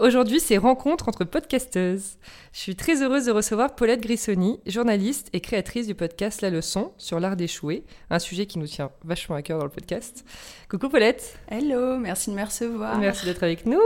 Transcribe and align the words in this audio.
Aujourd'hui, 0.00 0.40
c'est 0.40 0.56
rencontre 0.56 1.10
entre 1.10 1.24
podcasteuses. 1.24 2.16
Je 2.54 2.58
suis 2.58 2.74
très 2.74 3.02
heureuse 3.02 3.26
de 3.26 3.32
recevoir 3.32 3.74
Paulette 3.74 4.00
Grissoni, 4.00 4.58
journaliste 4.66 5.28
et 5.34 5.40
créatrice 5.40 5.86
du 5.86 5.94
podcast 5.94 6.40
La 6.40 6.48
Leçon 6.48 6.92
sur 6.96 7.20
l'art 7.20 7.36
d'échouer, 7.36 7.84
un 8.08 8.18
sujet 8.18 8.46
qui 8.46 8.58
nous 8.58 8.66
tient 8.66 8.90
vachement 9.04 9.36
à 9.36 9.42
cœur 9.42 9.58
dans 9.58 9.66
le 9.66 9.70
podcast. 9.70 10.24
Coucou 10.70 10.88
Paulette. 10.88 11.38
Hello, 11.50 11.98
merci 11.98 12.30
de 12.30 12.34
me 12.34 12.42
recevoir. 12.42 12.96
Merci 12.98 13.26
d'être 13.26 13.42
avec 13.42 13.66
nous. 13.66 13.82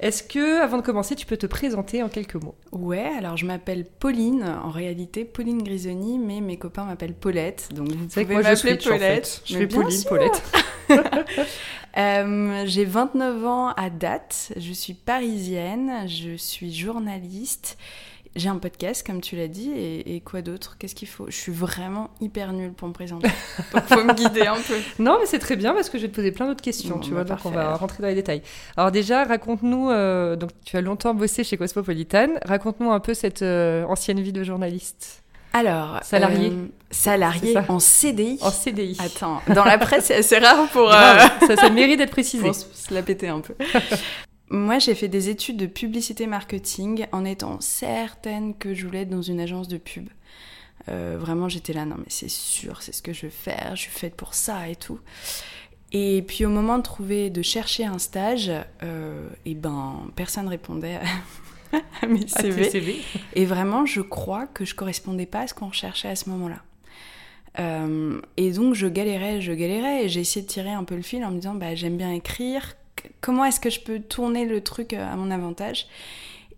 Est-ce 0.00 0.24
que, 0.24 0.60
avant 0.60 0.78
de 0.78 0.82
commencer, 0.82 1.14
tu 1.14 1.26
peux 1.26 1.36
te 1.36 1.46
présenter 1.46 2.02
en 2.02 2.08
quelques 2.08 2.42
mots? 2.42 2.56
Ouais, 2.72 3.12
alors 3.16 3.36
je 3.36 3.46
m'appelle 3.46 3.84
Pauline, 3.84 4.42
en 4.42 4.70
réalité 4.70 5.24
Pauline 5.24 5.62
Grisoni, 5.62 6.18
mais 6.18 6.40
mes 6.40 6.56
copains 6.56 6.86
m'appellent 6.86 7.14
Paulette, 7.14 7.68
donc 7.72 7.86
vous 7.88 8.08
pouvez 8.08 8.42
m'appeler 8.42 8.78
Paulette. 8.78 9.42
Je 9.44 9.54
suis 9.54 9.66
Pauline, 9.68 10.04
Paulette. 10.08 10.42
Euh, 11.98 12.64
j'ai 12.64 12.86
29 12.86 13.44
ans 13.44 13.68
à 13.72 13.90
date, 13.90 14.54
je 14.56 14.72
suis 14.72 14.94
parisienne, 14.94 15.51
je 16.06 16.36
suis 16.36 16.72
journaliste. 16.72 17.76
J'ai 18.34 18.48
un 18.48 18.56
podcast, 18.56 19.06
comme 19.06 19.20
tu 19.20 19.36
l'as 19.36 19.48
dit, 19.48 19.70
et, 19.70 20.22
quoi 20.24 20.40
d'autre? 20.40 20.76
Qu'est-ce 20.78 20.94
qu'il 20.94 21.08
faut? 21.08 21.26
Je 21.28 21.36
suis 21.36 21.52
vraiment 21.52 22.08
hyper 22.22 22.54
nulle 22.54 22.72
pour 22.72 22.88
me 22.88 22.94
présenter. 22.94 23.28
Donc, 23.74 23.82
faut 23.84 24.02
me 24.02 24.14
guider 24.14 24.46
un 24.46 24.54
peu. 24.54 24.74
Non, 24.98 25.18
mais 25.20 25.26
c'est 25.26 25.38
très 25.38 25.56
bien 25.56 25.74
parce 25.74 25.90
que 25.90 25.98
je 25.98 26.04
vais 26.04 26.08
te 26.08 26.14
poser 26.14 26.32
plein 26.32 26.46
d'autres 26.46 26.62
questions, 26.62 26.98
tu 26.98 27.10
vois, 27.10 27.24
donc 27.24 27.40
on 27.44 27.50
va 27.50 27.74
rentrer 27.74 28.02
dans 28.02 28.08
les 28.08 28.14
détails. 28.14 28.42
Alors 28.76 28.90
déjà, 28.90 29.24
raconte-nous, 29.24 29.90
euh, 29.90 30.36
donc 30.36 30.50
tu 30.64 30.78
as 30.78 30.80
longtemps 30.80 31.12
bossé 31.12 31.44
chez 31.44 31.58
Cosmopolitan, 31.58 32.28
raconte-nous 32.44 32.90
un 32.90 33.00
peu 33.00 33.12
cette 33.12 33.42
euh, 33.42 33.84
ancienne 33.84 34.20
vie 34.20 34.32
de 34.32 34.44
journaliste. 34.44 35.22
Alors, 35.54 35.98
salarié, 36.02 36.48
euh, 36.48 36.68
salarié 36.90 37.58
en 37.68 37.78
CDI. 37.78 38.38
En 38.40 38.50
CDI. 38.50 38.96
Attends, 38.98 39.42
dans 39.54 39.64
la 39.64 39.76
presse, 39.76 40.06
c'est 40.06 40.16
assez 40.16 40.38
rare 40.38 40.68
pour. 40.68 40.90
Euh, 41.02 41.18
ça, 41.46 41.56
ça, 41.56 41.70
mérite 41.70 41.98
d'être 41.98 42.10
précisé. 42.10 42.44
Pour 42.44 42.54
se 42.54 42.94
la 42.94 43.02
péter 43.02 43.28
un 43.28 43.40
peu. 43.40 43.54
Moi, 44.52 44.78
j'ai 44.78 44.94
fait 44.94 45.08
des 45.08 45.30
études 45.30 45.56
de 45.56 45.66
publicité 45.66 46.26
marketing 46.26 47.06
en 47.10 47.24
étant 47.24 47.60
certaine 47.60 48.54
que 48.54 48.74
je 48.74 48.86
voulais 48.86 49.00
être 49.00 49.10
dans 49.10 49.22
une 49.22 49.40
agence 49.40 49.66
de 49.66 49.78
pub. 49.78 50.08
Euh, 50.88 51.16
vraiment, 51.18 51.48
j'étais 51.48 51.72
là, 51.72 51.84
non 51.84 51.96
mais 51.96 52.06
c'est 52.08 52.28
sûr, 52.28 52.82
c'est 52.82 52.92
ce 52.92 53.02
que 53.02 53.12
je 53.12 53.22
veux 53.22 53.30
faire, 53.30 53.76
je 53.76 53.82
suis 53.82 53.90
faite 53.90 54.14
pour 54.14 54.34
ça 54.34 54.68
et 54.68 54.76
tout. 54.76 55.00
Et 55.92 56.22
puis 56.26 56.44
au 56.44 56.48
moment 56.50 56.78
de 56.78 56.82
trouver, 56.82 57.30
de 57.30 57.42
chercher 57.42 57.84
un 57.84 57.98
stage, 57.98 58.50
et 59.44 59.54
ben 59.54 60.10
personne 60.16 60.48
répondait 60.48 60.98
à 62.02 62.06
mes 62.06 62.26
CV. 62.26 63.00
Et 63.34 63.44
vraiment, 63.44 63.86
je 63.86 64.00
crois 64.00 64.46
que 64.46 64.64
je 64.64 64.74
correspondais 64.74 65.26
pas 65.26 65.40
à 65.40 65.46
ce 65.46 65.54
qu'on 65.54 65.68
recherchait 65.68 66.08
à 66.08 66.16
ce 66.16 66.28
moment-là. 66.30 66.62
Euh, 67.58 68.20
et 68.36 68.52
donc, 68.52 68.74
je 68.74 68.86
galérais, 68.86 69.40
je 69.40 69.52
galérais, 69.52 70.04
et 70.04 70.08
j'ai 70.08 70.20
essayé 70.20 70.44
de 70.44 70.50
tirer 70.50 70.70
un 70.70 70.84
peu 70.84 70.96
le 70.96 71.02
fil 71.02 71.24
en 71.24 71.30
me 71.30 71.36
disant, 71.36 71.54
bah, 71.54 71.74
j'aime 71.74 71.96
bien 71.96 72.12
écrire, 72.12 72.74
comment 73.20 73.44
est-ce 73.44 73.60
que 73.60 73.70
je 73.70 73.80
peux 73.80 74.00
tourner 74.00 74.44
le 74.44 74.62
truc 74.62 74.92
euh, 74.92 75.12
à 75.12 75.16
mon 75.16 75.30
avantage 75.30 75.86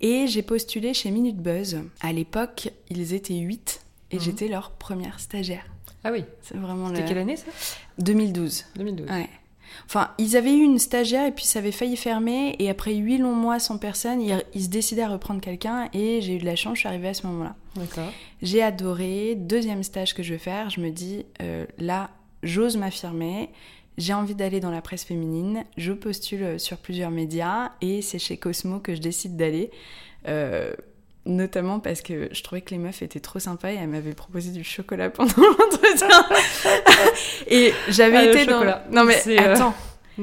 Et 0.00 0.26
j'ai 0.26 0.42
postulé 0.42 0.94
chez 0.94 1.10
Minute 1.10 1.38
Buzz. 1.38 1.80
À 2.00 2.12
l'époque, 2.12 2.70
ils 2.90 3.14
étaient 3.14 3.34
8, 3.34 3.80
et 4.10 4.16
mhm. 4.16 4.22
j'étais 4.22 4.48
leur 4.48 4.70
première 4.72 5.20
stagiaire. 5.20 5.66
Ah 6.04 6.12
oui 6.12 6.24
C'est 6.42 6.56
vraiment 6.56 6.88
C'était 6.88 7.04
quelle 7.06 7.18
année 7.18 7.36
ça? 7.36 7.46
2012. 7.98 8.64
2012. 8.76 9.08
Ouais. 9.08 9.28
Enfin, 9.86 10.10
ils 10.18 10.36
avaient 10.36 10.52
eu 10.52 10.62
une 10.62 10.78
stagiaire 10.78 11.26
et 11.26 11.32
puis 11.32 11.44
ça 11.44 11.58
avait 11.58 11.72
failli 11.72 11.96
fermer. 11.96 12.56
Et 12.58 12.70
après 12.70 12.94
huit 12.94 13.18
longs 13.18 13.34
mois 13.34 13.58
sans 13.58 13.78
personne, 13.78 14.20
ils, 14.20 14.62
se 14.62 14.68
décidaient 14.68 15.02
à 15.02 15.08
reprendre 15.08 15.40
quelqu'un. 15.40 15.88
Et 15.92 16.20
j'ai 16.20 16.36
eu 16.36 16.38
de 16.38 16.44
la 16.44 16.56
chance, 16.56 16.74
je 16.74 16.80
suis 16.80 16.88
arrivée 16.88 17.08
à 17.08 17.14
ce 17.14 17.26
moment-là. 17.26 17.54
D'accord. 17.76 18.12
J'ai 18.42 18.62
adoré. 18.62 19.34
Deuxième 19.34 19.82
stage 19.82 20.14
que 20.14 20.22
je 20.22 20.34
veux 20.34 20.38
faire, 20.38 20.70
je 20.70 20.80
me 20.80 20.90
dis, 20.90 21.24
euh, 21.42 21.66
là, 21.78 22.10
j'ose 22.42 22.76
m'affirmer. 22.76 23.50
J'ai 23.98 24.14
envie 24.14 24.34
d'aller 24.34 24.60
dans 24.60 24.70
la 24.70 24.82
presse 24.82 25.04
féminine. 25.04 25.64
Je 25.76 25.92
postule 25.92 26.58
sur 26.58 26.78
plusieurs 26.78 27.10
médias. 27.10 27.72
Et 27.80 28.02
c'est 28.02 28.18
chez 28.18 28.36
Cosmo 28.36 28.80
que 28.80 28.94
je 28.94 29.00
décide 29.00 29.36
d'aller. 29.36 29.70
Euh, 30.28 30.72
notamment 31.26 31.80
parce 31.80 32.02
que 32.02 32.28
je 32.32 32.42
trouvais 32.42 32.60
que 32.60 32.70
les 32.70 32.78
meufs 32.78 33.02
étaient 33.02 33.20
trop 33.20 33.38
sympas 33.38 33.72
et 33.72 33.76
elles 33.76 33.88
m'avaient 33.88 34.14
proposé 34.14 34.50
du 34.50 34.64
chocolat 34.64 35.10
pendant 35.10 35.32
l'entretien. 35.36 36.26
et 37.48 37.72
j'avais 37.88 38.16
ah, 38.16 38.24
été 38.24 38.46
dans 38.46 38.62
non 38.90 39.04
mais 39.04 39.22
euh, 39.28 39.54
attends 39.54 39.74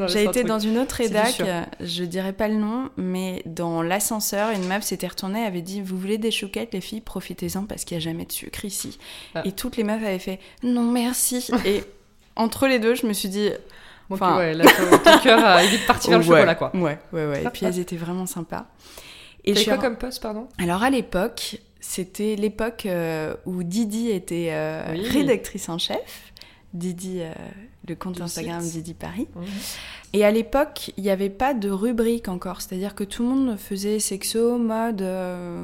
j'ai 0.07 0.23
été 0.23 0.43
dans 0.43 0.59
une 0.59 0.77
autre 0.77 0.95
rédac, 0.95 1.41
je 1.79 2.03
dirais 2.03 2.33
pas 2.33 2.47
le 2.47 2.55
nom, 2.55 2.89
mais 2.97 3.41
dans 3.45 3.81
l'ascenseur, 3.81 4.51
une 4.51 4.65
meuf 4.65 4.83
s'était 4.83 5.07
retournée, 5.07 5.43
avait 5.43 5.61
dit 5.61 5.81
Vous 5.81 5.97
voulez 5.97 6.17
des 6.17 6.31
chouquettes, 6.31 6.73
les 6.73 6.81
filles? 6.81 7.01
Profitez-en 7.01 7.65
parce 7.65 7.83
qu'il 7.83 7.97
n'y 7.97 8.03
a 8.03 8.05
jamais 8.05 8.25
de 8.25 8.31
sucre 8.31 8.63
ici. 8.65 8.97
Ah. 9.35 9.41
Et 9.45 9.51
toutes 9.51 9.77
les 9.77 9.83
meufs 9.83 10.01
avaient 10.01 10.19
fait 10.19 10.39
Non, 10.63 10.83
merci. 10.83 11.49
et 11.65 11.83
entre 12.35 12.67
les 12.67 12.79
deux, 12.79 12.95
je 12.95 13.05
me 13.05 13.13
suis 13.13 13.29
dit 13.29 13.51
Enfin, 14.09 14.37
ouais, 14.37 14.53
là, 14.53 14.65
ton 15.03 15.19
cœur 15.19 15.43
a 15.43 15.63
vite 15.63 15.85
parti 15.87 16.09
vers 16.09 16.19
le 16.19 16.25
chocolat, 16.25 16.55
quoi. 16.55 16.75
Ouais, 16.75 16.99
ouais, 17.13 17.25
ouais. 17.27 17.43
Et 17.43 17.49
puis 17.49 17.65
elles 17.65 17.79
étaient 17.79 17.95
vraiment 17.95 18.25
sympas. 18.25 18.67
Et 19.43 19.65
quoi 19.65 19.77
comme 19.77 19.97
poste, 19.97 20.21
pardon? 20.21 20.47
Alors 20.59 20.83
à 20.83 20.89
l'époque, 20.89 21.59
c'était 21.79 22.35
l'époque 22.35 22.85
euh, 22.85 23.35
où 23.45 23.63
Didi 23.63 24.11
était 24.11 24.49
euh, 24.51 24.83
rédactrice 25.11 25.67
en 25.69 25.77
chef. 25.77 26.31
Didi, 26.73 27.21
euh, 27.21 27.33
le 27.87 27.95
compte 27.95 28.21
Instagram 28.21 28.61
Didi 28.61 28.93
Paris. 28.93 29.27
Mhm. 29.35 29.45
Et 30.13 30.25
à 30.25 30.31
l'époque, 30.31 30.91
il 30.97 31.03
n'y 31.03 31.09
avait 31.09 31.29
pas 31.29 31.53
de 31.53 31.69
rubrique 31.69 32.27
encore, 32.27 32.61
c'est-à-dire 32.61 32.95
que 32.95 33.03
tout 33.03 33.23
le 33.23 33.29
monde 33.29 33.57
faisait 33.57 33.99
sexo, 33.99 34.57
mode, 34.57 35.03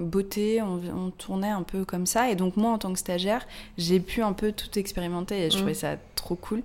beauté, 0.02 0.62
on, 0.62 1.12
tournait 1.12 1.50
un 1.50 1.64
peu 1.64 1.84
comme 1.84 2.06
ça. 2.06 2.30
Et 2.32 2.36
donc 2.36 2.56
moi, 2.56 2.72
en 2.72 2.78
tant 2.78 2.94
que 2.94 3.00
stagiaire, 3.00 3.46
j'ai 3.78 4.00
pu 4.00 4.22
un 4.22 4.34
peu 4.34 4.54
tout 4.54 4.80
expérimenter 4.80 5.38
et 5.46 5.50
je 5.50 5.56
mhm. 5.56 5.62
trouvais 5.62 5.74
ça 5.74 5.98
trop 6.16 6.36
cool. 6.36 6.64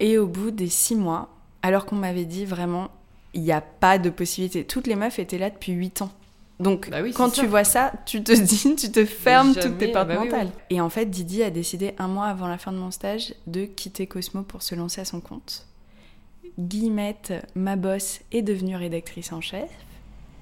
Et 0.00 0.18
au 0.18 0.26
bout 0.26 0.50
des 0.50 0.68
six 0.68 0.96
mois, 0.96 1.28
alors 1.62 1.86
qu'on 1.86 1.96
m'avait 1.96 2.24
dit 2.24 2.44
vraiment, 2.44 2.88
il 3.34 3.42
n'y 3.42 3.52
a 3.52 3.60
pas 3.60 3.98
de 3.98 4.10
possibilité. 4.10 4.64
Toutes 4.64 4.86
les 4.86 4.96
meufs 4.96 5.18
étaient 5.18 5.38
là 5.38 5.50
depuis 5.50 5.72
8 5.72 6.02
ans. 6.02 6.10
Donc, 6.58 6.88
bah 6.88 7.02
quand 7.14 7.30
tu 7.30 7.46
vois 7.46 7.64
ça, 7.64 7.92
tu 8.06 8.22
te 8.22 8.32
dis, 8.40 8.76
tu 8.76 8.90
te 8.90 9.04
fermes 9.04 9.54
toutes 9.54 9.78
tes 9.78 9.88
portes 9.88 10.08
bah 10.08 10.20
mentales. 10.20 10.50
Et 10.70 10.80
en 10.80 10.88
fait, 10.88 11.06
Didi 11.06 11.42
a 11.42 11.50
décidé 11.50 11.94
un 11.98 12.08
mois 12.08 12.26
avant 12.26 12.48
la 12.48 12.58
fin 12.58 12.72
de 12.72 12.78
mon 12.78 12.90
stage 12.90 13.34
de 13.46 13.66
quitter 13.66 14.06
Cosmo 14.06 14.42
pour 14.42 14.62
se 14.62 14.74
lancer 14.74 15.00
à 15.00 15.04
son 15.04 15.20
compte. 15.20 15.66
Guillemette, 16.58 17.34
ma 17.54 17.76
boss, 17.76 18.20
est 18.32 18.42
devenue 18.42 18.76
rédactrice 18.76 19.32
en 19.32 19.42
chef 19.42 19.68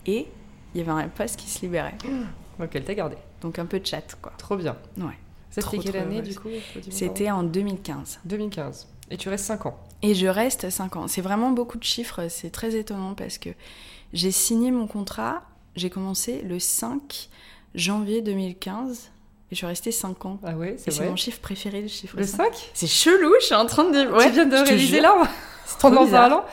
et 0.07 0.29
il 0.75 0.79
y 0.79 0.81
avait 0.81 1.03
un 1.03 1.09
poste 1.09 1.37
qui 1.37 1.49
se 1.49 1.63
libérait. 1.63 1.99
Donc 2.59 2.75
elle 2.75 2.85
t'a 2.85 2.95
gardé. 2.95 3.17
Donc 3.41 3.59
un 3.59 3.67
peu 3.67 3.81
de 3.81 3.87
chat, 3.87 4.17
quoi. 4.23 4.33
Trop 4.39 4.57
bien. 4.57 4.77
Ouais. 4.97 5.19
Ça, 5.51 5.61
c'était 5.61 5.79
quelle 5.79 5.97
année, 5.97 6.23
du 6.23 6.35
coup 6.35 6.49
C'était 6.91 7.31
en 7.31 7.43
2015. 7.43 8.21
2015. 8.25 8.89
Et 9.11 9.17
tu 9.17 9.29
restes 9.29 9.45
5 9.45 9.67
ans 9.67 9.79
Et 10.03 10.15
je 10.15 10.27
reste 10.27 10.71
5 10.71 10.97
ans. 10.97 11.09
C'est 11.09 11.21
vraiment 11.21 11.51
beaucoup 11.51 11.79
de 11.79 11.85
chiffres, 11.85 12.27
c'est 12.29 12.51
très 12.51 12.75
étonnant 12.75 13.15
parce 13.15 13.39
que 13.39 13.51
j'ai 14.13 14.31
signé 14.31 14.71
mon 14.71 14.87
contrat, 14.87 15.43
j'ai 15.77 15.91
commencé 15.91 16.43
le 16.43 16.59
5 16.59 17.29
janvier 17.75 18.23
2015 18.23 19.11
et 19.51 19.55
je 19.55 19.57
suis 19.57 19.67
restée 19.67 19.93
5 19.93 20.25
ans. 20.27 20.41
Ah 20.45 20.55
ouais, 20.55 20.77
c'est 20.79 20.91
C'est 20.91 21.09
mon 21.09 21.17
chiffre 21.17 21.41
préféré, 21.41 21.83
le 21.83 21.89
chiffre 21.89 22.17
Le 22.17 22.25
5, 22.25 22.53
C'est 22.73 22.87
chelou, 22.87 23.33
je 23.41 23.47
suis 23.47 23.55
en 23.55 23.67
train 23.67 23.85
de. 23.85 24.11
Ouais, 24.11 24.27
tu 24.27 24.33
viens 24.33 24.47
de 24.47 24.57
réaliser 24.57 25.01
là 25.01 25.15
Pendant 25.81 26.13
un 26.15 26.33
an 26.33 26.45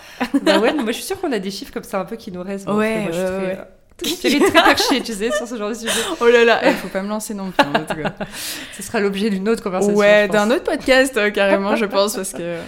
Bah 0.41 0.59
ouais, 0.59 0.73
moi 0.73 0.87
je 0.87 0.91
suis 0.93 1.03
sûre 1.03 1.19
qu'on 1.19 1.31
a 1.31 1.39
des 1.39 1.51
chiffres 1.51 1.73
comme 1.73 1.83
ça 1.83 1.99
un 1.99 2.05
peu 2.05 2.15
qui 2.15 2.31
nous 2.31 2.43
restent. 2.43 2.67
ouais, 2.67 3.09
ouais, 3.11 3.11
ouais. 3.11 3.57
Très, 3.97 4.39
très 4.39 4.51
perché, 4.51 5.01
tu 5.01 5.13
sais, 5.13 5.31
sur 5.31 5.47
ce 5.47 5.57
genre 5.57 5.69
de 5.69 5.75
sujet. 5.75 5.91
Oh 6.21 6.27
là 6.27 6.43
là, 6.43 6.59
il 6.63 6.69
eh, 6.69 6.73
faut 6.73 6.87
pas 6.87 7.01
me 7.01 7.09
lancer 7.09 7.33
non 7.33 7.51
plus, 7.51 7.67
en 7.67 7.85
tout 7.85 8.01
cas. 8.01 8.13
ce 8.75 8.83
sera 8.83 8.99
l'objet 8.99 9.29
d'une 9.29 9.47
autre 9.47 9.61
conversation. 9.61 9.95
Ouais, 9.95 10.27
d'un 10.27 10.49
autre 10.49 10.63
podcast, 10.63 11.15
euh, 11.17 11.29
carrément, 11.29 11.75
je 11.75 11.85
pense, 11.85 12.15
parce 12.15 12.33
que 12.33 12.57
a 12.57 12.63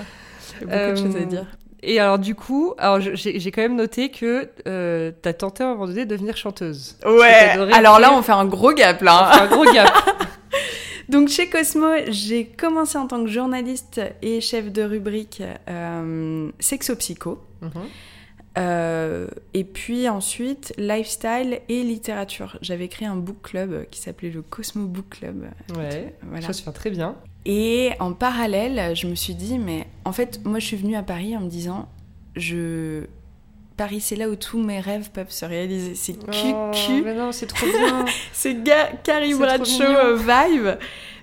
beaucoup 0.61 1.01
de 1.01 1.07
choses 1.07 1.15
à 1.15 1.19
euh, 1.19 1.25
dire. 1.25 1.45
Et 1.85 1.99
alors 1.99 2.17
du 2.17 2.33
coup, 2.33 2.73
alors 2.77 2.99
j'ai 3.01 3.51
quand 3.51 3.61
même 3.61 3.75
noté 3.75 4.09
que 4.09 4.49
euh, 4.67 5.11
t'as 5.21 5.33
tenté 5.33 5.63
à 5.63 5.67
un 5.67 5.73
moment 5.73 5.87
donné 5.87 6.05
de 6.05 6.09
devenir 6.09 6.37
chanteuse. 6.37 6.97
Ouais. 7.05 7.57
Alors 7.73 7.99
là, 7.99 8.13
on 8.13 8.21
fait 8.21 8.31
un 8.31 8.45
gros 8.45 8.73
gap 8.73 9.01
là. 9.01 9.29
On 9.29 9.33
fait 9.33 9.41
un 9.41 9.47
gros 9.47 9.73
gap. 9.73 9.91
Donc 11.09 11.27
chez 11.27 11.49
Cosmo, 11.49 11.87
j'ai 12.07 12.45
commencé 12.45 12.97
en 12.97 13.07
tant 13.07 13.23
que 13.23 13.29
journaliste 13.29 14.01
et 14.21 14.39
chef 14.39 14.71
de 14.71 14.81
rubrique 14.83 15.43
euh, 15.69 16.49
sexo-psycho. 16.59 17.39
Mhm. 17.61 17.71
Euh, 18.57 19.27
et 19.53 19.63
puis 19.63 20.07
ensuite, 20.07 20.73
lifestyle 20.77 21.59
et 21.69 21.83
littérature. 21.83 22.57
J'avais 22.61 22.87
créé 22.87 23.07
un 23.07 23.15
book 23.15 23.41
club 23.41 23.85
qui 23.89 23.99
s'appelait 23.99 24.29
le 24.29 24.41
Cosmo 24.41 24.85
Book 24.85 25.09
Club. 25.09 25.45
Ouais, 25.75 26.15
voilà. 26.21 26.45
ça 26.45 26.53
se 26.53 26.61
fait 26.61 26.71
très 26.71 26.91
bien. 26.91 27.15
Et 27.45 27.91
en 27.99 28.13
parallèle, 28.13 28.95
je 28.95 29.07
me 29.07 29.15
suis 29.15 29.35
dit, 29.35 29.59
mais 29.59 29.87
en 30.05 30.13
fait, 30.13 30.41
moi 30.45 30.59
je 30.59 30.65
suis 30.65 30.77
venue 30.77 30.95
à 30.95 31.03
Paris 31.03 31.35
en 31.35 31.41
me 31.41 31.49
disant, 31.49 31.89
je 32.35 33.05
Paris, 33.75 34.01
c'est 34.01 34.15
là 34.15 34.29
où 34.29 34.35
tous 34.35 34.59
mes 34.59 34.79
rêves 34.79 35.09
peuvent 35.11 35.31
se 35.31 35.45
réaliser. 35.45 35.95
C'est 35.95 36.15
oh, 36.27 36.71
Mais 37.03 37.15
non, 37.15 37.31
c'est 37.31 37.47
trop 37.47 37.65
bien. 37.65 38.05
c'est 38.31 38.55
Carrie 39.03 39.33
Bradshaw 39.33 39.83
euh, 39.83 40.17
vibe. 40.17 40.77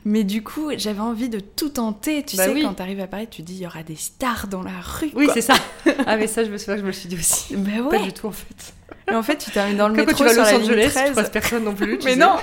Mais 0.04 0.24
du 0.24 0.42
coup, 0.42 0.70
j'avais 0.76 1.00
envie 1.00 1.28
de 1.28 1.40
tout 1.40 1.68
tenter. 1.68 2.22
Tu 2.22 2.36
bah 2.36 2.46
sais, 2.46 2.60
quand 2.60 2.74
t'arrives 2.74 3.00
à 3.00 3.06
Paris, 3.06 3.28
tu 3.30 3.42
dis 3.42 3.54
il 3.54 3.60
y 3.60 3.66
aura 3.66 3.82
des 3.82 3.96
stars 3.96 4.48
dans 4.48 4.62
la 4.62 4.80
rue. 4.82 5.10
Oui, 5.14 5.28
c'est 5.32 5.42
ça. 5.42 5.54
ah, 6.06 6.16
mais 6.16 6.26
ça, 6.26 6.42
je 6.42 6.50
me 6.50 6.58
souviens 6.58 6.76
que 6.76 6.80
je 6.80 6.86
me 6.86 6.92
suis 6.92 7.08
dit 7.08 7.16
aussi. 7.16 7.54
Bah 7.56 7.82
ouais. 7.82 7.98
Pas 7.98 8.04
du 8.04 8.12
tout, 8.12 8.26
en 8.26 8.32
fait. 8.32 8.72
Mais 9.08 9.14
en 9.14 9.22
fait, 9.22 9.36
tu 9.36 9.50
termines 9.50 9.76
dans 9.76 9.88
le 9.88 9.94
métro 9.94 10.12
quand 10.12 10.30
tu 10.30 10.36
vas 10.36 10.46
à 10.46 10.52
Los 10.52 10.64
Angeles, 10.64 10.92
tu 11.06 11.12
croises 11.12 11.30
personne 11.30 11.64
non 11.64 11.74
plus. 11.74 11.98
mais 12.04 12.16
non 12.16 12.36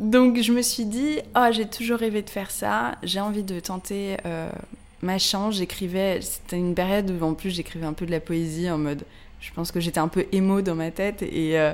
Donc, 0.00 0.40
je 0.40 0.52
me 0.52 0.62
suis 0.62 0.86
dit, 0.86 1.18
oh, 1.36 1.46
j'ai 1.52 1.66
toujours 1.66 1.98
rêvé 1.98 2.22
de 2.22 2.30
faire 2.30 2.50
ça. 2.50 2.96
J'ai 3.02 3.20
envie 3.20 3.42
de 3.42 3.60
tenter 3.60 4.16
euh, 4.26 4.48
ma 5.02 5.18
chance. 5.18 5.56
J'écrivais, 5.56 6.20
c'était 6.22 6.56
une 6.56 6.74
période 6.74 7.10
où 7.10 7.24
en 7.24 7.34
plus 7.34 7.50
j'écrivais 7.50 7.86
un 7.86 7.92
peu 7.92 8.06
de 8.06 8.10
la 8.10 8.20
poésie 8.20 8.70
en 8.70 8.78
mode, 8.78 9.04
je 9.40 9.52
pense 9.52 9.70
que 9.70 9.80
j'étais 9.80 10.00
un 10.00 10.08
peu 10.08 10.26
émo 10.32 10.60
dans 10.62 10.74
ma 10.74 10.90
tête 10.90 11.22
et 11.22 11.58
euh, 11.58 11.72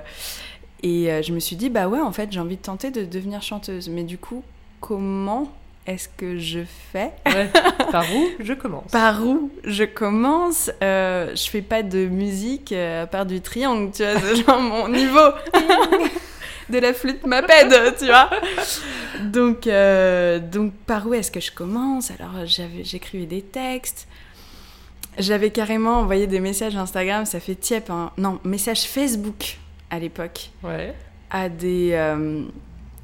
et 0.83 1.11
euh, 1.11 1.23
je 1.23 1.33
me 1.33 1.41
suis 1.41 1.57
dit, 1.57 1.71
bah 1.71 1.89
ouais, 1.89 2.01
en 2.01 2.13
fait, 2.13 2.31
j'ai 2.31 2.41
envie 2.41 2.57
de 2.57 2.63
tenter 2.63 2.91
de 2.91 3.05
devenir 3.05 3.43
chanteuse. 3.43 3.89
Mais 3.89 4.03
du 4.03 4.19
coup, 4.19 4.43
comment 4.81 5.51
est-ce 5.87 6.09
que 6.09 6.39
je 6.39 6.61
fais? 6.93 7.13
Par 7.91 8.05
où 8.15 8.27
je 8.41 8.53
commence? 8.53 8.91
Par 8.91 9.25
où 9.25 9.51
je 9.65 9.85
commence? 9.85 10.71
Euh, 10.83 11.35
Je 11.35 11.49
fais 11.49 11.63
pas 11.63 11.83
de 11.83 12.07
musique 12.07 12.73
euh, 12.73 13.05
à 13.05 13.07
part 13.07 13.25
du 13.25 13.41
triangle, 13.41 13.91
tu 13.95 14.03
vois, 14.03 14.21
c'est 14.21 14.45
genre 14.45 14.61
mon 14.61 14.89
niveau 14.89 15.31
de 16.71 16.79
la 16.79 16.93
flûte 16.93 17.27
m'appelle, 17.27 17.95
tu 17.99 18.07
vois. 18.07 18.31
Donc, 19.25 19.67
euh, 19.67 20.39
donc 20.39 20.73
par 20.87 21.07
où 21.07 21.15
est-ce 21.15 21.31
que 21.31 21.41
je 21.41 21.53
commence? 21.53 22.11
Alors, 22.11 22.45
j'écrivais 22.47 23.27
des 23.27 23.43
textes. 23.43 24.09
J'avais 25.19 25.51
carrément 25.51 26.01
envoyé 26.01 26.27
des 26.27 26.41
messages 26.41 26.77
Instagram, 26.77 27.25
ça 27.25 27.41
fait 27.41 27.55
tiep, 27.55 27.89
hein. 27.89 28.11
non, 28.19 28.39
messages 28.45 28.83
Facebook 28.83 29.57
à 29.89 29.99
l'époque 29.99 30.51
ouais. 30.63 30.95
à 31.31 31.49
des 31.49 31.93
euh, 31.93 32.43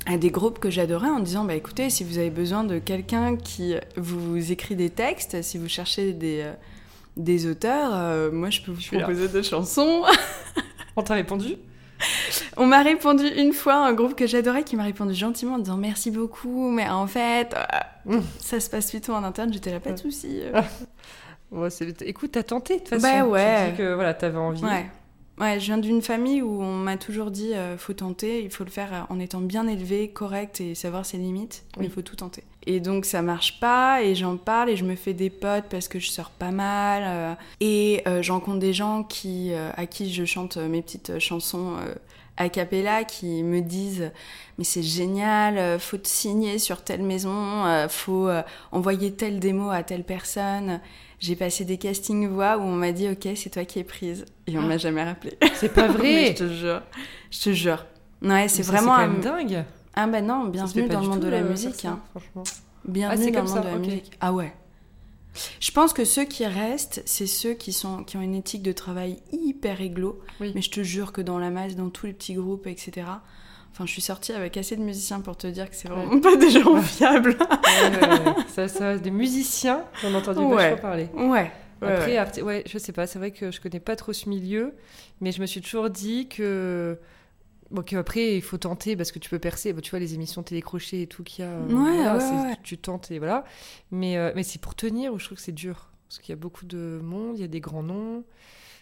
à 0.04 0.18
des 0.18 0.30
groupes 0.30 0.58
que 0.58 0.68
j'adorais 0.68 1.08
en 1.08 1.20
disant 1.20 1.44
bah 1.44 1.54
écoutez 1.54 1.88
si 1.88 2.04
vous 2.04 2.18
avez 2.18 2.28
besoin 2.28 2.64
de 2.64 2.78
quelqu'un 2.78 3.36
qui 3.36 3.76
vous 3.96 4.52
écrit 4.52 4.76
des 4.76 4.90
textes 4.90 5.40
si 5.42 5.56
vous 5.56 5.68
cherchez 5.68 6.12
des 6.12 6.42
euh, 6.42 6.52
des 7.16 7.46
auteurs 7.46 8.30
moi 8.32 8.50
je 8.50 8.60
peux 8.60 8.72
vous 8.72 8.82
proposer 8.98 9.28
des 9.28 9.42
chansons 9.44 10.02
on 10.96 11.02
t'a 11.02 11.14
répondu? 11.14 11.56
on 12.56 12.66
m'a 12.66 12.82
répondu 12.82 13.26
une 13.26 13.52
fois 13.52 13.74
un 13.74 13.92
groupe 13.92 14.14
que 14.14 14.26
j'adorais 14.26 14.64
qui 14.64 14.76
m'a 14.76 14.84
répondu 14.84 15.14
gentiment 15.14 15.54
en 15.54 15.58
disant 15.58 15.76
merci 15.76 16.10
beaucoup 16.10 16.70
mais 16.70 16.88
en 16.88 17.06
fait 17.06 17.54
mmh. 18.06 18.18
ça 18.38 18.60
se 18.60 18.70
passe 18.70 18.90
plutôt 18.90 19.12
en 19.12 19.24
interne 19.24 19.52
j'étais 19.52 19.72
là 19.72 19.80
pas 19.80 19.92
de 19.92 19.98
souci 19.98 20.40
ouais, 21.52 21.68
écoute 22.04 22.32
t'as 22.32 22.42
tenté 22.42 22.74
de 22.74 22.78
toute 22.80 22.88
façon. 22.88 23.02
bah 23.02 23.26
ouais. 23.26 23.66
Tu 23.66 23.70
dis 23.72 23.78
que 23.78 23.94
voilà 23.94 24.14
t'avais 24.14 24.38
envie. 24.38 24.64
Ouais. 24.64 24.86
Ouais, 25.38 25.58
je 25.58 25.64
viens 25.64 25.78
d'une 25.78 26.02
famille 26.02 26.42
où 26.42 26.62
on 26.62 26.74
m'a 26.74 26.96
toujours 26.96 27.30
dit 27.30 27.54
euh, 27.54 27.78
faut 27.78 27.94
tenter, 27.94 28.42
il 28.44 28.50
faut 28.50 28.64
le 28.64 28.70
faire 28.70 29.06
en 29.08 29.18
étant 29.18 29.40
bien 29.40 29.66
élevé, 29.66 30.10
correct 30.10 30.60
et 30.60 30.74
savoir 30.74 31.06
ses 31.06 31.16
limites. 31.16 31.64
Il 31.80 31.90
faut 31.90 32.02
tout 32.02 32.16
tenter. 32.16 32.44
Et 32.66 32.80
donc 32.80 33.04
ça 33.04 33.22
marche 33.22 33.58
pas 33.60 34.02
et 34.02 34.14
j'en 34.14 34.36
parle 34.36 34.70
et 34.70 34.76
je 34.76 34.84
me 34.84 34.94
fais 34.94 35.14
des 35.14 35.30
potes 35.30 35.64
parce 35.68 35.88
que 35.88 35.98
je 35.98 36.10
sors 36.10 36.30
pas 36.30 36.52
mal 36.52 37.02
euh, 37.04 37.34
et 37.60 38.02
euh, 38.06 38.22
j'en 38.22 38.38
compte 38.38 38.60
des 38.60 38.72
gens 38.72 39.02
qui 39.02 39.52
à 39.54 39.86
qui 39.86 40.12
je 40.12 40.24
chante 40.24 40.56
mes 40.56 40.80
petites 40.80 41.18
chansons 41.18 41.76
a 42.36 42.48
cappella 42.48 43.04
qui 43.04 43.42
me 43.42 43.60
disent 43.60 44.12
mais 44.58 44.64
c'est 44.64 44.82
génial, 44.82 45.80
faut 45.80 45.98
te 45.98 46.06
signer 46.08 46.58
sur 46.58 46.82
telle 46.82 47.02
maison, 47.02 47.64
faut 47.88 48.30
envoyer 48.70 49.12
telle 49.12 49.40
démo 49.40 49.70
à 49.70 49.82
telle 49.82 50.04
personne. 50.04 50.80
J'ai 51.22 51.36
passé 51.36 51.64
des 51.64 51.78
castings 51.78 52.26
voix 52.28 52.58
où 52.58 52.62
on 52.62 52.72
m'a 52.72 52.90
dit 52.90 53.08
ok 53.08 53.28
c'est 53.36 53.50
toi 53.50 53.64
qui 53.64 53.78
es 53.78 53.84
prise 53.84 54.24
et 54.48 54.58
on 54.58 54.62
m'a 54.62 54.74
ah. 54.74 54.78
jamais 54.78 55.04
rappelé. 55.04 55.38
C'est 55.54 55.72
pas 55.72 55.86
vrai. 55.88 56.34
je 56.36 56.44
te 56.44 56.48
jure, 56.48 56.82
je 57.30 57.40
te 57.40 57.52
jure. 57.52 57.86
Ouais 58.22 58.48
c'est 58.48 58.62
vraiment. 58.62 58.96
C'est 58.96 59.04
quand 59.04 59.08
même 59.08 59.20
dingue. 59.20 59.64
Ah 59.94 60.06
bah 60.06 60.22
non, 60.22 60.46
bienvenue 60.46 60.88
dans 60.88 61.00
le 61.00 61.08
monde 61.08 61.20
de 61.20 61.28
la 61.28 61.42
musique. 61.42 61.84
hein. 61.84 62.00
franchement. 62.10 62.44
Bienvenue 62.84 63.26
ah, 63.28 63.30
dans 63.30 63.42
le 63.42 63.48
monde 63.48 63.62
de 63.64 63.68
la 63.68 63.78
musique. 63.78 64.12
Ah 64.20 64.32
ouais. 64.32 64.52
Je 65.60 65.70
pense 65.70 65.92
que 65.92 66.04
ceux 66.04 66.24
qui 66.24 66.44
restent, 66.46 67.02
c'est 67.06 67.26
ceux 67.26 67.54
qui, 67.54 67.72
sont, 67.72 68.04
qui 68.04 68.16
ont 68.16 68.22
une 68.22 68.34
éthique 68.34 68.62
de 68.62 68.72
travail 68.72 69.18
hyper 69.32 69.78
réglo. 69.78 70.20
Mais 70.40 70.62
je 70.62 70.70
te 70.70 70.82
jure 70.82 71.12
que 71.12 71.20
dans 71.20 71.38
la 71.38 71.50
masse, 71.50 71.76
dans 71.76 71.90
tous 71.90 72.06
les 72.06 72.12
petits 72.12 72.34
groupes, 72.34 72.66
etc., 72.66 73.06
Enfin, 73.74 73.86
je 73.86 73.92
suis 73.92 74.02
sortie 74.02 74.32
avec 74.32 74.58
assez 74.58 74.76
de 74.76 74.82
musiciens 74.82 75.20
pour 75.20 75.34
te 75.34 75.46
dire 75.46 75.70
que 75.70 75.74
c'est 75.74 75.88
vraiment 75.88 76.20
pas 76.20 76.36
des 76.36 76.50
gens 76.50 76.76
fiables. 76.82 77.38
ça, 78.48 78.68
ça, 78.68 78.98
des 78.98 79.10
musiciens, 79.10 79.84
on 80.04 80.14
a 80.14 80.18
entendu 80.18 80.54
vachement 80.54 80.76
parler. 80.76 81.08
Ouais. 81.14 81.50
Après, 81.80 82.42
ouais. 82.42 82.64
je 82.66 82.76
sais 82.76 82.92
pas, 82.92 83.06
c'est 83.06 83.18
vrai 83.18 83.30
que 83.30 83.50
je 83.50 83.62
connais 83.62 83.80
pas 83.80 83.96
trop 83.96 84.12
ce 84.12 84.28
milieu, 84.28 84.74
mais 85.22 85.32
je 85.32 85.40
me 85.40 85.46
suis 85.46 85.62
toujours 85.62 85.88
dit 85.88 86.28
que. 86.28 86.98
Bon, 87.72 87.82
après, 87.96 88.36
il 88.36 88.42
faut 88.42 88.58
tenter 88.58 88.96
parce 88.96 89.12
que 89.12 89.18
tu 89.18 89.30
peux 89.30 89.38
percer. 89.38 89.74
tu 89.74 89.90
vois, 89.90 89.98
les 89.98 90.14
émissions 90.14 90.42
télécrochées 90.42 91.02
et 91.02 91.06
tout 91.06 91.22
qu'il 91.22 91.44
y 91.44 91.48
a. 91.48 91.58
Ouais, 91.60 92.56
Tu 92.62 92.78
tentes 92.78 93.10
et 93.10 93.18
voilà. 93.18 93.44
Mais, 93.90 94.16
euh, 94.16 94.32
mais 94.36 94.42
c'est 94.42 94.60
pour 94.60 94.74
tenir 94.74 95.12
où 95.12 95.18
je 95.18 95.24
trouve 95.24 95.38
que 95.38 95.44
c'est 95.44 95.52
dur. 95.52 95.88
Parce 96.08 96.18
qu'il 96.18 96.30
y 96.30 96.34
a 96.34 96.40
beaucoup 96.40 96.66
de 96.66 97.00
monde, 97.02 97.38
il 97.38 97.40
y 97.40 97.44
a 97.44 97.48
des 97.48 97.60
grands 97.60 97.82
noms. 97.82 98.24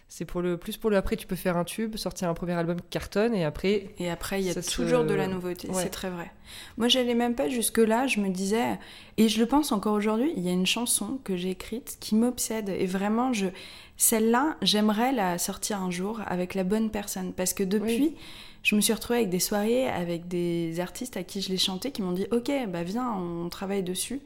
C'est 0.09 0.25
pour 0.25 0.41
le 0.41 0.57
plus 0.57 0.75
pour 0.75 0.89
le 0.89 0.97
après 0.97 1.15
tu 1.15 1.25
peux 1.25 1.37
faire 1.37 1.55
un 1.55 1.63
tube, 1.63 1.95
sortir 1.95 2.27
un 2.27 2.33
premier 2.33 2.51
album 2.51 2.81
qui 2.81 2.89
cartonne 2.89 3.33
et 3.33 3.45
après 3.45 3.95
et 3.97 4.09
après 4.09 4.41
il 4.41 4.45
y 4.45 4.49
a 4.49 4.61
toujours 4.61 5.05
de 5.05 5.13
la 5.13 5.25
nouveauté, 5.27 5.69
c'est 5.71 5.87
très 5.87 6.09
vrai. 6.09 6.29
Moi 6.75 6.89
j'allais 6.89 7.13
même 7.13 7.33
pas 7.33 7.47
jusque 7.47 7.77
là, 7.77 8.07
je 8.07 8.19
me 8.19 8.27
disais 8.27 8.77
et 9.15 9.29
je 9.29 9.39
le 9.39 9.45
pense 9.45 9.71
encore 9.71 9.93
aujourd'hui, 9.93 10.33
il 10.35 10.43
y 10.43 10.49
a 10.49 10.51
une 10.51 10.65
chanson 10.65 11.17
que 11.23 11.37
j'ai 11.37 11.51
écrite 11.51 11.95
qui 12.01 12.15
m'obsède 12.15 12.67
et 12.67 12.87
vraiment 12.87 13.31
je 13.31 13.47
celle-là, 13.95 14.57
j'aimerais 14.61 15.13
la 15.13 15.37
sortir 15.37 15.81
un 15.81 15.91
jour 15.91 16.19
avec 16.27 16.55
la 16.55 16.65
bonne 16.65 16.89
personne 16.89 17.31
parce 17.31 17.53
que 17.53 17.63
depuis 17.63 18.13
je 18.63 18.75
me 18.75 18.81
suis 18.81 18.93
retrouvée 18.93 19.19
avec 19.19 19.29
des 19.29 19.39
soirées 19.39 19.87
avec 19.87 20.27
des 20.27 20.79
artistes 20.79 21.17
à 21.17 21.23
qui 21.23 21.41
je 21.41 21.49
l'ai 21.49 21.57
chanté 21.57 21.91
qui 21.91 22.01
m'ont 22.01 22.11
dit 22.11 22.27
"OK, 22.31 22.51
bah 22.67 22.83
viens, 22.83 23.11
on 23.13 23.49
travaille 23.49 23.83
dessus." 23.83 24.21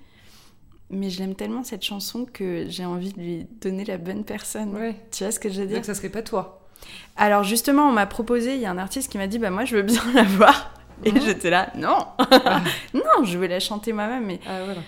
mais 0.89 1.09
je 1.09 1.19
l'aime 1.19 1.35
tellement 1.35 1.63
cette 1.63 1.83
chanson 1.83 2.25
que 2.25 2.65
j'ai 2.69 2.85
envie 2.85 3.11
de 3.13 3.19
lui 3.19 3.47
donner 3.61 3.85
la 3.85 3.97
bonne 3.97 4.23
personne. 4.23 4.93
Tu 5.11 5.23
vois 5.23 5.31
ce 5.31 5.39
que 5.39 5.49
je 5.49 5.61
veux 5.61 5.67
dire? 5.67 5.77
Donc 5.77 5.85
ça 5.85 5.95
serait 5.95 6.09
pas 6.09 6.21
toi. 6.21 6.61
Alors 7.15 7.43
justement, 7.43 7.89
on 7.89 7.91
m'a 7.91 8.05
proposé, 8.05 8.55
il 8.55 8.61
y 8.61 8.65
a 8.65 8.71
un 8.71 8.77
artiste 8.77 9.11
qui 9.11 9.17
m'a 9.17 9.27
dit 9.27 9.39
bah 9.39 9.49
moi 9.49 9.65
je 9.65 9.77
veux 9.77 9.81
bien 9.81 10.01
la 10.13 10.23
voir. 10.23 10.73
Et 11.03 11.11
j'étais 11.19 11.49
là, 11.49 11.71
non, 11.75 12.05
ah. 12.19 12.63
non, 12.93 13.25
je 13.25 13.37
veux 13.37 13.47
la 13.47 13.59
chanter 13.59 13.91
moi-même. 13.91 14.25
Mais 14.25 14.39
ah, 14.47 14.63
voilà. 14.63 14.81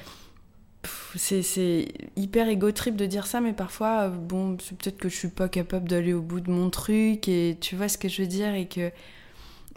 c'est 1.16 1.88
hyper 2.16 2.48
égo 2.48 2.72
trip 2.72 2.96
de 2.96 3.06
dire 3.06 3.28
ça, 3.28 3.42
mais 3.42 3.52
parfois, 3.52 4.04
euh, 4.04 4.10
bon, 4.10 4.58
c'est 4.62 4.78
peut-être 4.78 4.98
que 4.98 5.10
je 5.10 5.18
suis 5.18 5.28
pas 5.28 5.50
capable 5.50 5.90
d'aller 5.90 6.14
au 6.14 6.22
bout 6.22 6.40
de 6.40 6.50
mon 6.50 6.70
truc 6.70 7.28
et 7.28 7.58
tu 7.60 7.76
vois 7.76 7.90
ce 7.90 7.98
que 7.98 8.08
je 8.08 8.22
veux 8.22 8.28
dire 8.28 8.54
et 8.54 8.68
que 8.68 8.90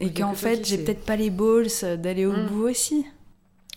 et 0.01 0.13
qu'en 0.13 0.35
fait 0.35 0.67
j'ai 0.67 0.79
peut-être 0.79 1.05
pas 1.05 1.17
les 1.17 1.31
balls 1.31 1.69
d'aller 1.99 2.27
au 2.27 2.33
mhm. 2.33 2.47
bout 2.47 2.69
aussi. 2.69 3.07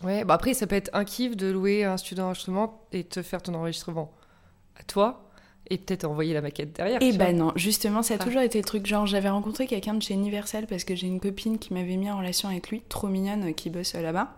Ouais, 0.03 0.25
bah 0.25 0.33
après, 0.33 0.53
ça 0.53 0.67
peut 0.67 0.75
être 0.75 0.89
un 0.93 1.05
kiff 1.05 1.37
de 1.37 1.47
louer 1.47 1.85
un 1.85 1.97
studio 1.97 2.23
d'enregistrement 2.23 2.81
et 2.91 3.03
te 3.05 3.21
faire 3.21 3.41
ton 3.41 3.53
enregistrement 3.53 4.11
à 4.77 4.83
toi 4.83 5.29
et 5.69 5.77
peut-être 5.77 6.03
envoyer 6.03 6.33
la 6.33 6.41
maquette 6.41 6.73
derrière. 6.73 7.01
Et 7.01 7.09
eh 7.13 7.17
ben 7.17 7.37
non, 7.37 7.53
justement, 7.55 8.03
ça 8.03 8.15
a 8.15 8.17
toujours 8.17 8.41
été 8.41 8.57
le 8.57 8.65
truc. 8.65 8.85
Genre, 8.85 9.05
j'avais 9.05 9.29
rencontré 9.29 9.65
quelqu'un 9.65 9.93
de 9.93 10.01
chez 10.01 10.13
Universal 10.13 10.67
parce 10.67 10.83
que 10.83 10.93
j'ai 10.93 11.07
une 11.07 11.21
copine 11.21 11.57
qui 11.57 11.73
m'avait 11.73 11.95
mis 11.95 12.11
en 12.11 12.17
relation 12.17 12.49
avec 12.49 12.69
lui, 12.69 12.81
trop 12.89 13.07
mignonne, 13.07 13.53
qui 13.53 13.69
bosse 13.69 13.93
là-bas. 13.93 14.35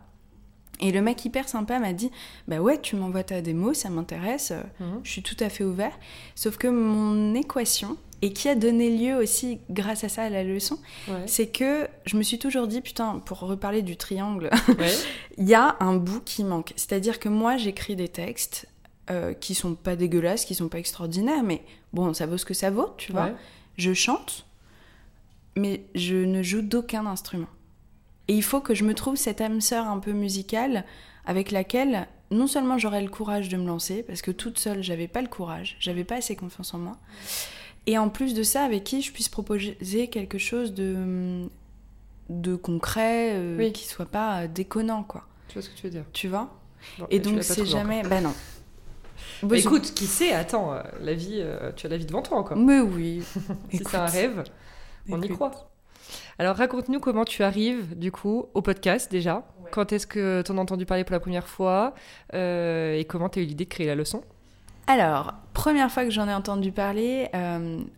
Et 0.81 0.91
le 0.91 1.01
mec 1.01 1.23
hyper 1.23 1.47
sympa 1.47 1.79
m'a 1.79 1.93
dit 1.93 2.11
Bah 2.47 2.59
ouais, 2.59 2.79
tu 2.79 2.95
m'envoies 2.95 3.23
ta 3.23 3.41
démo, 3.41 3.73
ça 3.73 3.89
m'intéresse, 3.89 4.53
mhm. 4.79 4.99
je 5.03 5.11
suis 5.11 5.23
tout 5.23 5.37
à 5.39 5.49
fait 5.49 5.63
ouvert. 5.63 5.97
Sauf 6.35 6.57
que 6.57 6.67
mon 6.67 7.33
équation, 7.33 7.97
et 8.21 8.33
qui 8.33 8.49
a 8.49 8.55
donné 8.55 8.95
lieu 8.95 9.15
aussi, 9.15 9.59
grâce 9.69 10.03
à 10.03 10.09
ça, 10.09 10.23
à 10.23 10.29
la 10.29 10.43
leçon, 10.43 10.79
c'est 11.25 11.47
que 11.47 11.87
je 12.05 12.17
me 12.17 12.23
suis 12.23 12.39
toujours 12.39 12.67
dit, 12.67 12.81
putain, 12.81 13.19
pour 13.19 13.39
reparler 13.39 13.81
du 13.81 13.97
triangle, 13.97 14.49
il 15.37 15.47
y 15.47 15.53
a 15.53 15.75
un 15.79 15.95
bout 15.95 16.21
qui 16.21 16.43
manque. 16.43 16.73
C'est-à-dire 16.75 17.19
que 17.19 17.29
moi, 17.29 17.57
j'écris 17.57 17.95
des 17.95 18.07
textes 18.07 18.67
euh, 19.11 19.33
qui 19.33 19.53
sont 19.53 19.75
pas 19.75 19.95
dégueulasses, 19.95 20.45
qui 20.45 20.55
sont 20.55 20.69
pas 20.69 20.79
extraordinaires, 20.79 21.43
mais 21.43 21.61
bon, 21.93 22.13
ça 22.13 22.25
vaut 22.25 22.37
ce 22.37 22.45
que 22.45 22.53
ça 22.53 22.71
vaut, 22.71 22.89
tu 22.97 23.11
vois. 23.11 23.31
Je 23.77 23.93
chante, 23.93 24.45
mais 25.55 25.83
je 25.93 26.15
ne 26.15 26.41
joue 26.41 26.61
d'aucun 26.61 27.05
instrument. 27.05 27.47
Et 28.27 28.33
il 28.33 28.43
faut 28.43 28.61
que 28.61 28.73
je 28.73 28.83
me 28.83 28.93
trouve 28.93 29.15
cette 29.17 29.41
âme 29.41 29.61
sœur 29.61 29.87
un 29.87 29.99
peu 29.99 30.11
musicale 30.11 30.85
avec 31.25 31.51
laquelle 31.51 32.07
non 32.31 32.47
seulement 32.47 32.77
j'aurais 32.77 33.01
le 33.01 33.09
courage 33.09 33.49
de 33.49 33.57
me 33.57 33.67
lancer, 33.67 34.03
parce 34.03 34.21
que 34.21 34.31
toute 34.31 34.57
seule, 34.57 34.81
j'avais 34.83 35.07
pas 35.07 35.21
le 35.21 35.27
courage, 35.27 35.77
j'avais 35.79 36.03
pas 36.03 36.15
assez 36.15 36.35
confiance 36.35 36.73
en 36.73 36.79
moi. 36.79 36.97
Et 37.87 37.97
en 37.97 38.09
plus 38.09 38.33
de 38.33 38.43
ça, 38.43 38.63
avec 38.63 38.83
qui 38.83 39.01
je 39.01 39.11
puisse 39.11 39.29
proposer 39.29 40.07
quelque 40.07 40.37
chose 40.37 40.73
de, 40.73 41.47
de 42.29 42.55
concret, 42.55 43.33
euh, 43.35 43.71
qui 43.71 43.85
soit 43.85 44.07
pas 44.07 44.47
déconnant, 44.47 45.03
quoi. 45.03 45.27
Tu 45.47 45.53
vois 45.53 45.61
ce 45.61 45.69
que 45.69 45.75
tu 45.75 45.83
veux 45.83 45.91
dire 45.91 46.05
Tu 46.13 46.27
vois? 46.27 46.49
Et 47.09 47.19
donc, 47.19 47.43
c'est 47.43 47.65
jamais. 47.65 48.01
Bah 48.03 48.21
non. 48.21 48.33
Bah, 49.43 49.57
écoute, 49.57 49.93
qui 49.93 50.05
sait? 50.05 50.33
Attends, 50.33 50.73
euh, 50.73 50.81
la 51.01 51.13
vie, 51.13 51.39
euh, 51.39 51.71
tu 51.75 51.85
as 51.85 51.89
la 51.89 51.97
vie 51.97 52.05
devant 52.05 52.21
toi 52.21 52.37
encore. 52.37 52.57
Mais 52.57 52.79
oui. 52.79 53.23
si 53.71 53.83
c'est 53.83 53.95
un 53.95 54.05
rêve, 54.05 54.43
on 55.09 55.21
y 55.21 55.29
croit. 55.29 55.69
Alors 56.37 56.55
raconte-nous 56.57 56.99
comment 56.99 57.25
tu 57.25 57.43
arrives 57.43 57.97
du 57.97 58.11
coup 58.11 58.45
au 58.53 58.61
podcast 58.61 59.09
déjà. 59.09 59.47
Quand 59.71 59.91
est-ce 59.91 60.05
que 60.05 60.43
tu 60.43 60.51
en 60.51 60.57
as 60.57 60.61
entendu 60.61 60.85
parler 60.85 61.03
pour 61.03 61.13
la 61.13 61.19
première 61.19 61.47
fois? 61.47 61.93
Euh, 62.33 62.95
et 62.95 63.05
comment 63.05 63.29
tu 63.29 63.39
as 63.39 63.41
eu 63.41 63.45
l'idée 63.45 63.65
de 63.65 63.69
créer 63.69 63.87
la 63.87 63.95
leçon? 63.95 64.23
Alors, 64.87 65.33
première 65.53 65.91
fois 65.91 66.03
que 66.03 66.11
j'en 66.11 66.27
ai 66.27 66.33
entendu 66.33 66.71
parler, 66.71 67.29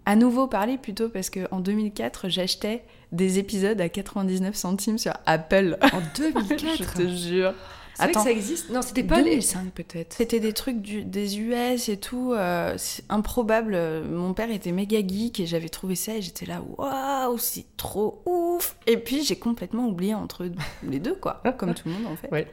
à 0.06 0.16
nouveau 0.16 0.48
parler 0.48 0.78
plutôt 0.78 1.10
parce 1.10 1.30
qu'en 1.30 1.60
2004, 1.60 2.30
j'achetais 2.30 2.84
des 3.12 3.40
épisodes 3.40 3.80
à 3.80 3.90
99 3.90 4.56
centimes 4.56 4.98
sur 4.98 5.14
Apple. 5.26 5.78
En 5.82 6.02
2004 6.16 6.78
Je 6.78 6.84
te 6.84 7.08
jure. 7.08 7.54
C'est 8.00 8.12
que 8.12 8.20
ça 8.20 8.32
existe 8.32 8.70
Non, 8.70 8.82
c'était 8.82 9.04
pas 9.04 9.24
2005 9.24 9.64
les... 9.64 9.72
peut-être. 9.72 10.14
C'était 10.14 10.40
des 10.40 10.54
trucs 10.54 10.82
du, 10.82 11.04
des 11.04 11.40
US 11.40 11.90
et 11.90 11.98
tout. 11.98 12.34
Euh, 12.34 12.76
c'est 12.78 13.04
improbable. 13.10 13.76
Mon 14.04 14.34
père 14.34 14.52
était 14.52 14.72
méga 14.72 15.00
geek 15.00 15.40
et 15.40 15.48
j'avais 15.48 15.70
trouvé 15.70 15.96
ça 15.96 16.14
et 16.14 16.22
j'étais 16.22 16.46
là, 16.46 16.62
waouh, 16.78 17.38
c'est 17.40 17.66
trop 17.76 18.22
ouf. 18.26 18.76
Et 18.86 18.98
puis 18.98 19.24
j'ai 19.24 19.38
complètement 19.38 19.88
oublié 19.88 20.14
entre 20.14 20.48
les 20.84 21.00
deux, 21.00 21.16
quoi. 21.16 21.42
comme 21.58 21.74
tout 21.74 21.88
le 21.88 21.96
monde 21.96 22.06
en 22.14 22.16
fait. 22.16 22.32
Ouais. 22.32 22.48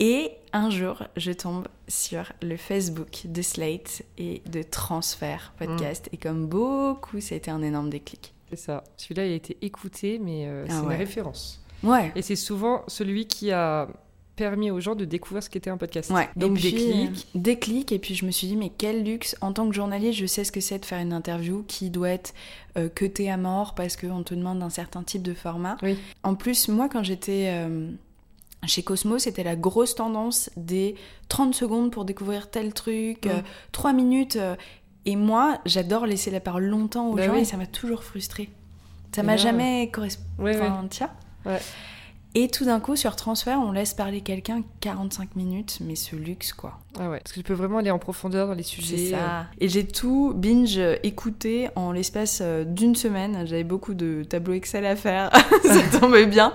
Et 0.00 0.32
un 0.54 0.70
jour, 0.70 1.02
je 1.16 1.30
tombe 1.30 1.68
sur 1.86 2.32
le 2.40 2.56
Facebook 2.56 3.20
de 3.26 3.42
Slate 3.42 4.02
et 4.16 4.42
de 4.50 4.62
Transfert 4.62 5.52
Podcast. 5.58 6.06
Mm. 6.06 6.14
Et 6.14 6.16
comme 6.16 6.46
beaucoup, 6.46 7.20
ça 7.20 7.34
a 7.34 7.38
été 7.38 7.50
un 7.50 7.62
énorme 7.62 7.90
déclic. 7.90 8.32
C'est 8.48 8.56
ça. 8.58 8.82
Celui-là, 8.96 9.26
il 9.26 9.32
a 9.32 9.34
été 9.34 9.58
écouté, 9.60 10.18
mais 10.18 10.46
euh, 10.46 10.64
ah 10.68 10.72
c'est 10.72 10.82
une 10.82 10.98
référence. 10.98 11.62
Ouais. 11.82 12.12
Et 12.16 12.22
c'est 12.22 12.36
souvent 12.36 12.82
celui 12.88 13.26
qui 13.26 13.52
a 13.52 13.88
permis 14.36 14.70
aux 14.70 14.80
gens 14.80 14.94
de 14.94 15.04
découvrir 15.04 15.42
ce 15.42 15.50
qu'était 15.50 15.68
un 15.68 15.76
podcast. 15.76 16.10
Ouais. 16.10 16.30
Donc 16.34 16.54
des 16.54 16.72
clics. 16.72 17.28
Euh, 17.36 17.38
des 17.38 17.58
clics, 17.58 17.92
et 17.92 17.98
puis 17.98 18.14
je 18.14 18.24
me 18.24 18.30
suis 18.30 18.46
dit, 18.46 18.56
mais 18.56 18.72
quel 18.76 19.04
luxe. 19.04 19.36
En 19.42 19.52
tant 19.52 19.68
que 19.68 19.74
journaliste, 19.74 20.18
je 20.18 20.24
sais 20.24 20.44
ce 20.44 20.50
que 20.50 20.62
c'est 20.62 20.78
de 20.78 20.86
faire 20.86 21.00
une 21.00 21.12
interview 21.12 21.62
qui 21.68 21.90
doit 21.90 22.08
être 22.08 22.32
euh, 22.78 22.88
cutée 22.88 23.30
à 23.30 23.36
mort 23.36 23.74
parce 23.74 23.96
qu'on 23.96 24.22
te 24.22 24.34
demande 24.34 24.62
un 24.62 24.70
certain 24.70 25.02
type 25.02 25.22
de 25.22 25.34
format. 25.34 25.76
Oui. 25.82 25.98
En 26.22 26.34
plus, 26.36 26.68
moi, 26.68 26.88
quand 26.88 27.02
j'étais. 27.02 27.68
Euh, 28.62 28.66
chez 28.66 28.82
Cosmo, 28.82 29.18
c'était 29.18 29.44
la 29.44 29.56
grosse 29.56 29.94
tendance 29.94 30.50
des 30.56 30.94
30 31.28 31.54
secondes 31.54 31.90
pour 31.90 32.04
découvrir 32.04 32.50
tel 32.50 32.74
truc, 32.74 33.28
3 33.72 33.92
minutes. 33.92 34.38
et 35.06 35.16
moi, 35.16 35.58
j'adore 35.64 36.06
laisser 36.06 36.30
la 36.30 36.40
parole 36.40 36.64
longtemps 36.64 37.08
aux 37.08 37.14
bah 37.14 37.26
gens 37.26 37.34
et 37.34 37.44
ça 37.44 37.56
m'a 37.56 37.66
toujours 37.66 38.04
frustrée. 38.04 38.50
Ça 39.14 39.22
m'a 39.22 39.36
jamais 39.36 39.90
correspondu. 39.90 40.50
Enfin, 40.50 40.86
tiens. 40.88 41.10
Ouais. 41.44 41.60
Et 42.36 42.48
tout 42.48 42.64
d'un 42.64 42.78
coup, 42.78 42.94
sur 42.94 43.16
transfert, 43.16 43.58
on 43.58 43.72
laisse 43.72 43.92
parler 43.92 44.20
quelqu'un 44.20 44.62
45 44.80 45.34
minutes, 45.34 45.78
mais 45.80 45.96
ce 45.96 46.14
luxe, 46.14 46.52
quoi. 46.52 46.78
Ah 46.96 47.10
ouais, 47.10 47.18
parce 47.18 47.32
que 47.32 47.40
tu 47.40 47.44
peux 47.44 47.54
vraiment 47.54 47.78
aller 47.78 47.90
en 47.90 47.98
profondeur 47.98 48.46
dans 48.46 48.54
les 48.54 48.62
sujets. 48.62 48.96
C'est 48.96 49.10
ça. 49.10 49.46
Et 49.58 49.68
j'ai 49.68 49.84
tout 49.84 50.32
binge 50.36 50.80
écouté 51.02 51.70
en 51.74 51.90
l'espace 51.90 52.38
euh, 52.40 52.64
d'une 52.64 52.94
semaine. 52.94 53.46
J'avais 53.46 53.64
beaucoup 53.64 53.94
de 53.94 54.22
tableaux 54.22 54.54
Excel 54.54 54.86
à 54.86 54.94
faire, 54.94 55.30
ça 55.64 55.98
tombait 56.00 56.26
bien. 56.26 56.52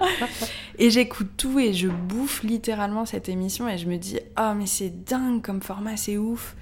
Et 0.77 0.89
j'écoute 0.89 1.31
tout 1.35 1.59
et 1.59 1.73
je 1.73 1.89
bouffe 1.89 2.43
littéralement 2.43 3.05
cette 3.05 3.27
émission 3.27 3.67
et 3.67 3.77
je 3.77 3.87
me 3.87 3.97
dis, 3.97 4.19
ah, 4.37 4.51
oh, 4.51 4.57
mais 4.57 4.67
c'est 4.67 5.03
dingue 5.03 5.41
comme 5.41 5.61
format, 5.61 5.97
c'est 5.97 6.17
ouf. 6.17 6.55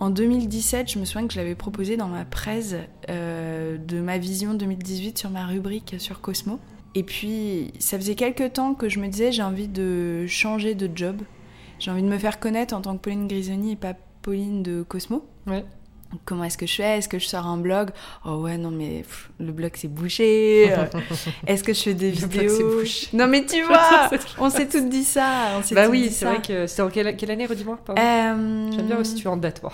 En 0.00 0.10
2017, 0.10 0.92
je 0.92 0.98
me 0.98 1.04
souviens 1.04 1.26
que 1.26 1.34
je 1.34 1.38
l'avais 1.38 1.56
proposé 1.56 1.96
dans 1.96 2.08
ma 2.08 2.24
presse 2.24 2.74
euh, 3.08 3.78
de 3.78 4.00
ma 4.00 4.18
vision 4.18 4.54
2018 4.54 5.18
sur 5.18 5.30
ma 5.30 5.46
rubrique 5.46 5.96
sur 5.98 6.20
Cosmo. 6.20 6.58
Et 6.98 7.04
puis, 7.04 7.72
ça 7.78 7.96
faisait 7.96 8.16
quelques 8.16 8.54
temps 8.54 8.74
que 8.74 8.88
je 8.88 8.98
me 8.98 9.06
disais, 9.06 9.30
j'ai 9.30 9.44
envie 9.44 9.68
de 9.68 10.26
changer 10.26 10.74
de 10.74 10.90
job. 10.92 11.22
J'ai 11.78 11.92
envie 11.92 12.02
de 12.02 12.08
me 12.08 12.18
faire 12.18 12.40
connaître 12.40 12.74
en 12.74 12.80
tant 12.80 12.96
que 12.96 13.02
Pauline 13.02 13.28
Grisoni 13.28 13.70
et 13.70 13.76
pas 13.76 13.94
Pauline 14.20 14.64
de 14.64 14.82
Cosmo. 14.82 15.24
Ouais. 15.46 15.64
Comment 16.24 16.42
est-ce 16.42 16.58
que 16.58 16.66
je 16.66 16.74
fais? 16.74 16.98
Est-ce 16.98 17.08
que 17.08 17.20
je 17.20 17.28
sors 17.28 17.46
un 17.46 17.56
blog? 17.56 17.90
Oh 18.24 18.38
ouais, 18.38 18.58
non 18.58 18.72
mais 18.72 19.04
le 19.38 19.52
blog 19.52 19.70
c'est 19.76 19.86
bouché. 19.86 20.64
est-ce 21.46 21.62
que 21.62 21.72
je 21.72 21.82
fais 21.82 21.94
des 21.94 22.10
vidéos? 22.10 22.82
Non 23.12 23.28
mais 23.28 23.46
tu 23.46 23.62
vois, 23.66 24.10
on 24.40 24.50
s'est 24.50 24.66
toutes 24.66 24.88
dit 24.88 25.04
ça. 25.04 25.60
bah 25.70 25.86
oui, 25.88 26.10
c'est 26.10 26.24
vrai 26.24 26.42
que 26.42 26.66
c'est 26.66 26.82
en 26.82 26.90
quelle, 26.90 27.30
année, 27.30 27.46
redis-moi 27.46 27.78
euh... 27.90 28.72
J'aime 28.72 28.86
bien 28.86 28.98
aussi 28.98 29.14
tu 29.14 29.26
es 29.26 29.28
en 29.28 29.36
date, 29.36 29.62
moi. 29.62 29.70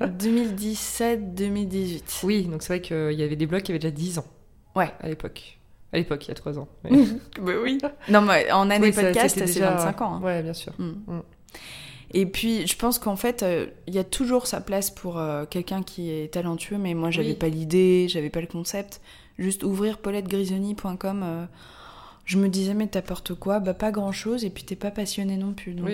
2017-2018. 0.00 2.02
Oui, 2.22 2.44
donc 2.44 2.62
c'est 2.62 2.68
vrai 2.68 2.80
qu'il 2.80 3.18
y 3.18 3.24
avait 3.24 3.34
des 3.34 3.46
blogs 3.46 3.62
qui 3.62 3.72
avaient 3.72 3.80
déjà 3.80 3.90
10 3.90 4.20
ans. 4.20 4.26
Ouais. 4.76 4.92
À 5.00 5.08
l'époque. 5.08 5.58
À 5.92 5.98
l'époque, 5.98 6.24
il 6.26 6.28
y 6.28 6.30
a 6.30 6.34
trois 6.34 6.58
ans. 6.58 6.68
bah 6.84 7.52
oui. 7.62 7.78
Non, 8.08 8.22
mais 8.22 8.50
en 8.50 8.70
année 8.70 8.92
podcast, 8.92 9.36
c'est 9.38 9.46
déjà... 9.46 9.72
25 9.72 10.00
ans. 10.00 10.14
Hein. 10.14 10.20
Ouais, 10.22 10.42
bien 10.42 10.54
sûr. 10.54 10.72
Mm. 10.78 10.92
Mm. 11.06 11.22
Et 12.14 12.26
puis, 12.26 12.66
je 12.66 12.76
pense 12.76 12.98
qu'en 12.98 13.16
fait, 13.16 13.42
euh, 13.42 13.66
il 13.86 13.94
y 13.94 13.98
a 13.98 14.04
toujours 14.04 14.46
sa 14.46 14.60
place 14.60 14.90
pour 14.90 15.18
euh, 15.18 15.44
quelqu'un 15.48 15.82
qui 15.82 16.10
est 16.10 16.32
talentueux, 16.32 16.78
mais 16.78 16.94
moi, 16.94 17.10
j'avais 17.10 17.34
pas 17.34 17.48
l'idée, 17.48 18.06
j'avais 18.08 18.30
pas 18.30 18.40
le 18.40 18.46
concept. 18.46 19.00
Juste 19.38 19.62
ouvrir 19.64 19.98
paulettegrisoni.com, 19.98 21.22
euh, 21.24 21.44
je 22.26 22.38
me 22.38 22.48
disais, 22.48 22.74
mais 22.74 22.86
t'apportes 22.86 23.34
quoi? 23.34 23.60
Bah, 23.60 23.72
pas 23.72 23.90
grand 23.90 24.12
chose, 24.12 24.44
et 24.44 24.50
puis 24.50 24.64
t'es 24.64 24.76
pas 24.76 24.90
passionné 24.90 25.36
non 25.36 25.54
plus, 25.54 25.72
donc 25.72 25.88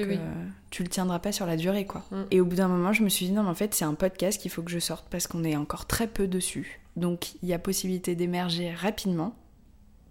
tu 0.70 0.82
le 0.82 0.88
tiendras 0.88 1.18
pas 1.18 1.32
sur 1.32 1.46
la 1.46 1.56
durée, 1.56 1.86
quoi. 1.86 2.02
Mm. 2.10 2.22
Et 2.32 2.40
au 2.40 2.44
bout 2.44 2.56
d'un 2.56 2.68
moment, 2.68 2.92
je 2.92 3.04
me 3.04 3.08
suis 3.08 3.26
dit, 3.26 3.32
non, 3.32 3.44
mais 3.44 3.50
en 3.50 3.54
fait, 3.54 3.74
c'est 3.74 3.84
un 3.84 3.94
podcast 3.94 4.42
qu'il 4.42 4.50
faut 4.50 4.62
que 4.62 4.72
je 4.72 4.80
sorte 4.80 5.06
parce 5.08 5.28
qu'on 5.28 5.44
est 5.44 5.56
encore 5.56 5.86
très 5.86 6.08
peu 6.08 6.26
dessus. 6.26 6.80
Donc, 6.96 7.34
il 7.42 7.48
y 7.48 7.52
a 7.52 7.60
possibilité 7.60 8.16
d'émerger 8.16 8.72
rapidement 8.72 9.36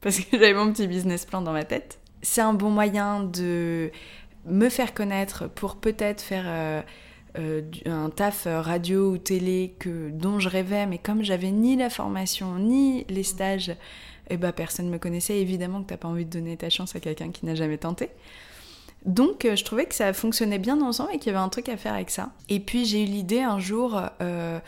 parce 0.02 0.20
que 0.20 0.24
j'avais 0.32 0.54
mon 0.54 0.72
petit 0.72 0.88
business 0.88 1.26
plan 1.26 1.42
dans 1.42 1.54
ma 1.54 1.64
tête. 1.64 2.00
C'est 2.22 2.42
un 2.42 2.54
bon 2.54 2.70
moyen 2.70 3.24
de 3.24 3.92
me 4.46 4.70
faire 4.70 4.94
connaître 4.94 5.48
pour 5.48 5.76
peut-être 5.76 6.22
faire 6.22 6.46
euh, 6.48 6.82
euh, 7.38 7.62
un 7.86 8.10
taf 8.10 8.48
radio 8.50 9.12
ou 9.12 9.18
télé 9.18 9.76
que, 9.80 10.10
dont 10.10 10.40
je 10.40 10.50
rêvais, 10.50 10.86
mais 10.86 10.98
comme 10.98 11.24
j'avais 11.24 11.52
ni 11.52 11.76
la 11.76 11.90
formation 11.90 12.56
ni 12.58 13.06
les 13.10 13.24
stages, 13.24 13.76
eh 14.30 14.38
ben, 14.38 14.52
personne 14.52 14.88
ne 14.88 14.92
me 14.92 14.98
connaissait. 14.98 15.40
Évidemment 15.40 15.82
que 15.84 15.88
t'as 15.88 15.98
pas 15.98 16.08
envie 16.08 16.26
de 16.26 16.32
donner 16.32 16.58
ta 16.58 16.70
chance 16.70 16.96
à 16.96 17.00
quelqu'un 17.00 17.32
qui 17.32 17.46
n'a 17.46 17.56
jamais 17.56 17.78
tenté. 17.78 18.10
Donc 19.08 19.46
euh, 19.46 19.56
je 19.56 19.64
trouvais 19.64 19.86
que 19.86 19.96
ça 19.96 20.12
fonctionnait 20.12 20.60
bien 20.60 20.82
ensemble 20.82 21.12
et 21.14 21.18
qu'il 21.18 21.28
y 21.28 21.36
avait 21.36 21.44
un 21.44 21.50
truc 21.50 21.70
à 21.70 21.78
faire 21.78 21.94
avec 21.94 22.10
ça. 22.10 22.30
Et 22.50 22.60
puis 22.60 22.86
j'ai 22.86 23.04
eu 23.04 23.06
l'idée 23.06 23.40
un 23.40 23.58
jour, 23.58 24.00
euh, 24.22 24.60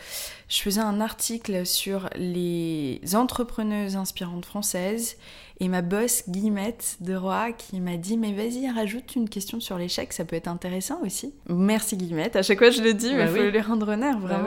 je 0.48 0.60
faisais 0.60 0.80
un 0.80 1.00
article 1.00 1.66
sur 1.66 2.08
les 2.16 3.00
entrepreneuses 3.12 3.96
inspirantes 3.96 4.46
françaises 4.46 5.16
et 5.60 5.68
ma 5.68 5.82
boss 5.82 6.24
Guillemette 6.26 6.96
de 7.00 7.14
Roy 7.14 7.52
qui 7.52 7.80
m'a 7.80 7.98
dit 7.98 8.16
mais 8.16 8.32
vas-y 8.32 8.68
rajoute 8.70 9.14
une 9.14 9.28
question 9.28 9.60
sur 9.60 9.76
l'échec, 9.76 10.14
ça 10.14 10.24
peut 10.24 10.36
être 10.36 10.48
intéressant 10.48 11.00
aussi. 11.04 11.34
Merci 11.50 11.98
Guillemette, 11.98 12.34
à 12.34 12.42
chaque 12.42 12.58
fois 12.58 12.70
je 12.70 12.80
le 12.80 12.94
dis, 12.94 13.12
mais 13.14 13.26
il 13.26 13.32
bah 13.32 13.40
faut 13.42 13.50
lui 13.50 13.60
rendre 13.60 13.88
honneur 13.88 14.18
bah 14.20 14.42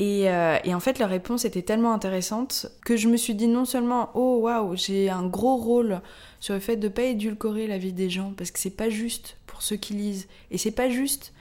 Euh, 0.00 0.58
et, 0.62 0.74
en 0.74 0.80
fait, 0.80 0.98
leur 0.98 1.08
réponse 1.08 1.44
était 1.44 1.62
tellement 1.62 1.92
intéressante 1.92 2.66
que 2.84 2.96
je 2.96 3.08
me 3.08 3.16
suis 3.16 3.34
dit 3.34 3.48
non 3.48 3.64
seulement 3.64 4.10
oh 4.14 4.38
waouh, 4.42 4.76
j'ai 4.76 5.10
un 5.10 5.26
gros 5.26 5.56
rôle 5.56 6.00
sur 6.40 6.54
le 6.54 6.60
fait 6.60 6.76
de 6.76 6.86
ne 6.86 6.92
pas 6.92 7.02
édulcorer 7.02 7.66
la 7.66 7.78
vie 7.78 7.92
des 7.92 8.08
gens 8.08 8.32
parce 8.36 8.50
que 8.50 8.60
c'est 8.60 8.70
pas 8.76 8.90
juste 8.90 9.36
pour 9.46 9.62
ceux 9.62 9.76
qui 9.76 9.94
lisent 9.94 10.28
et 10.52 10.58
c'est 10.58 10.70
pas 10.70 10.88
juste 10.88 11.32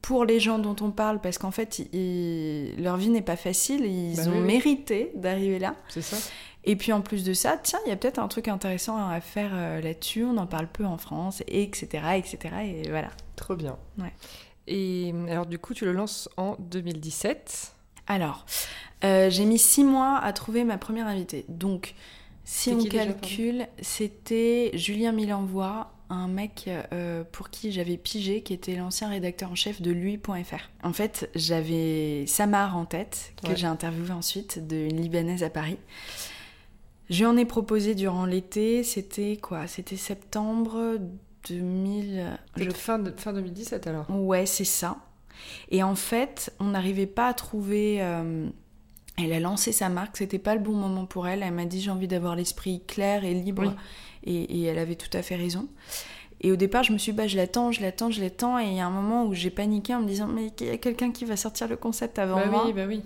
pour 0.00 0.24
les 0.24 0.40
gens 0.40 0.58
dont 0.58 0.76
on 0.80 0.90
parle 0.90 1.20
parce 1.20 1.38
qu'en 1.38 1.50
fait 1.50 1.82
leur 2.78 2.96
vie 2.96 3.10
n'est 3.10 3.22
pas 3.22 3.36
facile, 3.36 3.84
ils 3.84 4.16
bah 4.16 4.28
ont 4.28 4.40
mérité 4.40 5.10
d'arriver 5.14 5.58
là. 5.58 5.74
C'est 5.88 6.02
ça. 6.02 6.16
Et 6.66 6.76
puis 6.76 6.92
en 6.92 7.02
plus 7.02 7.24
de 7.24 7.34
ça, 7.34 7.58
tiens, 7.62 7.78
il 7.84 7.90
y 7.90 7.92
a 7.92 7.96
peut-être 7.96 8.18
un 8.18 8.28
truc 8.28 8.48
intéressant 8.48 8.96
à 8.96 9.20
faire 9.20 9.50
euh, 9.52 9.82
là-dessus, 9.82 10.24
on 10.24 10.38
en 10.38 10.46
parle 10.46 10.66
peu 10.66 10.86
en 10.86 10.96
France, 10.96 11.42
etc., 11.46 11.86
etc. 12.16 12.38
Et 12.64 12.88
voilà. 12.88 13.10
Trop 13.36 13.54
bien. 13.54 13.76
Ouais. 13.98 14.12
Et 14.66 15.12
alors 15.28 15.44
du 15.44 15.58
coup, 15.58 15.74
tu 15.74 15.84
le 15.84 15.92
lances 15.92 16.30
en 16.38 16.56
2017 16.58 17.73
alors, 18.06 18.44
euh, 19.04 19.30
j'ai 19.30 19.44
mis 19.44 19.58
six 19.58 19.84
mois 19.84 20.18
à 20.18 20.32
trouver 20.32 20.64
ma 20.64 20.78
première 20.78 21.06
invitée. 21.06 21.44
Donc, 21.48 21.94
si 22.44 22.70
on 22.70 22.84
calcule, 22.84 23.66
c'était 23.80 24.70
Julien 24.74 25.12
Milenvois, 25.12 25.92
un 26.10 26.28
mec 26.28 26.68
euh, 26.68 27.24
pour 27.32 27.50
qui 27.50 27.72
j'avais 27.72 27.96
pigé, 27.96 28.42
qui 28.42 28.52
était 28.52 28.76
l'ancien 28.76 29.08
rédacteur 29.08 29.50
en 29.50 29.54
chef 29.54 29.80
de 29.80 29.90
lui.fr. 29.90 30.70
En 30.82 30.92
fait, 30.92 31.30
j'avais 31.34 32.24
Samar 32.26 32.76
en 32.76 32.84
tête, 32.84 33.32
que 33.42 33.56
j'ai 33.56 33.66
interviewé 33.66 34.10
ensuite, 34.10 34.66
d'une 34.66 35.00
Libanaise 35.00 35.42
à 35.42 35.50
Paris. 35.50 35.78
Je 37.10 37.18
lui 37.18 37.26
en 37.26 37.36
ai 37.36 37.44
proposé 37.44 37.94
durant 37.94 38.24
l'été, 38.24 38.82
c'était 38.82 39.36
quoi? 39.36 39.66
C'était 39.66 39.96
septembre 39.96 40.98
2000... 41.48 42.38
Je... 42.56 42.70
Fin, 42.70 43.02
fin 43.16 43.32
2017 43.34 43.86
alors? 43.86 44.06
Ouais, 44.08 44.46
c'est 44.46 44.64
ça. 44.64 44.96
Et 45.70 45.82
en 45.82 45.94
fait, 45.94 46.52
on 46.60 46.66
n'arrivait 46.66 47.06
pas 47.06 47.28
à 47.28 47.34
trouver. 47.34 47.98
Euh, 48.00 48.48
elle 49.16 49.32
a 49.32 49.40
lancé 49.40 49.70
sa 49.72 49.88
marque, 49.88 50.16
c'était 50.16 50.38
pas 50.38 50.54
le 50.54 50.60
bon 50.60 50.72
moment 50.72 51.06
pour 51.06 51.28
elle. 51.28 51.42
Elle 51.42 51.52
m'a 51.52 51.66
dit 51.66 51.80
j'ai 51.80 51.90
envie 51.90 52.08
d'avoir 52.08 52.34
l'esprit 52.34 52.82
clair 52.86 53.24
et 53.24 53.34
libre. 53.34 53.74
Et, 54.24 54.62
elle 54.64 54.78
avait 54.78 54.96
tout 54.96 55.14
à 55.16 55.22
fait 55.22 55.36
raison. 55.36 55.68
Et 56.40 56.50
au 56.50 56.56
départ, 56.56 56.82
je 56.82 56.92
me 56.92 56.98
suis 56.98 57.12
dit, 57.12 57.16
bah, 57.16 57.26
je 57.26 57.36
l'attends, 57.36 57.72
je 57.72 57.80
l'attends, 57.80 58.10
je 58.10 58.20
l'attends. 58.20 58.58
Et 58.58 58.66
il 58.66 58.74
y 58.74 58.80
a 58.80 58.86
un 58.86 58.90
moment 58.90 59.24
où 59.24 59.34
j'ai 59.34 59.50
paniqué 59.50 59.94
en 59.94 60.00
me 60.00 60.06
disant, 60.06 60.26
mais 60.26 60.50
il 60.60 60.66
y 60.66 60.70
a 60.70 60.78
quelqu'un 60.78 61.12
qui 61.12 61.24
va 61.24 61.36
sortir 61.36 61.68
le 61.68 61.76
concept 61.76 62.18
avant 62.18 62.36
bah 62.36 62.46
moi. 62.46 62.66
Oui, 62.66 62.72
bah 62.72 62.84
oui. 62.86 63.02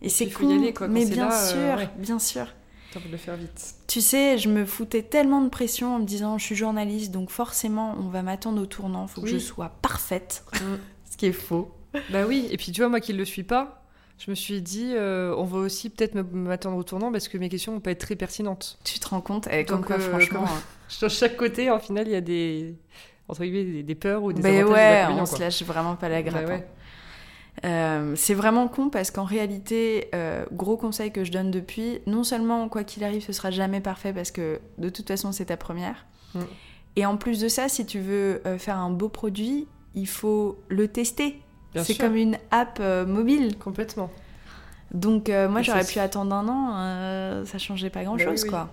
Et, 0.00 0.08
c'est 0.08 0.28
cool. 0.28 0.50
Y 0.50 0.58
aller, 0.58 0.72
quoi. 0.72 0.88
mais 0.88 1.04
bien 1.04 1.30
sûr, 1.30 1.58
euh, 1.58 1.84
bien 1.98 2.18
sûr. 2.18 2.46
T'as 2.92 3.00
envie 3.00 3.08
de 3.08 3.12
le 3.12 3.18
faire 3.18 3.36
vite. 3.36 3.74
Tu 3.86 4.00
sais, 4.00 4.38
je 4.38 4.48
me 4.48 4.64
foutais 4.64 5.02
tellement 5.02 5.42
de 5.42 5.48
pression 5.48 5.96
en 5.96 5.98
me 5.98 6.04
disant, 6.04 6.38
je 6.38 6.44
suis 6.44 6.56
journaliste, 6.56 7.10
donc 7.10 7.30
forcément, 7.30 7.94
on 7.98 8.08
va 8.08 8.22
m'attendre 8.22 8.62
au 8.62 8.66
tournant, 8.66 9.06
faut 9.06 9.20
que 9.20 9.26
je 9.26 9.38
sois 9.38 9.72
parfaite. 9.82 10.44
Ce 11.18 11.26
qui 11.26 11.26
est 11.26 11.32
faux. 11.32 11.74
Bah 12.10 12.26
oui, 12.28 12.46
et 12.52 12.56
puis 12.56 12.70
tu 12.70 12.80
vois, 12.80 12.88
moi 12.88 13.00
qui 13.00 13.12
ne 13.12 13.18
le 13.18 13.24
suis 13.24 13.42
pas, 13.42 13.82
je 14.18 14.30
me 14.30 14.36
suis 14.36 14.62
dit, 14.62 14.92
euh, 14.94 15.34
on 15.36 15.42
va 15.42 15.58
aussi 15.58 15.90
peut-être 15.90 16.14
m'attendre 16.14 16.76
au 16.76 16.84
tournant 16.84 17.10
parce 17.10 17.26
que 17.26 17.38
mes 17.38 17.48
questions 17.48 17.72
vont 17.72 17.80
pas 17.80 17.90
être 17.90 17.98
très 17.98 18.14
pertinentes. 18.14 18.78
Tu 18.84 19.00
te 19.00 19.08
rends 19.08 19.20
compte 19.20 19.48
et 19.48 19.64
Comme 19.64 19.84
quoi, 19.84 19.96
euh, 19.96 20.00
franchement. 20.00 20.44
Hein. 20.44 20.60
Sur 20.88 21.10
chaque 21.10 21.36
côté, 21.36 21.72
en 21.72 21.80
final, 21.80 22.06
il 22.06 22.12
y 22.12 22.16
a 22.16 22.20
des. 22.20 22.76
Entre 23.26 23.42
guillemets, 23.42 23.82
des, 23.82 23.94
peurs 23.96 24.22
ou 24.22 24.32
des 24.32 24.42
Mais 24.42 24.62
ouais, 24.62 25.06
on 25.10 25.26
se 25.26 25.40
lâche 25.40 25.62
vraiment 25.64 25.96
pas 25.96 26.08
la 26.08 26.22
grappe. 26.22 26.46
Bah 26.46 26.54
hein. 26.54 26.62
Euh, 27.64 28.12
c'est 28.16 28.34
vraiment 28.34 28.68
con 28.68 28.90
parce 28.90 29.10
qu'en 29.10 29.24
réalité, 29.24 30.08
gros 30.52 30.76
conseil 30.76 31.10
que 31.10 31.24
je 31.24 31.32
donne 31.32 31.50
depuis, 31.50 31.98
non 32.06 32.22
seulement 32.22 32.68
quoi 32.68 32.84
qu'il 32.84 33.02
arrive, 33.02 33.24
ce 33.24 33.32
sera 33.32 33.50
jamais 33.50 33.80
parfait 33.80 34.12
parce 34.12 34.30
que 34.30 34.60
de 34.78 34.88
toute 34.88 35.08
façon 35.08 35.32
c'est 35.32 35.46
ta 35.46 35.56
première. 35.56 36.06
Mm. 36.34 36.40
Et 36.96 37.06
en 37.06 37.16
plus 37.16 37.40
de 37.40 37.48
ça, 37.48 37.68
si 37.68 37.84
tu 37.84 37.98
veux 37.98 38.40
faire 38.58 38.78
un 38.78 38.90
beau 38.90 39.08
produit, 39.08 39.66
il 39.94 40.06
faut 40.06 40.58
le 40.68 40.88
tester. 40.88 41.40
C'est 41.76 41.96
comme 41.96 42.16
une 42.16 42.38
app 42.50 42.78
euh, 42.80 43.06
mobile. 43.06 43.56
Complètement. 43.58 44.10
Donc 44.92 45.28
euh, 45.28 45.48
moi 45.48 45.62
j'aurais 45.62 45.84
pu 45.84 45.98
attendre 45.98 46.34
un 46.34 46.48
an, 46.48 46.74
euh, 46.78 47.44
ça 47.44 47.58
changeait 47.58 47.90
pas 47.90 48.04
grand 48.04 48.16
bah 48.16 48.24
chose 48.24 48.44
quoi. 48.44 48.70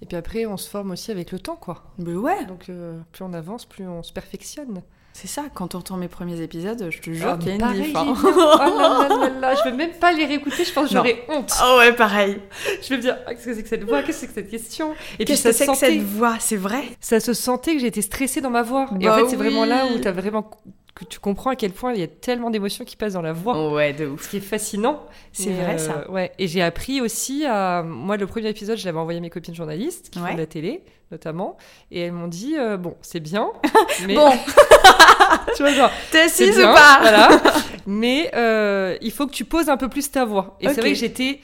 Et 0.00 0.06
puis 0.06 0.16
après 0.16 0.44
on 0.44 0.56
se 0.56 0.68
forme 0.68 0.90
aussi 0.90 1.12
avec 1.12 1.30
le 1.30 1.38
temps 1.38 1.54
quoi. 1.54 1.84
Mais 1.98 2.14
ouais. 2.14 2.44
Donc 2.46 2.70
plus 3.12 3.24
on 3.24 3.32
avance, 3.32 3.64
plus 3.64 3.86
on 3.86 4.02
se 4.02 4.12
perfectionne. 4.12 4.82
C'est 5.14 5.28
ça, 5.28 5.44
quand 5.54 5.74
on 5.74 5.78
entend 5.78 5.96
mes 5.96 6.08
premiers 6.08 6.40
épisodes, 6.40 6.88
je 6.90 6.98
te 6.98 7.10
jure 7.10 7.28
ah, 7.28 7.36
qu'il 7.36 7.48
y 7.48 7.50
a 7.52 7.54
une 7.54 7.82
diff. 7.82 7.94
Hein. 7.94 8.14
oh 8.24 9.40
là 9.40 9.54
je 9.54 9.68
vais 9.68 9.76
même 9.76 9.92
pas 9.92 10.12
les 10.12 10.24
réécouter, 10.24 10.64
je 10.64 10.72
pense 10.72 10.88
que 10.88 10.94
j'aurais 10.94 11.24
honte. 11.28 11.52
Oh 11.62 11.76
ouais, 11.78 11.92
pareil. 11.92 12.40
Je 12.82 12.88
vais 12.88 12.96
me 12.96 13.02
dire, 13.02 13.18
ah, 13.26 13.34
qu'est-ce 13.34 13.46
que 13.46 13.54
c'est 13.54 13.62
que 13.62 13.68
cette 13.68 13.84
voix 13.84 14.02
Qu'est-ce 14.02 14.22
que 14.22 14.26
c'est 14.26 14.26
que 14.28 14.34
cette 14.34 14.50
question? 14.50 14.94
Et 15.18 15.24
Qu'est-ce 15.24 15.44
que 15.44 15.52
c'est 15.52 15.66
que 15.66 15.74
cette 15.74 16.02
voix? 16.02 16.36
C'est 16.40 16.56
vrai? 16.56 16.82
Ça 17.00 17.20
se 17.20 17.34
sentait 17.34 17.74
que 17.74 17.80
j'étais 17.80 18.02
stressée 18.02 18.40
dans 18.40 18.50
ma 18.50 18.62
voix. 18.62 18.88
et 19.00 19.08
en 19.08 19.10
bah 19.10 19.18
fait, 19.18 19.28
c'est 19.28 19.36
vraiment 19.36 19.64
là 19.64 19.86
où 19.86 19.98
tu 19.98 20.08
as 20.08 20.12
vraiment 20.12 20.50
que 20.94 21.04
tu 21.04 21.18
comprends 21.18 21.50
à 21.50 21.56
quel 21.56 21.72
point 21.72 21.94
il 21.94 22.00
y 22.00 22.02
a 22.02 22.08
tellement 22.08 22.50
d'émotions 22.50 22.84
qui 22.84 22.96
passent 22.96 23.14
dans 23.14 23.22
la 23.22 23.32
voix. 23.32 23.72
Ouais, 23.72 23.92
de 23.92 24.06
ouf. 24.06 24.24
Ce 24.24 24.28
qui 24.28 24.36
est 24.36 24.40
fascinant. 24.40 25.06
C'est 25.32 25.50
vrai, 25.50 25.78
ça. 25.78 26.04
Euh, 26.06 26.12
ouais. 26.12 26.32
Et 26.38 26.48
j'ai 26.48 26.62
appris 26.62 27.00
aussi 27.00 27.44
à. 27.46 27.82
Moi, 27.82 28.16
le 28.16 28.26
premier 28.26 28.48
épisode, 28.48 28.76
je 28.76 28.84
l'avais 28.84 28.98
envoyé 28.98 29.18
à 29.18 29.22
mes 29.22 29.30
copines 29.30 29.54
journalistes 29.54 30.10
qui 30.10 30.18
font 30.18 30.32
de 30.32 30.38
la 30.38 30.46
télé, 30.46 30.82
notamment. 31.10 31.56
Et 31.90 32.00
elles 32.00 32.12
m'ont 32.12 32.28
dit 32.28 32.56
euh, 32.58 32.76
Bon, 32.76 32.96
c'est 33.00 33.20
bien. 33.20 33.50
Mais... 34.06 34.14
bon 34.14 34.30
Tu 35.56 35.62
vois, 35.62 35.72
genre. 35.72 35.90
T'es 36.10 36.20
assise 36.20 36.58
ou 36.58 36.62
pas 36.62 36.98
Voilà. 37.00 37.42
Mais 37.86 38.30
euh, 38.34 38.96
il 39.00 39.12
faut 39.12 39.26
que 39.26 39.32
tu 39.32 39.46
poses 39.46 39.70
un 39.70 39.78
peu 39.78 39.88
plus 39.88 40.10
ta 40.10 40.26
voix. 40.26 40.56
Et 40.60 40.68
c'est 40.68 40.80
vrai 40.80 40.92
que 40.92 40.98
j'étais 40.98 41.40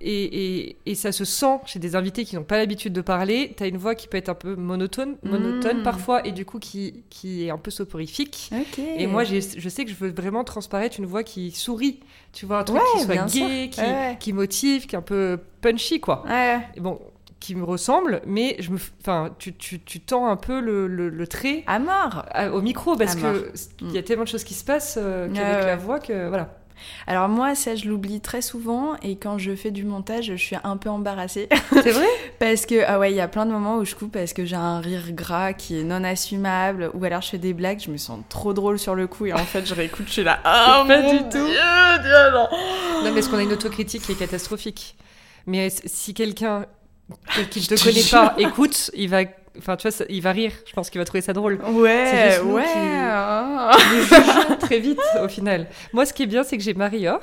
et, 0.00 0.76
et, 0.84 0.94
ça 0.94 1.10
se 1.10 1.24
sent 1.24 1.58
chez 1.64 1.78
des 1.78 1.96
invités 1.96 2.24
qui 2.24 2.36
n'ont 2.36 2.44
pas 2.44 2.58
l'habitude 2.58 2.92
de 2.92 3.00
parler. 3.00 3.54
Tu 3.56 3.62
as 3.62 3.66
une 3.66 3.78
voix 3.78 3.94
qui 3.94 4.08
peut 4.08 4.18
être 4.18 4.28
un 4.28 4.34
peu 4.34 4.54
monotone, 4.54 5.16
monotone 5.22 5.80
hmm. 5.80 5.82
parfois, 5.82 6.26
et 6.26 6.32
du 6.32 6.44
coup 6.44 6.58
qui, 6.58 7.02
qui 7.08 7.46
est 7.46 7.50
un 7.50 7.58
peu 7.58 7.70
soporifique. 7.70 8.50
Et 8.76 9.06
moi, 9.06 9.24
je 9.24 9.68
sais 9.68 9.84
que 9.84 9.90
je 9.90 9.96
veux 9.96 10.10
vraiment 10.10 10.44
transparaître 10.44 10.98
une 10.98 11.06
voix 11.06 11.22
qui 11.22 11.50
sourit. 11.50 12.00
Tu 12.32 12.46
vois, 12.46 12.60
un 12.60 12.64
truc 12.64 12.80
qui 12.94 13.04
soit 13.04 13.26
gai, 13.26 13.70
qui, 13.70 13.82
qui, 14.20 14.32
motive, 14.32 14.86
qui 14.86 14.94
est 14.94 14.98
un 14.98 15.02
peu 15.02 15.38
punchy, 15.60 16.00
quoi. 16.00 16.24
Et 16.76 16.80
bon, 16.80 17.00
qui 17.40 17.54
me 17.54 17.64
ressemble, 17.64 18.20
mais 18.26 18.56
je 18.58 18.70
me, 18.70 18.78
enfin, 19.00 19.34
tu, 19.38 19.54
tu, 19.54 19.80
tu 19.80 20.00
tends 20.00 20.26
un 20.26 20.36
peu 20.36 20.60
le, 20.60 20.86
le, 20.86 21.26
trait 21.26 21.64
à 21.66 21.78
mort 21.78 22.26
au 22.52 22.60
micro 22.60 22.96
parce 22.96 23.16
que 23.16 23.52
il 23.80 23.92
y 23.92 23.98
a 23.98 24.02
tellement 24.02 24.24
de 24.24 24.28
choses 24.28 24.44
qui 24.44 24.54
se 24.54 24.64
passent 24.64 24.98
euh, 25.00 25.24
avec 25.24 25.38
la 25.38 25.76
voix 25.76 25.98
que 25.98 26.28
voilà. 26.28 26.59
Alors 27.06 27.28
moi, 27.28 27.54
ça, 27.54 27.74
je 27.74 27.88
l'oublie 27.88 28.20
très 28.20 28.42
souvent 28.42 28.94
et 29.02 29.16
quand 29.16 29.38
je 29.38 29.54
fais 29.54 29.70
du 29.70 29.84
montage, 29.84 30.26
je 30.26 30.34
suis 30.34 30.56
un 30.62 30.76
peu 30.76 30.88
embarrassée. 30.90 31.48
C'est 31.72 31.90
vrai? 31.90 32.06
Parce 32.38 32.66
que, 32.66 32.82
ah 32.86 32.98
ouais, 32.98 33.12
il 33.12 33.16
y 33.16 33.20
a 33.20 33.28
plein 33.28 33.46
de 33.46 33.50
moments 33.50 33.76
où 33.78 33.84
je 33.84 33.94
coupe 33.94 34.12
parce 34.12 34.32
que 34.32 34.44
j'ai 34.44 34.56
un 34.56 34.80
rire 34.80 35.12
gras 35.12 35.52
qui 35.52 35.78
est 35.78 35.84
non 35.84 36.04
assumable 36.04 36.90
ou 36.94 37.04
alors 37.04 37.20
je 37.20 37.28
fais 37.28 37.38
des 37.38 37.52
blagues, 37.52 37.80
je 37.80 37.90
me 37.90 37.96
sens 37.96 38.20
trop 38.28 38.52
drôle 38.52 38.78
sur 38.78 38.94
le 38.94 39.06
coup 39.06 39.26
et 39.26 39.32
en 39.32 39.38
fait, 39.38 39.66
je 39.66 39.74
réécoute, 39.74 40.06
je 40.06 40.12
suis 40.12 40.22
là, 40.24 40.40
ah, 40.44 40.84
pas 40.86 41.02
du 41.02 41.18
tout 41.18 41.46
Dieu, 41.46 42.30
non. 42.32 42.48
non, 43.04 43.12
mais 43.12 43.20
ce 43.20 43.28
qu'on 43.28 43.36
a 43.36 43.42
une 43.42 43.52
autocritique 43.52 44.02
qui 44.02 44.12
est 44.12 44.18
catastrophique? 44.18 44.96
Mais 45.46 45.68
si 45.70 46.14
quelqu'un 46.14 46.66
qui 47.50 47.60
ne 47.60 47.64
te 47.76 47.84
connaît 47.84 48.10
pas 48.10 48.34
écoute, 48.38 48.90
il 48.94 49.08
va 49.08 49.24
Enfin, 49.58 49.76
tu 49.76 49.88
vois, 49.88 50.06
il 50.08 50.22
va 50.22 50.32
rire. 50.32 50.52
Je 50.66 50.72
pense 50.72 50.90
qu'il 50.90 51.00
va 51.00 51.04
trouver 51.04 51.20
ça 51.20 51.32
drôle. 51.32 51.60
Ouais, 51.72 52.38
ouais. 52.44 52.64
Qui, 54.48 54.58
très 54.58 54.78
vite, 54.78 55.00
au 55.22 55.28
final. 55.28 55.66
Moi, 55.92 56.06
ce 56.06 56.12
qui 56.12 56.22
est 56.22 56.26
bien, 56.26 56.42
c'est 56.44 56.56
que 56.56 56.62
j'ai 56.62 56.74
Marie-Or. 56.74 57.20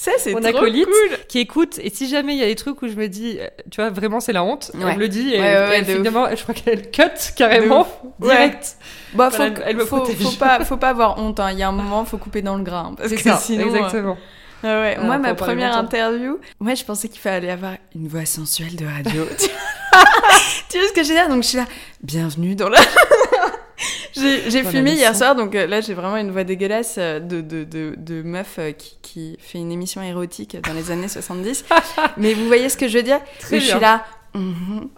Ça, 0.00 0.12
c'est 0.16 0.32
mon 0.32 0.42
acolyte 0.42 0.86
cool. 0.86 1.18
qui 1.28 1.40
écoute. 1.40 1.78
Et 1.78 1.90
si 1.90 2.08
jamais 2.08 2.34
il 2.34 2.38
y 2.38 2.42
a 2.42 2.46
des 2.46 2.54
trucs 2.54 2.80
où 2.80 2.88
je 2.88 2.94
me 2.94 3.06
dis, 3.06 3.38
tu 3.70 3.82
vois, 3.82 3.90
vraiment, 3.90 4.20
c'est 4.20 4.32
la 4.32 4.42
honte, 4.42 4.70
elle 4.72 4.94
me 4.94 4.98
le 4.98 5.08
dit. 5.08 5.34
Et, 5.34 5.40
ouais, 5.40 5.84
finalement, 5.84 6.26
je 6.34 6.42
crois 6.42 6.54
qu'elle 6.54 6.90
cut 6.90 7.02
carrément, 7.36 7.86
direct. 8.18 8.78
Bah, 9.12 9.30
faut, 9.30 9.42
elle, 9.42 9.80
faut, 9.80 10.04
faut, 10.06 10.38
pas, 10.38 10.64
faut 10.64 10.78
pas 10.78 10.88
avoir 10.88 11.18
honte. 11.18 11.38
Hein. 11.40 11.50
Il 11.52 11.58
y 11.58 11.62
a 11.62 11.68
un 11.68 11.72
moment, 11.72 12.06
faut 12.06 12.16
couper 12.16 12.40
dans 12.40 12.56
le 12.56 12.62
gras. 12.62 12.92
parce 12.96 13.12
que 13.12 13.30
sinon, 13.38 13.66
exactement. 13.66 14.16
Ah 14.62 14.80
ouais. 14.80 14.98
moi, 15.02 15.18
ma 15.18 15.34
première 15.34 15.76
interview, 15.76 16.38
moi, 16.60 16.74
je 16.74 16.84
pensais 16.84 17.08
qu'il 17.08 17.20
fallait 17.20 17.50
avoir 17.50 17.74
une 17.94 18.08
voix 18.08 18.24
sensuelle 18.24 18.76
de 18.76 18.86
radio. 18.86 19.26
tu 20.68 20.78
vois 20.78 20.88
ce 20.88 20.92
que 20.92 21.02
j'ai 21.02 21.14
dit 21.14 21.28
Donc, 21.28 21.42
je 21.42 21.48
suis 21.48 21.58
là, 21.58 21.66
bienvenue 22.02 22.54
dans 22.54 22.68
la. 22.68 22.78
j'ai 24.14 24.64
fumé 24.64 24.92
hier 24.92 25.14
soir, 25.14 25.34
donc 25.34 25.54
euh, 25.54 25.66
là, 25.66 25.80
j'ai 25.80 25.94
vraiment 25.94 26.16
une 26.16 26.30
voix 26.30 26.44
dégueulasse 26.44 26.96
euh, 26.98 27.20
de, 27.20 27.40
de, 27.40 27.64
de, 27.64 27.94
de 27.96 28.22
meuf 28.22 28.56
euh, 28.58 28.72
qui, 28.72 28.98
qui, 29.02 29.36
fait 29.40 29.58
une 29.58 29.72
émission 29.72 30.02
érotique 30.02 30.56
dans 30.62 30.72
les 30.72 30.90
années 30.90 31.08
70. 31.08 31.64
Mais 32.16 32.34
vous 32.34 32.46
voyez 32.46 32.68
ce 32.68 32.76
que 32.76 32.88
je 32.88 32.98
veux 32.98 33.04
dire? 33.04 33.20
Très 33.38 33.60
Je 33.60 33.66
suis 33.66 33.80
là. 33.80 34.04
Mhm. 34.34 34.88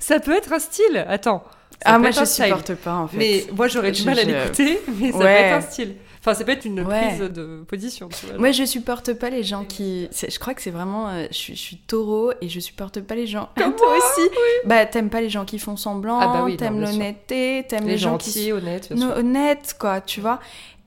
ça 0.00 0.20
peut 0.20 0.36
être 0.36 0.52
un 0.52 0.58
style. 0.58 1.04
Attends. 1.08 1.44
ah, 1.84 1.98
moi, 1.98 2.10
je 2.10 2.24
supporte 2.24 2.74
pas, 2.74 2.94
en 2.94 3.08
fait. 3.08 3.16
Mais 3.16 3.46
moi, 3.54 3.68
j'aurais 3.68 3.92
du 3.92 4.04
mal 4.04 4.18
à 4.18 4.24
l'écouter, 4.24 4.80
mais 5.00 5.12
ça 5.12 5.18
peut 5.18 5.24
être 5.26 5.54
un 5.54 5.60
style. 5.60 5.96
Enfin, 6.20 6.34
c'est 6.34 6.44
peut 6.44 6.52
être 6.52 6.64
une 6.64 6.84
prise 6.84 7.20
de 7.20 7.64
position. 7.68 8.08
Tu 8.08 8.26
vois, 8.26 8.38
Moi, 8.38 8.52
je 8.52 8.64
supporte 8.64 9.12
pas 9.14 9.30
les 9.30 9.42
gens 9.42 9.64
qui. 9.64 10.08
Je 10.12 10.38
crois 10.38 10.54
que 10.54 10.62
c'est 10.62 10.70
vraiment. 10.70 11.08
Euh, 11.08 11.26
je, 11.30 11.54
suis 11.54 11.76
taureau 11.76 12.32
et 12.40 12.48
je 12.48 12.60
supporte 12.60 13.00
pas 13.00 13.14
les 13.14 13.26
gens. 13.26 13.50
Comme 13.56 13.74
toi 13.76 13.96
aussi. 13.96 14.28
Bah, 14.64 14.86
t'aimes 14.86 15.10
pas 15.10 15.20
les 15.20 15.30
gens 15.30 15.44
qui 15.44 15.58
font 15.58 15.76
semblant. 15.76 16.18
Ah 16.20 16.28
bah 16.28 16.42
oui, 16.44 16.56
t'aimes 16.56 16.80
l'honnêteté, 16.80 17.64
t'aimes 17.68 17.86
les, 17.86 17.98
gens 17.98 18.18
qui 18.18 18.52
honnêtes, 18.52 18.92
honnêtes, 18.92 19.76
quoi, 19.78 20.00
tu 20.00 20.20
vois. 20.20 20.40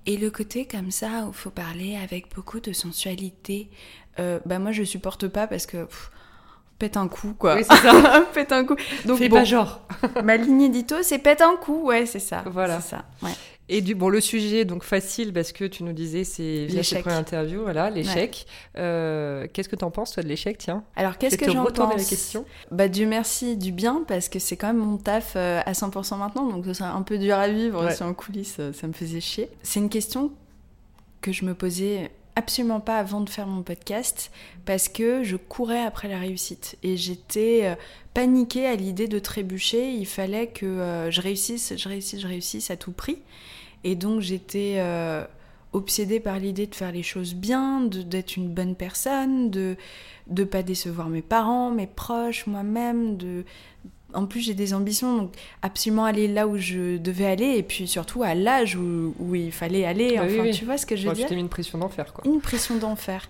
Et 0.06 0.18
le 0.18 0.32
côté 0.32 0.66
comme 0.66 0.90
ça 0.90 1.26
où 1.30 1.32
faut 1.32 1.52
parler 1.52 1.96
avec 2.02 2.34
beaucoup 2.34 2.60
de 2.60 2.74
sensualité, 2.74 3.70
euh, 4.20 4.40
bah 4.46 4.58
moi 4.58 4.72
je 4.72 4.84
supporte 4.84 5.28
pas 5.28 5.46
parce 5.46 5.68
que 5.68 5.88
pète 6.80 6.98
un 6.98 7.08
coup 7.08 7.36
quoi. 7.38 7.56
Oui, 7.56 7.64
c'est 7.70 7.76
ça. 7.76 8.26
pète 8.34 8.52
un 8.52 8.66
coup. 8.66 8.76
Donc 9.06 9.20
Fais 9.20 9.30
pas 9.30 9.44
genre. 9.44 9.82
ma 10.24 10.38
ligne 10.38 10.64
édito 10.64 10.96
c'est 11.04 11.20
pète 11.20 11.42
un 11.42 11.56
coup, 11.56 11.84
ouais, 11.84 12.08
c'est 12.08 12.20
ça. 12.20 12.44
Voilà. 12.48 12.82
C'est 12.82 12.90
ça. 12.90 13.06
Ouais. 13.22 13.32
Et 13.74 13.80
du 13.80 13.96
bon, 13.96 14.10
le 14.10 14.20
sujet 14.20 14.66
donc 14.66 14.84
facile 14.84 15.32
parce 15.32 15.54
que 15.54 15.64
tu 15.64 15.86
nous 15.86 15.94
disais 15.94 16.26
c'est 16.26 16.68
l'échec. 16.68 17.00
Première 17.04 17.20
interview, 17.20 17.62
voilà, 17.62 17.90
l'échec. 17.90 18.46
Euh, 18.78 19.48
qu'est-ce 19.54 19.70
que 19.70 19.78
tu 19.78 19.86
en 19.86 19.92
penses 19.92 20.12
toi 20.12 20.22
de 20.22 20.28
l'échec, 20.28 20.58
tiens? 20.58 20.84
Alors 20.98 21.18
qu'est-ce 21.18 21.38
que 21.38 21.50
j'en 21.50 21.64
pense 21.64 21.98
la 21.98 22.04
question 22.04 22.44
Bah 22.70 22.90
Dieu 22.90 23.08
merci 23.08 23.56
du 23.56 23.72
bien 23.72 24.04
parce 24.10 24.28
que 24.28 24.40
c'est 24.40 24.58
quand 24.58 24.68
même 24.68 24.84
mon 24.84 24.98
taf 24.98 25.34
euh, 25.38 25.62
à 25.66 25.72
100% 25.72 26.18
maintenant, 26.18 26.48
donc 26.48 26.66
ce 26.66 26.74
serait 26.74 26.90
un 26.90 27.02
peu 27.02 27.18
dur 27.18 27.38
à 27.38 27.48
vivre 27.48 27.90
si 27.94 28.04
en 28.04 28.14
coulisses 28.14 28.58
euh, 28.60 28.74
ça 28.74 28.88
me 28.88 28.94
faisait 28.94 29.22
chier. 29.22 29.48
C'est 29.64 29.80
une 29.80 29.90
question 29.90 30.34
que 31.22 31.32
je 31.32 31.46
me 31.46 31.54
posais 31.54 32.12
absolument 32.36 32.82
pas 32.82 32.98
avant 32.98 33.22
de 33.22 33.30
faire 33.30 33.48
mon 33.48 33.62
podcast 33.62 34.32
parce 34.66 34.90
que 34.90 35.24
je 35.24 35.38
courais 35.38 35.82
après 35.82 36.10
la 36.10 36.20
réussite 36.20 36.78
et 36.84 36.98
j'étais 36.98 37.74
paniquée 38.14 38.68
à 38.68 38.76
l'idée 38.76 39.08
de 39.08 39.20
trébucher. 39.20 39.94
Il 39.94 40.08
fallait 40.08 40.48
que 40.48 41.08
je 41.10 41.22
réussisse, 41.22 41.74
je 41.78 41.88
réussisse, 41.88 42.20
je 42.20 42.28
réussisse 42.28 42.70
à 42.70 42.76
tout 42.76 42.92
prix. 42.92 43.20
Et 43.84 43.96
donc 43.96 44.22
j'étais 44.22 44.76
euh, 44.78 45.24
obsédée 45.74 46.20
par 46.20 46.40
l'idée 46.40 46.68
de 46.68 46.76
faire 46.76 46.92
les 46.92 47.04
choses 47.04 47.34
bien, 47.34 47.82
d'être 47.82 48.36
une 48.36 48.50
bonne 48.50 48.76
personne, 48.76 49.50
de 49.50 49.76
ne 50.30 50.44
pas 50.44 50.64
décevoir 50.64 51.10
mes 51.10 51.22
parents, 51.22 51.72
mes 51.72 51.88
proches, 51.88 52.48
moi-même. 52.48 53.18
De... 53.18 53.44
En 54.14 54.26
plus 54.26 54.42
j'ai 54.42 54.54
des 54.54 54.74
ambitions, 54.74 55.18
donc 55.18 55.34
absolument 55.62 56.06
aller 56.06 56.28
là 56.28 56.48
où 56.48 56.58
je 56.58 56.98
devais 56.98 57.26
aller, 57.26 57.58
et 57.58 57.64
puis 57.64 57.88
surtout 57.88 58.24
à 58.24 58.36
l'âge 58.36 58.76
où, 58.76 59.16
où, 59.20 59.36
il 59.36 59.52
fallait 59.52 59.86
aller. 59.86 60.18
Bah 60.18 60.24
enfin, 60.26 60.52
tu 60.52 60.66
vois 60.66 60.78
ce 60.78 60.86
que 60.86 60.96
je 60.96 61.08
veux 61.08 61.14
dire? 61.14 61.26
Tu 61.26 61.30
t'es 61.30 61.36
mis 61.36 61.42
une 61.42 61.50
pression 61.50 61.78
d'enfer, 61.78 62.14
quoi. 62.14 62.24
Une 62.26 62.42
pression 62.42 62.78
d'enfer. 62.78 63.30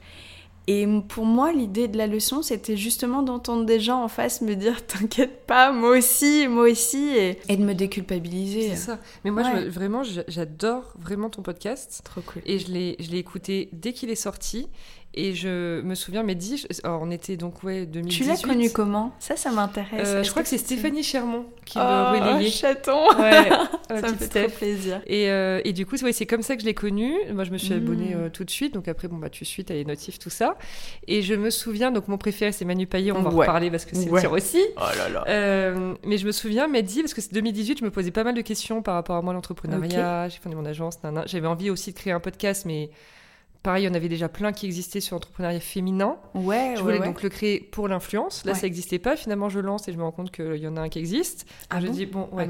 Et 0.67 0.87
pour 1.07 1.25
moi, 1.25 1.51
l'idée 1.51 1.87
de 1.87 1.97
la 1.97 2.07
leçon, 2.07 2.41
c'était 2.41 2.77
justement 2.77 3.23
d'entendre 3.23 3.65
des 3.65 3.79
gens 3.79 4.03
en 4.03 4.07
face 4.07 4.41
me 4.41 4.55
dire 4.55 4.85
T'inquiète 4.87 5.45
pas, 5.45 5.71
moi 5.71 5.97
aussi, 5.97 6.47
moi 6.47 6.69
aussi, 6.69 7.09
et, 7.17 7.57
de 7.57 7.63
me 7.63 7.73
déculpabiliser. 7.73 8.69
C'est 8.69 8.75
ça. 8.75 8.99
Mais 9.23 9.31
moi, 9.31 9.43
vraiment, 9.67 10.03
j'adore 10.03 10.93
vraiment 10.99 11.29
ton 11.29 11.41
podcast. 11.41 12.01
Trop 12.03 12.21
cool. 12.21 12.41
Et 12.45 12.59
je 12.59 12.71
l'ai 12.71 13.17
écouté 13.17 13.69
dès 13.73 13.93
qu'il 13.93 14.09
est 14.09 14.15
sorti. 14.15 14.67
Et 15.13 15.33
je 15.33 15.81
me 15.81 15.93
souviens, 15.93 16.23
Mehdi, 16.23 16.65
on 16.85 17.11
était 17.11 17.35
donc, 17.35 17.63
ouais, 17.63 17.85
2018. 17.85 18.23
Tu 18.23 18.29
l'as 18.29 18.41
connu 18.41 18.69
comment? 18.69 19.13
Ça, 19.19 19.35
ça 19.35 19.51
m'intéresse. 19.51 20.07
Euh, 20.07 20.23
je 20.23 20.29
crois 20.31 20.41
que, 20.41 20.47
c'est 20.47 20.57
Stéphanie 20.57 21.03
Chermont 21.03 21.47
qui 21.65 21.77
oh, 21.77 21.81
le 21.81 22.19
relayait. 22.19 22.49
chaton 22.49 23.07
Ouais, 23.19 23.49
ça 23.89 24.09
me 24.09 24.15
fait 24.15 24.45
trop 24.47 24.57
plaisir. 24.57 25.01
Et, 25.05 25.29
euh, 25.29 25.59
et 25.65 25.73
du 25.73 25.85
coup, 25.85 25.97
ouais, 25.97 26.13
c'est 26.13 26.25
comme 26.25 26.43
ça 26.43 26.55
que 26.55 26.61
je 26.61 26.65
l'ai 26.65 26.73
connu. 26.73 27.13
Moi, 27.33 27.43
je 27.43 27.51
me 27.51 27.57
suis 27.57 27.73
abonnée 27.73 28.15
hmm. 28.15 28.29
tout 28.29 28.45
de 28.45 28.49
suite. 28.49 28.73
Donc 28.73 28.87
après, 28.87 29.09
bon, 29.09 29.17
bah, 29.17 29.29
tu 29.29 29.43
suis, 29.43 29.65
t'as 29.65 29.73
les 29.73 29.83
notifs, 29.83 30.17
tout 30.17 30.29
ça. 30.29 30.57
Et 31.07 31.21
je 31.21 31.33
me 31.33 31.49
souviens, 31.49 31.91
donc 31.91 32.07
mon 32.07 32.17
préféré, 32.17 32.53
c'est 32.53 32.63
Manu 32.63 32.87
Payet. 32.87 33.11
On 33.11 33.21
va 33.21 33.31
en 33.31 33.35
reparler 33.35 33.69
parce 33.69 33.83
que 33.83 33.97
c'est 33.97 34.09
le 34.09 34.17
tien 34.17 34.29
aussi. 34.29 34.63
Oh 34.77 34.81
là 34.97 35.09
là. 35.09 35.73
mais 36.05 36.17
je 36.17 36.25
me 36.25 36.31
souviens, 36.31 36.69
Mehdi, 36.69 37.01
parce 37.01 37.13
que 37.13 37.19
c'est 37.19 37.33
2018, 37.33 37.79
je 37.79 37.83
me 37.83 37.91
posais 37.91 38.11
pas 38.11 38.23
mal 38.23 38.33
de 38.33 38.41
questions 38.41 38.81
par 38.81 38.93
rapport 38.93 39.17
à 39.17 39.21
moi, 39.21 39.33
l'entrepreneuriat. 39.33 40.29
J'ai 40.29 40.39
fondé 40.39 40.55
mon 40.55 40.65
agence. 40.65 40.99
J'avais 41.25 41.47
envie 41.47 41.69
aussi 41.69 41.91
de 41.91 41.97
créer 41.97 42.13
un 42.13 42.21
podcast, 42.21 42.63
mais 42.65 42.91
Pareil, 43.63 43.83
il 43.83 43.87
y 43.87 43.89
en 43.89 43.93
avait 43.93 44.09
déjà 44.09 44.27
plein 44.27 44.53
qui 44.53 44.65
existaient 44.65 45.01
sur 45.01 45.15
l'entrepreneuriat 45.15 45.59
féminin. 45.59 46.17
Ouais, 46.33 46.73
Je 46.75 46.81
voulais 46.81 46.97
donc 46.97 47.21
le 47.21 47.29
créer 47.29 47.59
pour 47.59 47.87
l'influence. 47.87 48.43
Là, 48.43 48.55
ça 48.55 48.63
n'existait 48.63 48.97
pas. 48.97 49.15
Finalement, 49.15 49.49
je 49.49 49.59
lance 49.59 49.87
et 49.87 49.93
je 49.93 49.97
me 49.97 50.03
rends 50.03 50.11
compte 50.11 50.31
qu'il 50.31 50.57
y 50.57 50.67
en 50.67 50.77
a 50.77 50.81
un 50.81 50.89
qui 50.89 50.97
existe. 50.97 51.45
Ah 51.69 51.79
je 51.79 51.85
bon 51.85 51.93
dis, 51.93 52.05
bon, 52.07 52.29
ah, 52.31 52.35
ouais. 52.37 52.47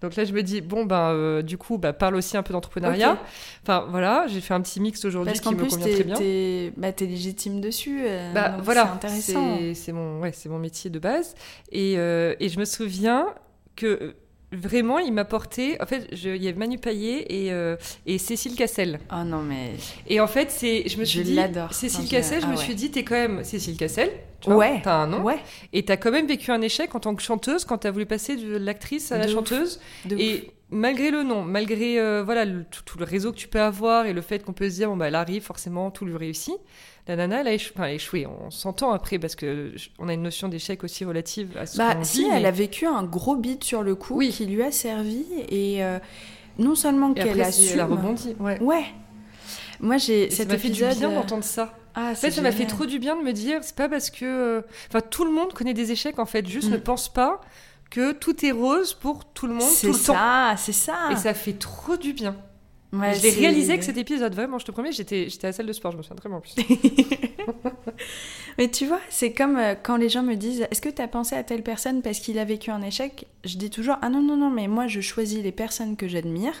donc 0.00 0.16
là, 0.16 0.24
je 0.24 0.32
me 0.32 0.42
dis, 0.42 0.62
bon, 0.62 0.86
ben, 0.86 1.10
euh, 1.12 1.42
du 1.42 1.58
coup, 1.58 1.76
bah, 1.76 1.92
parle 1.92 2.16
aussi 2.16 2.38
un 2.38 2.42
peu 2.42 2.54
d'entrepreneuriat. 2.54 3.18
Enfin, 3.62 3.86
voilà, 3.90 4.26
j'ai 4.26 4.40
fait 4.40 4.54
un 4.54 4.62
petit 4.62 4.80
mix 4.80 5.04
aujourd'hui 5.04 5.34
qui 5.34 5.54
me 5.54 5.68
convient 5.68 5.78
très 5.78 6.04
bien. 6.04 6.16
Es, 6.18 6.72
bah, 6.78 6.88
es 6.88 7.04
légitime 7.04 7.60
dessus. 7.60 8.00
Euh, 8.04 8.32
bah, 8.32 8.56
voilà, 8.62 8.84
c'est 9.00 9.06
intéressant. 9.06 9.58
C'est 9.74 9.92
mon, 9.92 10.20
ouais, 10.20 10.32
mon 10.46 10.58
métier 10.58 10.88
de 10.88 10.98
base. 10.98 11.34
Et, 11.72 11.98
euh, 11.98 12.34
et 12.40 12.48
je 12.48 12.58
me 12.58 12.64
souviens 12.64 13.34
que 13.76 14.14
Vraiment, 14.50 14.98
il 14.98 15.12
m'a 15.12 15.24
porté. 15.24 15.80
En 15.80 15.86
fait, 15.86 16.08
je... 16.12 16.30
il 16.30 16.42
y 16.42 16.48
avait 16.48 16.58
Manu 16.58 16.78
Payet 16.78 17.26
et, 17.28 17.52
euh, 17.52 17.76
et 18.06 18.16
Cécile 18.16 18.54
Cassel. 18.54 18.98
Oh 19.12 19.22
non, 19.24 19.42
mais. 19.42 19.72
Et 20.06 20.20
en 20.20 20.26
fait, 20.26 20.50
c'est, 20.50 20.88
je 20.88 20.98
me 20.98 21.04
suis 21.04 21.20
je 21.20 21.24
dit. 21.24 21.38
Cécile 21.70 22.08
Cassel, 22.08 22.40
je 22.40 22.46
me 22.46 22.54
ah 22.54 22.56
suis 22.56 22.74
dit, 22.74 22.90
t'es 22.90 23.04
quand 23.04 23.14
même 23.14 23.44
Cécile 23.44 23.76
Cassel. 23.76 24.10
Tu 24.40 24.48
vois, 24.48 24.58
ouais. 24.58 24.80
T'as 24.82 24.94
un 24.94 25.06
nom. 25.06 25.22
Ouais. 25.22 25.38
Et 25.72 25.84
t'as 25.84 25.96
quand 25.96 26.10
même 26.10 26.26
vécu 26.26 26.50
un 26.50 26.62
échec 26.62 26.94
en 26.94 27.00
tant 27.00 27.14
que 27.14 27.22
chanteuse 27.22 27.64
quand 27.64 27.78
t'as 27.78 27.90
voulu 27.90 28.06
passer 28.06 28.36
de 28.36 28.56
l'actrice 28.56 29.12
à 29.12 29.18
la 29.18 29.28
chanteuse. 29.28 29.80
et 30.10 30.52
malgré 30.70 31.10
le 31.10 31.22
nom, 31.22 31.42
malgré 31.42 31.98
euh, 31.98 32.22
voilà 32.22 32.46
tout, 32.46 32.98
le 32.98 33.04
réseau 33.04 33.32
que 33.32 33.36
tu 33.36 33.48
peux 33.48 33.60
avoir 33.60 34.06
et 34.06 34.12
le 34.12 34.20
fait 34.20 34.44
qu'on 34.44 34.52
peut 34.52 34.70
se 34.70 34.76
dire, 34.76 34.88
bon, 34.88 34.96
bah, 34.96 35.08
elle 35.08 35.14
arrive, 35.14 35.42
forcément, 35.42 35.90
tout 35.90 36.04
lui 36.04 36.16
réussit 36.16 36.56
la 37.08 37.16
nana, 37.16 37.40
elle 37.40 37.48
a 37.48 37.92
échoué. 37.92 38.26
On 38.26 38.50
s'entend 38.50 38.92
après 38.92 39.18
parce 39.18 39.34
que 39.34 39.72
on 39.98 40.08
a 40.08 40.12
une 40.12 40.22
notion 40.22 40.48
d'échec 40.48 40.84
aussi 40.84 41.04
relative 41.06 41.56
à 41.58 41.64
ce 41.64 41.78
bah, 41.78 41.96
si, 42.02 42.28
elle 42.30 42.44
a 42.44 42.50
vécu 42.50 42.86
un 42.86 43.02
gros 43.02 43.34
beat 43.34 43.64
sur 43.64 43.82
le 43.82 43.94
coup 43.94 44.20
qui 44.20 44.46
lui 44.46 44.62
a 44.62 44.70
servi 44.70 45.24
et 45.48 45.82
euh, 45.82 45.98
non 46.58 46.74
seulement 46.74 47.14
qu'elle 47.14 47.40
a 47.40 47.50
su. 47.50 47.72
Elle 47.72 47.80
a 47.80 47.86
rebondi. 47.86 48.36
Ouais. 48.38 48.60
ouais. 48.60 48.84
Moi, 49.80 49.96
j'ai 49.96 50.30
cet 50.30 50.50
ça 50.50 50.58
fait 50.58 50.68
du 50.68 50.84
bien 50.84 51.10
d'entendre 51.10 51.44
ça. 51.44 51.74
Ah, 51.94 52.10
en 52.10 52.14
fait, 52.14 52.30
ça 52.30 52.42
m'a 52.42 52.52
fait 52.52 52.66
trop 52.66 52.84
du 52.84 52.98
bien 52.98 53.16
de 53.16 53.22
me 53.22 53.32
dire, 53.32 53.60
c'est 53.62 53.74
pas 53.74 53.88
parce 53.88 54.10
que, 54.10 54.24
euh, 54.24 54.60
enfin, 54.88 55.00
tout 55.00 55.24
le 55.24 55.32
monde 55.32 55.52
connaît 55.52 55.74
des 55.74 55.90
échecs 55.90 56.18
en 56.18 56.26
fait. 56.26 56.46
Juste 56.46 56.68
mm. 56.68 56.72
ne 56.72 56.76
pense 56.76 57.12
pas 57.12 57.40
que 57.90 58.12
tout 58.12 58.44
est 58.44 58.52
rose 58.52 58.92
pour 58.92 59.24
tout 59.24 59.46
le 59.46 59.54
monde 59.54 59.68
tout 59.80 59.88
le 59.88 59.92
ça, 59.94 60.12
temps. 60.12 60.56
C'est 60.58 60.72
ça, 60.72 61.08
Et 61.10 61.16
ça 61.16 61.32
fait 61.32 61.54
trop 61.54 61.96
du 61.96 62.12
bien. 62.12 62.36
Ouais, 62.92 63.18
l'ai 63.18 63.30
réalisé 63.30 63.76
que 63.76 63.84
cet 63.84 63.98
épisode, 63.98 64.34
vraiment, 64.34 64.58
je 64.58 64.64
te 64.64 64.70
promets, 64.70 64.92
j'étais, 64.92 65.28
j'étais 65.28 65.46
à 65.46 65.48
la 65.50 65.52
salle 65.52 65.66
de 65.66 65.72
sport, 65.74 65.92
je 65.92 65.98
me 65.98 66.02
souviens 66.02 66.16
très 66.16 66.28
bien 66.30 66.40
plus. 66.40 66.54
Mais 68.58 68.70
tu 68.70 68.86
vois, 68.86 69.00
c'est 69.10 69.32
comme 69.32 69.56
euh, 69.58 69.74
quand 69.80 69.96
les 69.96 70.08
gens 70.08 70.22
me 70.22 70.34
disent 70.34 70.66
Est-ce 70.70 70.80
que 70.80 70.88
tu 70.88 71.02
as 71.02 71.08
pensé 71.08 71.36
à 71.36 71.44
telle 71.44 71.62
personne 71.62 72.00
parce 72.00 72.18
qu'il 72.18 72.38
a 72.38 72.44
vécu 72.44 72.70
un 72.70 72.80
échec? 72.80 73.26
Je 73.44 73.58
dis 73.58 73.68
toujours 73.68 73.96
Ah 74.00 74.08
non, 74.08 74.22
non, 74.22 74.36
non, 74.36 74.50
mais 74.50 74.68
moi 74.68 74.86
je 74.86 75.00
choisis 75.00 75.42
les 75.42 75.52
personnes 75.52 75.96
que 75.96 76.08
j'admire, 76.08 76.54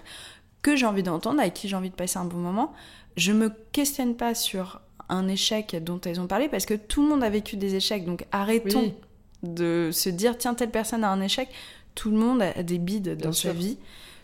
que 0.60 0.76
j'ai 0.76 0.86
envie 0.86 1.02
d'entendre, 1.02 1.40
avec 1.40 1.54
qui 1.54 1.66
j'ai 1.66 1.76
envie 1.76 1.90
de 1.90 1.94
passer 1.94 2.18
un 2.18 2.24
bon 2.24 2.38
moment. 2.38 2.74
Je 3.16 3.32
me 3.32 3.50
questionne 3.72 4.14
pas 4.14 4.34
sur 4.34 4.80
un 5.08 5.28
échec 5.28 5.82
dont 5.82 6.00
elles 6.02 6.20
ont 6.20 6.26
parlé 6.26 6.48
parce 6.48 6.66
que 6.66 6.74
tout 6.74 7.02
le 7.02 7.08
monde 7.08 7.24
a 7.24 7.30
vécu 7.30 7.56
des 7.56 7.74
échecs, 7.74 8.04
donc 8.04 8.26
arrêtons 8.32 8.94
de 9.42 9.88
se 9.92 10.10
dire 10.10 10.36
Tiens, 10.36 10.54
telle 10.54 10.70
personne 10.70 11.04
a 11.04 11.10
un 11.10 11.22
échec. 11.22 11.48
Tout 11.94 12.10
le 12.10 12.18
monde 12.18 12.42
a 12.42 12.62
des 12.62 12.78
bides 12.78 13.16
dans 13.16 13.32
sa 13.32 13.52
vie. 13.52 13.78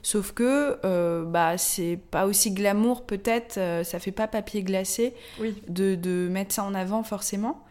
Sauf 0.05 0.33
que 0.33 0.77
euh, 0.85 1.25
bah 1.25 1.57
c'est 1.57 1.99
pas 2.11 2.27
aussi 2.27 2.51
glamour 2.53 3.07
peut-être, 3.07 3.57
euh, 3.57 3.85
ça 3.85 3.99
fait 3.99 4.13
pas 4.13 4.29
papier 4.29 4.63
glacé 4.63 5.15
de, 5.69 5.95
de, 5.95 6.29
mettre 6.31 6.55
ça 6.55 6.63
en 6.63 6.75
avant 6.75 7.03
forcément. 7.03 7.65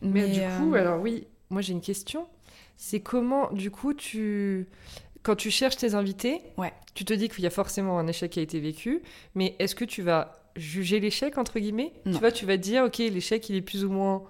Mais, 0.00 0.28
du 0.28 0.40
coup, 0.40 0.74
euh, 0.74 0.80
alors 0.80 1.00
oui, 1.02 1.26
moi 1.50 1.60
j'ai 1.60 1.74
une 1.74 1.82
question. 1.82 2.26
C'est 2.78 3.00
comment 3.00 3.52
du 3.52 3.70
coup 3.70 3.92
tu 3.92 4.66
quand 5.22 5.36
tu 5.36 5.50
cherches 5.50 5.76
tes 5.76 5.94
invités, 5.94 6.40
ouais. 6.56 6.72
tu 6.94 7.04
te 7.04 7.12
dis 7.12 7.28
qu'il 7.28 7.44
y 7.44 7.46
a 7.46 7.50
forcément 7.50 7.98
un 7.98 8.06
échec 8.06 8.30
qui 8.30 8.40
a 8.40 8.42
été 8.42 8.58
vécu, 8.58 9.02
mais 9.34 9.54
est-ce 9.58 9.74
que 9.74 9.84
tu 9.84 10.00
vas 10.00 10.32
juger 10.56 11.00
l'échec 11.00 11.36
entre 11.36 11.60
guillemets? 11.60 11.92
Tu 12.06 12.12
vois, 12.12 12.32
tu 12.32 12.46
vas 12.46 12.56
dire 12.56 12.84
ok 12.84 12.96
l'échec 12.96 13.46
il 13.50 13.56
est 13.56 13.60
plus 13.60 13.84
ou 13.84 13.90
moins 13.90 14.22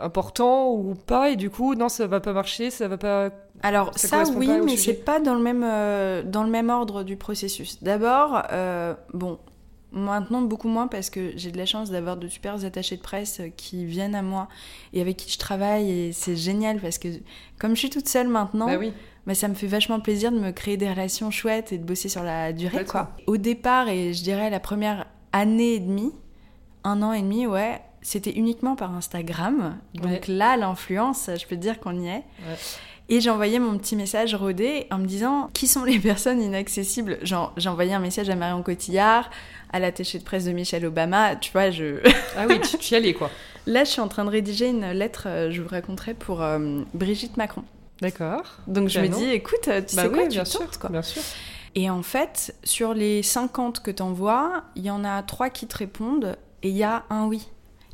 important 0.00 0.72
ou 0.72 0.94
pas 0.94 1.30
et 1.30 1.36
du 1.36 1.50
coup 1.50 1.74
non 1.74 1.88
ça 1.88 2.06
va 2.06 2.20
pas 2.20 2.32
marcher 2.32 2.70
ça 2.70 2.88
va 2.88 2.96
pas 2.96 3.30
alors 3.62 3.96
ça, 3.96 4.24
oui 4.34 4.48
mais 4.64 4.76
c'est 4.76 5.04
pas 5.04 5.20
dans 5.20 5.34
le 5.34 5.42
même 5.42 5.64
euh, 5.64 6.22
dans 6.22 6.44
le 6.44 6.50
même 6.50 6.70
ordre 6.70 7.02
du 7.02 7.16
processus 7.16 7.82
d'abord 7.82 8.42
euh, 8.52 8.94
bon 9.12 9.38
maintenant 9.92 10.42
beaucoup 10.42 10.68
moins 10.68 10.88
parce 10.88 11.10
que 11.10 11.32
j'ai 11.36 11.52
de 11.52 11.58
la 11.58 11.66
chance 11.66 11.90
d'avoir 11.90 12.16
de 12.16 12.26
super 12.26 12.64
attachés 12.64 12.96
de 12.96 13.02
presse 13.02 13.40
qui 13.56 13.84
viennent 13.84 14.14
à 14.14 14.22
moi 14.22 14.48
et 14.92 15.00
avec 15.00 15.18
qui 15.18 15.30
je 15.30 15.38
travaille 15.38 15.90
et 15.90 16.12
c'est 16.12 16.36
génial 16.36 16.80
parce 16.80 16.98
que 16.98 17.08
comme 17.58 17.74
je 17.74 17.80
suis 17.80 17.90
toute 17.90 18.08
seule 18.08 18.28
maintenant 18.28 18.66
bah 18.66 18.76
oui. 18.78 18.92
bah, 19.26 19.34
ça 19.34 19.46
me 19.46 19.54
fait 19.54 19.66
vachement 19.66 20.00
plaisir 20.00 20.32
de 20.32 20.38
me 20.38 20.52
créer 20.52 20.76
des 20.76 20.90
relations 20.90 21.30
chouettes 21.30 21.72
et 21.72 21.78
de 21.78 21.84
bosser 21.84 22.08
sur 22.08 22.22
la 22.22 22.52
durée 22.52 22.84
quoi. 22.84 23.10
Au 23.26 23.36
départ 23.36 23.88
et 23.88 24.14
je 24.14 24.22
dirais 24.22 24.48
la 24.50 24.60
première 24.60 25.06
année 25.32 25.74
et 25.74 25.80
demie 25.80 26.12
un 26.82 27.02
an 27.02 27.12
et 27.12 27.20
demi 27.20 27.46
ouais 27.46 27.80
c'était 28.06 28.30
uniquement 28.30 28.76
par 28.76 28.94
Instagram. 28.94 29.78
Donc 29.94 30.28
là, 30.28 30.56
l'influence, 30.56 31.28
je 31.36 31.44
peux 31.44 31.56
te 31.56 31.60
dire 31.60 31.80
qu'on 31.80 31.98
y 32.00 32.06
est. 32.06 32.22
Et 33.08 33.20
j'ai 33.20 33.30
envoyé 33.30 33.58
mon 33.58 33.76
petit 33.78 33.96
message 33.96 34.36
rodé 34.36 34.86
en 34.92 34.98
me 34.98 35.06
disant 35.06 35.50
qui 35.54 35.66
sont 35.66 35.82
les 35.82 35.98
personnes 36.00 36.40
inaccessibles? 36.40 37.18
J'ai 37.22 37.68
envoyé 37.68 37.94
un 37.94 37.98
message 37.98 38.30
à 38.30 38.36
Marion 38.36 38.62
Cotillard, 38.62 39.28
à 39.72 39.80
l'attaché 39.80 40.20
de 40.20 40.24
presse 40.24 40.44
de 40.44 40.52
Michelle 40.52 40.86
Obama. 40.86 41.34
Tu 41.34 41.50
vois, 41.50 41.72
je. 41.72 42.00
ah 42.36 42.46
oui, 42.48 42.60
tu, 42.60 42.94
y 42.94 42.96
allais 42.96 43.12
quoi. 43.12 43.28
Là, 43.66 43.82
je 43.82 43.90
suis 43.90 44.00
en 44.00 44.06
train 44.06 44.24
de 44.24 44.30
rédiger 44.30 44.68
une 44.68 44.88
lettre, 44.92 45.24
euh, 45.26 45.50
je 45.50 45.60
vous 45.60 45.68
raconterai, 45.68 46.14
pour 46.14 46.42
euh, 46.42 46.82
Brigitte 46.94 47.36
Macron. 47.36 47.64
D'accord. 48.00 48.44
Donc 48.68 48.88
je 48.88 49.00
me 49.00 49.08
dis, 49.08 49.30
écoute, 49.30 49.62
tu 49.62 49.70
bah 49.70 49.82
sais 49.84 50.08
quoi, 50.10 50.26
bien 50.26 50.44
tu 50.44 50.50
sûr, 50.50 50.78
quoi. 50.78 50.90
Bien 50.90 51.02
sûr. 51.02 51.22
Et 51.74 51.90
en 51.90 52.04
fait, 52.04 52.54
sur 52.62 52.94
les 52.94 53.24
50 53.24 53.82
que 53.82 53.90
tu 53.90 54.02
envoies, 54.04 54.62
il 54.76 54.84
y 54.84 54.90
en 54.92 55.02
a 55.02 55.24
3 55.24 55.50
qui 55.50 55.66
te 55.66 55.76
répondent 55.76 56.36
et 56.62 56.68
il 56.68 56.76
y 56.76 56.84
a 56.84 57.04
un 57.10 57.26
oui. 57.26 57.48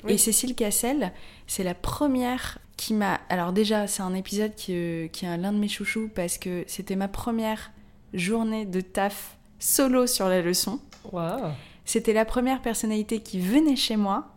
Et 0.09 0.19
Cécile 0.19 0.55
Cassel, 0.55 1.13
c'est 1.47 1.65
la 1.65 1.75
première 1.75 2.59
qui 2.77 2.95
m'a. 2.95 3.21
Alors, 3.29 3.53
déjà, 3.53 3.87
c'est 3.87 4.03
un 4.03 4.15
épisode 4.15 4.55
qui, 4.55 4.73
euh, 4.75 5.09
qui 5.09 5.25
est 5.25 5.37
l'un 5.37 5.53
de 5.53 5.59
mes 5.59 5.69
chouchous 5.69 6.11
parce 6.15 6.39
que 6.39 6.65
c'était 6.67 6.97
ma 6.97 7.09
première 7.09 7.71
journée 8.15 8.67
de 8.67 8.81
taf 8.81 9.37
solo 9.59 10.07
sur 10.07 10.29
la 10.29 10.43
leçon. 10.43 10.81
C'était 11.85 12.13
la 12.13 12.25
première 12.25 12.63
personnalité 12.63 13.21
qui 13.21 13.41
venait 13.41 13.77
chez 13.77 13.97
moi. 13.97 14.29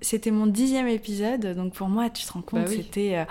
C'était 0.00 0.30
mon 0.30 0.46
dixième 0.46 0.88
épisode, 0.88 1.54
donc 1.56 1.72
pour 1.72 1.88
moi, 1.88 2.10
tu 2.10 2.24
te 2.26 2.32
rends 2.32 2.42
compte, 2.42 2.64
bah 2.64 2.70
c'était 2.70 3.16
euh, 3.16 3.24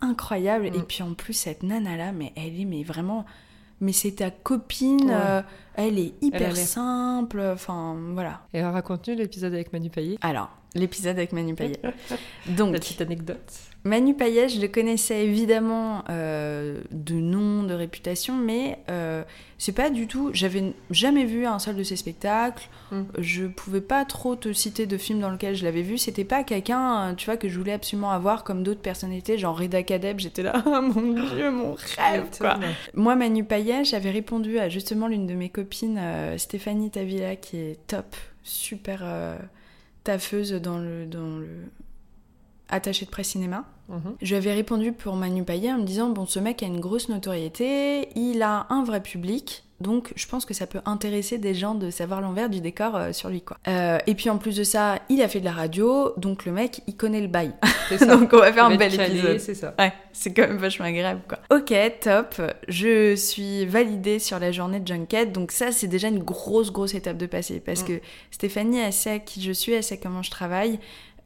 incroyable. 0.00 0.66
Et 0.66 0.70
mm. 0.70 0.84
puis 0.84 1.02
en 1.02 1.14
plus, 1.14 1.32
cette 1.32 1.64
nana-là, 1.64 2.12
mais 2.12 2.32
elle 2.36 2.60
est 2.60 2.64
mais 2.64 2.84
vraiment 2.84 3.24
mais 3.80 3.92
c'est 3.92 4.12
ta 4.12 4.30
copine, 4.30 5.10
euh, 5.10 5.42
elle 5.76 5.98
est 5.98 6.14
hyper 6.20 6.56
simple, 6.56 7.40
enfin 7.40 7.96
voilà. 8.12 8.42
Et 8.52 8.62
raconte-nous 8.62 9.16
l'épisode 9.16 9.54
avec 9.54 9.72
Manu 9.72 9.90
Payet. 9.90 10.18
Alors, 10.20 10.50
l'épisode 10.74 11.16
avec 11.16 11.32
Manu 11.32 11.54
Payet. 11.54 11.80
Donc, 12.48 12.72
la 12.72 12.78
petite 12.78 13.00
anecdote. 13.00 13.52
Manu 13.84 14.14
Payet, 14.14 14.48
je 14.48 14.60
le 14.60 14.68
connaissais 14.68 15.26
évidemment 15.26 16.04
euh, 16.08 16.80
de 16.90 17.14
nom, 17.14 17.64
de 17.64 17.74
réputation, 17.74 18.34
mais 18.34 18.78
euh, 18.88 19.22
c'est 19.58 19.72
pas 19.72 19.90
du 19.90 20.06
tout. 20.06 20.30
J'avais 20.32 20.72
jamais 20.90 21.26
vu 21.26 21.44
un 21.44 21.58
seul 21.58 21.76
de 21.76 21.82
ses 21.82 21.96
spectacles. 21.96 22.66
Mm. 22.90 23.02
Je 23.18 23.44
pouvais 23.44 23.82
pas 23.82 24.06
trop 24.06 24.36
te 24.36 24.54
citer 24.54 24.86
de 24.86 24.96
films 24.96 25.20
dans 25.20 25.28
lesquels 25.28 25.54
je 25.54 25.64
l'avais 25.64 25.82
vu. 25.82 25.98
C'était 25.98 26.24
pas 26.24 26.44
quelqu'un, 26.44 27.14
tu 27.14 27.26
vois, 27.26 27.36
que 27.36 27.46
je 27.46 27.58
voulais 27.58 27.74
absolument 27.74 28.10
avoir 28.10 28.42
comme 28.42 28.62
d'autres 28.62 28.80
personnalités, 28.80 29.36
genre 29.36 29.58
Reda 29.58 29.82
Kadeb. 29.82 30.18
J'étais 30.18 30.42
là, 30.42 30.62
oh 30.66 30.80
mon 30.80 31.12
dieu, 31.12 31.50
mon 31.50 31.74
rêve, 31.98 32.28
quoi. 32.38 32.58
Moi, 32.94 33.16
Manu 33.16 33.44
Payet, 33.44 33.84
j'avais 33.84 34.10
répondu 34.10 34.58
à 34.58 34.70
justement 34.70 35.08
l'une 35.08 35.26
de 35.26 35.34
mes 35.34 35.50
copines, 35.50 35.63
euh, 35.84 36.38
Stéphanie 36.38 36.90
Tavilla, 36.90 37.36
qui 37.36 37.56
est 37.56 37.86
top, 37.86 38.16
super 38.42 39.02
taffeuse 40.04 40.52
dans 40.52 40.78
le, 40.78 41.06
dans 41.06 41.38
le 41.38 41.48
attaché 42.68 43.04
de 43.04 43.10
presse 43.10 43.28
cinéma. 43.28 43.64
Mhm. 43.88 44.16
Je 44.22 44.28
lui 44.28 44.36
avais 44.36 44.52
répondu 44.52 44.92
pour 44.92 45.16
Manu 45.16 45.44
Payet 45.44 45.72
en 45.72 45.78
me 45.78 45.84
disant 45.84 46.10
bon 46.10 46.26
ce 46.26 46.38
mec 46.38 46.62
a 46.62 46.66
une 46.66 46.80
grosse 46.80 47.08
notoriété, 47.08 48.08
il 48.18 48.42
a 48.42 48.66
un 48.70 48.84
vrai 48.84 49.02
public, 49.02 49.63
donc 49.80 50.12
je 50.16 50.26
pense 50.26 50.44
que 50.44 50.54
ça 50.54 50.66
peut 50.66 50.80
intéresser 50.84 51.38
des 51.38 51.54
gens 51.54 51.74
de 51.74 51.90
savoir 51.90 52.20
l'envers 52.20 52.48
du 52.48 52.60
décor 52.60 52.96
euh, 52.96 53.12
sur 53.12 53.28
lui 53.28 53.42
quoi. 53.42 53.58
Euh, 53.66 53.98
et 54.06 54.14
puis 54.14 54.30
en 54.30 54.38
plus 54.38 54.56
de 54.56 54.64
ça, 54.64 55.00
il 55.08 55.20
a 55.20 55.28
fait 55.28 55.40
de 55.40 55.44
la 55.44 55.52
radio, 55.52 56.12
donc 56.16 56.44
le 56.44 56.52
mec 56.52 56.82
il 56.86 56.96
connaît 56.96 57.20
le 57.20 57.28
bail. 57.28 57.52
Donc 58.08 58.30
on 58.32 58.38
va 58.38 58.52
faire 58.52 58.64
un 58.64 58.76
bel 58.76 58.94
épisode. 58.94 59.38
C'est 59.38 59.54
ça. 59.54 59.74
Ouais, 59.78 59.92
c'est 60.12 60.32
quand 60.32 60.46
même 60.48 60.56
vachement 60.56 60.86
agréable 60.86 61.20
quoi. 61.28 61.38
Ok, 61.50 61.74
top. 62.00 62.40
Je 62.68 63.14
suis 63.14 63.66
validée 63.66 64.18
sur 64.18 64.38
la 64.38 64.52
journée 64.52 64.80
de 64.80 64.86
junket. 64.86 65.32
Donc 65.32 65.52
ça, 65.52 65.70
c'est 65.70 65.86
déjà 65.86 66.08
une 66.08 66.22
grosse, 66.22 66.72
grosse 66.72 66.94
étape 66.94 67.18
de 67.18 67.26
passer. 67.26 67.60
Parce 67.60 67.82
mm. 67.82 67.86
que 67.86 68.00
Stéphanie, 68.30 68.78
elle 68.78 68.92
sait 68.92 69.22
qui 69.24 69.42
je 69.42 69.52
suis, 69.52 69.72
elle 69.72 69.82
sait 69.82 69.98
comment 69.98 70.22
je 70.22 70.30
travaille. 70.30 70.78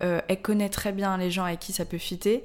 Euh, 0.02 0.20
elle 0.28 0.40
connaît 0.40 0.68
très 0.68 0.92
bien 0.92 1.16
les 1.16 1.30
gens 1.30 1.44
avec 1.44 1.60
qui 1.60 1.72
ça 1.72 1.84
peut 1.84 1.98
fitter. 1.98 2.44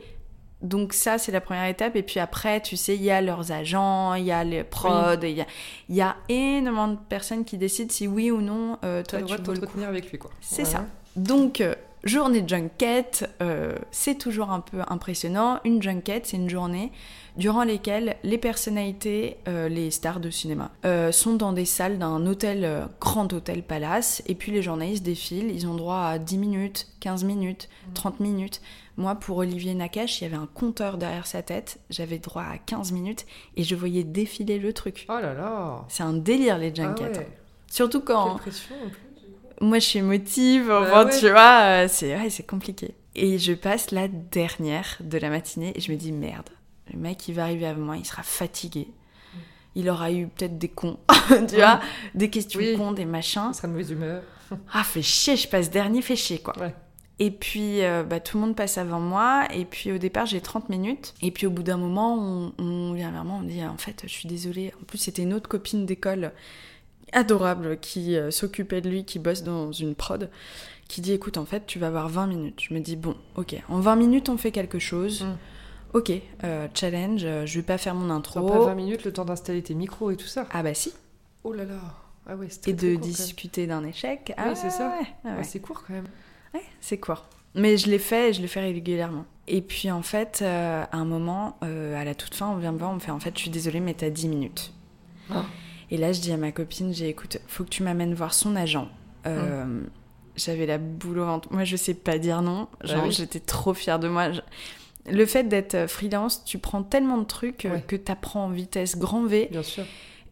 Donc 0.64 0.94
ça, 0.94 1.18
c'est 1.18 1.32
la 1.32 1.42
première 1.42 1.68
étape. 1.68 1.96
Et 1.96 2.04
puis 2.04 2.20
après, 2.20 2.62
tu 2.62 2.78
sais, 2.78 2.96
il 2.96 3.04
y 3.04 3.12
a 3.12 3.22
leurs 3.22 3.52
agents, 3.52 4.14
il 4.16 4.24
y 4.24 4.32
a 4.32 4.44
les 4.44 4.64
prods, 4.64 5.22
il 5.22 5.30
y, 5.38 5.42
a, 5.42 5.46
y, 5.90 6.02
a, 6.02 6.16
énormément 6.30 6.88
de 6.88 6.98
personnes 7.10 7.44
qui 7.44 7.58
décident 7.58 7.92
si 7.92 8.08
oui 8.08 8.32
ou 8.32 8.42
non 8.42 8.80
euh, 8.84 9.04
toi, 9.04 9.22
tu 9.22 9.34
veux 9.34 9.58
te 9.60 9.82
avec 9.82 10.10
lui. 10.10 10.18
quoi. 10.18 10.32
C'est 10.40 10.66
ça. 10.66 10.86
Donc, 11.16 11.62
euh, 11.62 11.76
journée 12.04 12.42
de 12.42 12.50
junket, 12.50 13.30
euh, 13.42 13.76
c'est 13.92 14.18
toujours 14.18 14.52
un 14.52 14.60
peu 14.60 14.82
impressionnant. 14.88 15.60
Une 15.64 15.82
junket, 15.82 16.26
c'est 16.26 16.38
une 16.38 16.50
journée 16.50 16.92
durant 17.38 17.64
lesquelles 17.64 18.18
les 18.24 18.38
personnalités, 18.38 19.38
les 19.48 19.90
stars 19.90 20.20
de 20.20 20.30
cinéma, 20.30 20.70
sont 21.12 21.34
dans 21.34 21.52
des 21.52 21.66
salles 21.66 21.98
d'un 21.98 22.28
hôtel, 22.28 22.88
grand 23.02 23.34
hôtel 23.34 23.64
palace. 23.64 24.22
Et 24.28 24.36
puis 24.36 24.52
les 24.52 24.62
journalistes 24.62 25.04
défilent, 25.04 25.50
ils 25.50 25.66
ont 25.66 25.74
droit 25.74 26.02
à 26.02 26.20
10 26.20 26.38
minutes, 26.38 26.90
15 27.00 27.24
minutes, 27.24 27.70
30 27.96 28.20
minutes. 28.20 28.62
Moi, 28.98 29.16
pour 29.16 29.38
Olivier 29.38 29.74
Nakache, 29.74 30.22
il 30.22 30.26
y 30.26 30.28
avait 30.28 30.38
un 30.38 30.48
compteur 30.54 30.98
derrière 30.98 31.26
sa 31.26 31.42
tête. 31.42 31.80
J'avais 31.90 32.20
droit 32.20 32.44
à 32.44 32.58
15 32.58 32.92
minutes 32.92 33.26
et 33.58 33.64
je 33.64 33.76
voyais 33.76 34.04
défiler 34.04 34.60
le 34.60 34.72
truc. 34.72 35.08
Oh 35.10 35.20
là 35.20 35.34
là 35.34 35.84
C'est 35.88 36.04
un 36.04 36.14
délire, 36.14 36.60
les 36.60 36.74
junkets. 36.74 37.12
Ah 37.16 37.20
hein. 37.20 37.34
Surtout 37.68 38.02
quand... 38.02 38.36
pression 38.36 38.76
en 38.76 38.90
plus, 38.90 39.13
Moi, 39.62 39.80
je 39.80 39.86
suis 39.86 40.00
émotive. 40.00 40.68
Bah 40.68 41.06
tu 41.06 41.30
vois, 41.30 41.62
euh, 41.62 41.88
c'est 41.90 42.16
ouais, 42.16 42.30
compliqué. 42.48 42.96
Et 43.16 43.38
je 43.38 43.54
passe 43.54 43.92
la 43.92 44.08
dernière 44.08 44.98
de 45.00 45.18
la 45.18 45.30
matinée 45.30 45.74
et 45.76 45.82
je 45.82 45.92
me 45.92 45.98
dis, 45.98 46.12
merde, 46.12 46.50
le 46.92 47.00
mec, 47.00 47.28
il 47.28 47.36
va 47.36 47.44
arriver 47.44 47.68
avant 47.68 47.82
moi, 47.82 47.98
il 47.98 48.06
sera 48.06 48.24
fatigué 48.24 48.88
il 49.76 49.90
aura 49.90 50.12
eu 50.12 50.28
peut-être 50.28 50.58
des 50.58 50.68
cons, 50.68 50.98
tu 51.50 51.56
vois, 51.56 51.80
des 52.14 52.30
questions 52.30 52.60
cons, 52.78 52.92
des 52.92 53.06
machins. 53.06 53.50
Il 53.50 53.56
sera 53.56 53.68
de 53.68 53.74
mauvaise 53.74 53.92
humeur. 53.92 54.24
ah, 54.72 54.84
fais 54.84 55.02
chier, 55.02 55.36
je 55.36 55.48
passe 55.48 55.70
dernier, 55.70 56.02
fais 56.02 56.16
chier, 56.16 56.40
quoi. 56.40 56.54
Et 57.20 57.32
puis, 57.32 57.84
euh, 57.84 58.04
bah, 58.04 58.20
tout 58.20 58.38
le 58.38 58.46
monde 58.46 58.56
passe 58.56 58.78
avant 58.78 59.00
moi. 59.00 59.46
Et 59.54 59.66
puis, 59.66 59.92
au 59.92 59.98
départ, 59.98 60.26
j'ai 60.26 60.42
30 60.42 60.70
minutes. 60.70 61.14
Et 61.22 61.32
puis, 61.32 61.46
au 61.48 61.52
bout 61.52 61.64
d'un 61.64 61.78
moment, 61.78 62.52
on, 62.58 62.94
vient 62.94 63.12
vers 63.12 63.24
moi, 63.24 63.38
on 63.40 63.44
dit 63.44 63.64
En 63.64 63.78
fait, 63.78 64.02
je 64.04 64.12
suis 64.12 64.28
désolée. 64.28 64.74
En 64.82 64.86
plus, 64.86 64.98
c'était 64.98 65.22
une 65.22 65.34
autre 65.34 65.48
copine 65.48 65.86
d'école 65.86 66.32
adorable 67.14 67.78
qui 67.80 68.16
euh, 68.16 68.32
s'occupait 68.32 68.82
de 68.82 68.90
lui, 68.90 69.06
qui 69.06 69.20
bosse 69.20 69.44
dans 69.44 69.72
une 69.72 69.96
prod, 69.96 70.30
qui 70.88 71.02
dit 71.02 71.14
Écoute, 71.14 71.38
en 71.38 71.46
fait, 71.46 71.66
tu 71.66 71.80
vas 71.80 71.88
avoir 71.88 72.10
20 72.10 72.28
minutes. 72.28 72.60
Je 72.62 72.74
me 72.74 72.80
dis 72.80 72.96
Bon, 72.96 73.16
ok, 73.36 73.56
en 73.70 73.80
20 73.80 73.96
minutes, 73.96 74.30
on 74.30 74.38
fait 74.38 74.52
quelque 74.52 74.80
chose. 74.80 75.24
Mm. 75.24 75.38
Ok, 75.94 76.12
euh, 76.44 76.68
challenge, 76.74 77.22
je 77.22 77.60
vais 77.60 77.64
pas 77.64 77.78
faire 77.78 77.94
mon 77.94 78.10
intro. 78.10 78.48
Pas 78.48 78.60
20 78.60 78.76
minutes, 78.76 79.04
le 79.06 79.14
temps 79.14 79.26
d'installer 79.26 79.62
tes 79.62 79.76
micros 79.76 80.10
et 80.10 80.18
tout 80.18 80.28
ça 80.28 80.48
Ah, 80.52 80.64
bah 80.64 80.74
si. 80.74 80.92
Oh 81.44 81.54
là 81.54 81.66
là. 81.66 81.80
Ah 82.26 82.36
ouais, 82.36 82.48
et 82.68 82.74
de 82.74 82.96
discuter 82.96 83.68
d'un 83.68 83.84
échec. 83.84 84.34
Ah, 84.38 84.56
c'est 84.56 84.70
ça. 84.70 84.94
Ah 85.26 85.44
c'est 85.44 85.60
court 85.60 85.84
quand 85.86 85.94
même. 85.94 86.08
Ouais, 86.54 86.64
c'est 86.80 86.98
quoi 86.98 87.28
Mais 87.54 87.78
je 87.78 87.90
l'ai 87.90 88.00
fait 88.00 88.30
et 88.30 88.34
je 88.34 88.42
l'ai 88.42 88.48
fait 88.48 88.62
régulièrement. 88.62 89.26
Et 89.48 89.62
puis 89.62 89.92
en 89.92 90.02
fait, 90.02 90.40
euh, 90.42 90.84
à 90.90 90.98
un 90.98 91.06
moment, 91.06 91.58
euh, 91.64 92.00
à 92.00 92.06
la 92.06 92.16
toute 92.16 92.34
fin, 92.34 92.50
on 92.50 92.58
vient 92.58 92.72
me 92.72 92.78
voir, 92.78 92.92
on 92.92 92.96
me 92.96 93.00
fait 93.00 93.12
en 93.12 93.20
fait, 93.20 93.36
je 93.36 93.42
suis 93.42 93.50
désolée, 93.50 93.82
mais 93.82 93.94
t'as 93.94 94.10
10 94.10 94.30
minutes. 94.30 94.74
Ah. 95.30 95.44
Et 95.94 95.98
là, 95.98 96.12
je 96.12 96.20
dis 96.20 96.32
à 96.32 96.38
ma 96.38 96.52
copine, 96.52 96.92
j'ai 96.92 97.08
écoute, 97.08 97.38
faut 97.46 97.64
que 97.64 97.70
tu 97.70 97.84
m'amènes 97.84 98.16
voir 98.16 98.34
son 98.34 98.56
agent. 98.56 98.90
Euh, 99.28 99.62
hum. 99.62 99.90
J'avais 100.36 100.66
la 100.66 100.80
boule 100.80 101.20
au 101.20 101.26
ventre. 101.26 101.54
Moi, 101.54 101.66
je 101.66 101.76
sais 101.76 101.94
pas 101.94 102.18
dire 102.18 102.42
non. 102.42 102.68
Bah 102.84 103.10
j'étais 103.12 103.40
trop 103.40 103.76
fière 103.76 104.00
de 104.00 104.08
moi. 104.08 104.30
Le 105.06 105.26
fait 105.28 105.44
d'être 105.44 105.86
freelance, 105.88 106.44
tu 106.46 106.58
prends 106.58 106.82
tellement 106.82 107.20
de 107.20 107.26
trucs 107.26 107.68
que 107.88 107.96
tu 107.96 108.12
apprends 108.12 108.46
en 108.46 108.50
vitesse 108.50 108.98
grand 108.98 109.24
V. 109.26 109.50
Bien 109.52 109.62
sûr. 109.62 109.84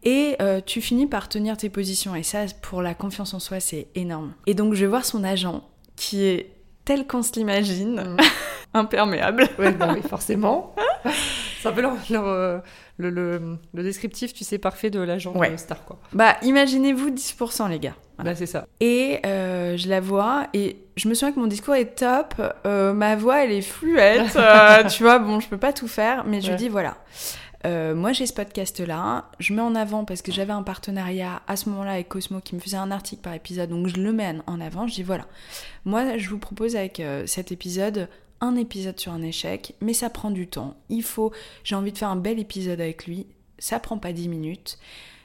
Et 0.02 0.36
tu 0.66 0.80
finis 0.80 1.06
par 1.06 1.28
tenir 1.28 1.56
tes 1.56 1.70
positions. 1.70 2.16
Et 2.16 2.24
ça, 2.24 2.44
pour 2.60 2.82
la 2.82 2.94
confiance 2.94 3.32
en 3.32 3.38
soi, 3.38 3.60
c'est 3.60 3.86
énorme. 3.94 4.34
Et 4.46 4.54
donc, 4.54 4.74
je 4.74 4.80
vais 4.80 4.88
voir 4.88 5.04
son 5.04 5.22
agent 5.22 5.62
qui 5.94 6.24
est 6.24 6.50
tel 6.84 7.06
qu'on 7.06 7.22
se 7.22 7.34
l'imagine, 7.34 8.00
mm. 8.00 8.16
imperméable. 8.74 9.48
Bah 9.56 9.94
oui, 9.94 10.02
forcément. 10.02 10.74
C'est 11.62 11.68
un 11.68 11.72
peu 11.72 11.84
euh, 12.10 12.58
le, 12.98 13.10
le, 13.10 13.58
le, 13.72 13.82
descriptif, 13.82 14.32
tu 14.32 14.42
sais, 14.44 14.58
parfait 14.58 14.90
de 14.90 15.00
l'agent 15.00 15.32
ouais. 15.34 15.56
star, 15.56 15.84
quoi. 15.84 15.98
Bah, 16.12 16.36
imaginez-vous 16.42 17.10
10%, 17.10 17.70
les 17.70 17.78
gars. 17.78 17.94
Bah, 18.18 18.34
c'est 18.34 18.46
ça. 18.46 18.66
Et 18.80 19.20
euh, 19.26 19.76
je 19.76 19.88
la 19.88 20.00
vois, 20.00 20.48
et 20.54 20.76
je 20.96 21.08
me 21.08 21.14
souviens 21.14 21.32
que 21.32 21.40
mon 21.40 21.46
discours 21.46 21.74
est 21.74 21.96
top, 21.96 22.34
euh, 22.66 22.92
ma 22.92 23.16
voix, 23.16 23.44
elle 23.44 23.52
est 23.52 23.62
fluette, 23.62 24.36
tu 24.90 25.02
vois, 25.02 25.18
bon, 25.18 25.40
je 25.40 25.48
peux 25.48 25.58
pas 25.58 25.72
tout 25.72 25.88
faire, 25.88 26.24
mais 26.24 26.40
je 26.40 26.50
lui 26.50 26.56
dis, 26.56 26.68
voilà, 26.68 26.96
euh, 27.64 27.94
moi, 27.94 28.12
j'ai 28.12 28.26
ce 28.26 28.32
podcast-là. 28.32 29.26
Je 29.38 29.54
mets 29.54 29.62
en 29.62 29.74
avant 29.74 30.04
parce 30.04 30.22
que 30.22 30.32
j'avais 30.32 30.52
un 30.52 30.62
partenariat 30.62 31.42
à 31.46 31.56
ce 31.56 31.68
moment-là 31.68 31.92
avec 31.92 32.08
Cosmo 32.08 32.40
qui 32.40 32.54
me 32.54 32.60
faisait 32.60 32.76
un 32.76 32.90
article 32.90 33.22
par 33.22 33.34
épisode. 33.34 33.70
Donc, 33.70 33.86
je 33.86 33.96
le 33.96 34.12
mets 34.12 34.34
en 34.46 34.60
avant. 34.60 34.86
Je 34.86 34.94
dis 34.94 35.02
voilà. 35.02 35.26
Moi, 35.84 36.18
je 36.18 36.28
vous 36.28 36.38
propose 36.38 36.76
avec 36.76 37.00
euh, 37.00 37.24
cet 37.26 37.52
épisode 37.52 38.08
un 38.42 38.56
épisode 38.56 39.00
sur 39.00 39.12
un 39.12 39.22
échec, 39.22 39.74
mais 39.80 39.94
ça 39.94 40.10
prend 40.10 40.30
du 40.30 40.48
temps. 40.48 40.76
Il 40.90 41.02
faut. 41.02 41.32
J'ai 41.64 41.76
envie 41.76 41.92
de 41.92 41.98
faire 41.98 42.10
un 42.10 42.16
bel 42.16 42.38
épisode 42.38 42.80
avec 42.80 43.06
lui. 43.06 43.26
Ça 43.58 43.78
prend 43.78 43.96
pas 43.96 44.12
10 44.12 44.28
minutes. 44.28 44.78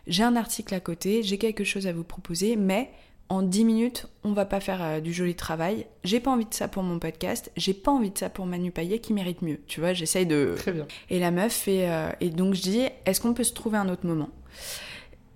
J'ai 0.06 0.24
un 0.24 0.38
article 0.38 0.74
à 0.74 0.80
côté. 0.80 1.24
J'ai 1.24 1.38
quelque 1.38 1.64
chose 1.64 1.88
à 1.88 1.94
vous 1.94 2.04
proposer, 2.04 2.56
mais 2.56 2.92
en 3.30 3.42
10 3.42 3.66
minutes, 3.66 4.08
on 4.24 4.32
va 4.32 4.46
pas 4.46 4.60
faire 4.60 4.82
euh, 4.82 5.00
du 5.02 5.12
joli 5.12 5.36
travail. 5.36 5.88
J'ai 6.04 6.20
pas 6.20 6.32
envie 6.32 6.46
de 6.46 6.54
ça 6.54 6.68
pour 6.68 6.84
mon 6.84 7.00
podcast, 7.00 7.52
j'ai 7.58 7.74
pas 7.74 7.92
envie 7.92 8.12
de 8.12 8.18
ça 8.18 8.30
pour 8.30 8.46
Manu 8.46 8.72
Payet 8.72 9.00
qui 9.00 9.14
mérite 9.14 9.42
mieux. 9.42 9.60
Tu 9.68 9.82
vois, 9.82 9.94
j'essaye 9.94 10.26
de. 10.26 10.54
Très 10.56 10.72
bien. 10.72 10.88
Et 11.10 11.20
la 11.20 11.32
meuf 11.32 11.52
fait. 11.52 11.90
Euh, 11.90 12.12
et 12.22 12.30
donc 12.30 12.54
je 12.54 12.62
dis, 12.62 12.86
est-ce 13.06 13.20
qu'on 13.20 13.34
peut 13.34 13.44
se 13.44 13.54
trouver 13.54 13.80
un 13.80 13.90
autre 13.90 14.06
moment? 14.06 14.30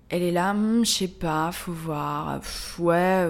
Elle 0.08 0.22
est 0.22 0.30
là, 0.30 0.54
hmm, 0.54 0.84
je 0.84 0.90
sais 0.90 1.08
pas, 1.08 1.50
faut 1.52 1.72
voir. 1.72 2.40
ouais. 2.78 3.28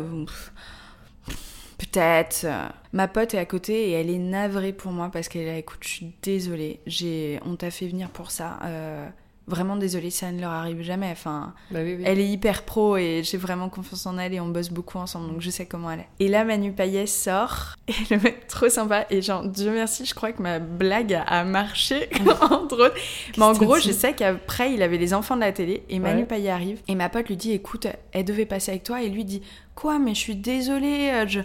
Peut-être. 1.82 2.46
Ma 2.92 3.08
pote 3.08 3.34
est 3.34 3.38
à 3.38 3.44
côté 3.44 3.88
et 3.88 3.92
elle 3.92 4.08
est 4.08 4.18
navrée 4.18 4.72
pour 4.72 4.92
moi 4.92 5.10
parce 5.12 5.28
qu'elle 5.28 5.42
est 5.42 5.52
là, 5.52 5.58
écoute, 5.58 5.80
je 5.82 5.88
suis 5.88 6.12
désolée, 6.22 6.80
j'ai, 6.86 7.40
on 7.44 7.56
t'a 7.56 7.72
fait 7.72 7.88
venir 7.88 8.10
pour 8.10 8.30
ça. 8.30 8.60
Euh, 8.64 9.08
vraiment 9.46 9.76
désolée, 9.76 10.10
ça 10.10 10.30
ne 10.30 10.40
leur 10.40 10.50
arrive 10.50 10.82
jamais. 10.82 11.10
Enfin, 11.10 11.54
bah 11.70 11.80
elle 11.80 12.20
est 12.20 12.28
hyper 12.28 12.62
pro 12.62 12.96
et 12.96 13.22
j'ai 13.24 13.38
vraiment 13.38 13.68
confiance 13.68 14.06
en 14.06 14.18
elle 14.18 14.34
et 14.34 14.40
on 14.40 14.48
bosse 14.48 14.70
beaucoup 14.70 14.98
ensemble, 14.98 15.28
donc 15.28 15.40
je 15.40 15.50
sais 15.50 15.66
comment 15.66 15.90
elle 15.90 16.00
est. 16.00 16.08
Et 16.20 16.28
là, 16.28 16.44
Manu 16.44 16.72
Payet 16.72 17.06
sort 17.06 17.74
et 17.88 18.14
le 18.14 18.20
mec 18.20 18.46
trop 18.46 18.68
sympa 18.68 19.06
et 19.10 19.22
genre 19.22 19.44
Dieu 19.44 19.72
merci, 19.72 20.04
je 20.04 20.14
crois 20.14 20.32
que 20.32 20.42
ma 20.42 20.58
blague 20.58 21.20
a 21.26 21.44
marché 21.44 22.08
entre 22.50 22.86
autres. 22.86 22.96
Mais 23.36 23.44
en 23.44 23.52
gros, 23.52 23.78
je 23.78 23.90
sais 23.90 24.14
qu'après 24.14 24.74
il 24.74 24.82
avait 24.82 24.98
les 24.98 25.14
enfants 25.14 25.36
de 25.36 25.40
la 25.40 25.52
télé 25.52 25.84
et 25.88 25.98
Manu 25.98 26.26
Payet 26.26 26.50
arrive 26.50 26.80
et 26.88 26.94
ma 26.94 27.08
pote 27.08 27.28
lui 27.28 27.36
dit 27.36 27.52
écoute, 27.52 27.86
elle 28.12 28.24
devait 28.24 28.46
passer 28.46 28.72
avec 28.72 28.84
toi 28.84 29.02
et 29.02 29.08
lui 29.08 29.24
dit 29.24 29.42
quoi 29.74 29.98
mais 29.98 30.14
je 30.14 30.20
suis 30.20 30.36
désolée, 30.36 31.24
je... 31.26 31.40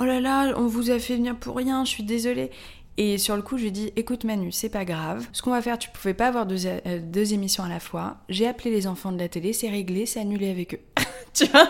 oh 0.00 0.04
là 0.04 0.20
là, 0.20 0.54
on 0.56 0.66
vous 0.66 0.90
a 0.90 0.98
fait 0.98 1.16
venir 1.16 1.36
pour 1.36 1.56
rien, 1.56 1.84
je 1.84 1.90
suis 1.90 2.02
désolée. 2.02 2.50
Et 3.00 3.16
sur 3.16 3.36
le 3.36 3.42
coup, 3.42 3.56
je 3.56 3.62
lui 3.62 3.68
ai 3.68 3.70
dit 3.70 3.92
écoute 3.94 4.24
Manu, 4.24 4.50
c'est 4.50 4.68
pas 4.68 4.84
grave. 4.84 5.24
Ce 5.32 5.40
qu'on 5.40 5.52
va 5.52 5.62
faire, 5.62 5.78
tu 5.78 5.88
pouvais 5.88 6.14
pas 6.14 6.26
avoir 6.26 6.46
deux, 6.46 6.66
euh, 6.66 6.98
deux 7.00 7.32
émissions 7.32 7.62
à 7.62 7.68
la 7.68 7.78
fois. 7.78 8.16
J'ai 8.28 8.48
appelé 8.48 8.72
les 8.72 8.88
enfants 8.88 9.12
de 9.12 9.18
la 9.20 9.28
télé, 9.28 9.52
c'est 9.52 9.68
réglé, 9.68 10.04
c'est 10.04 10.18
annulé 10.18 10.50
avec 10.50 10.74
eux. 10.74 10.80
tu 11.32 11.44
vois? 11.44 11.68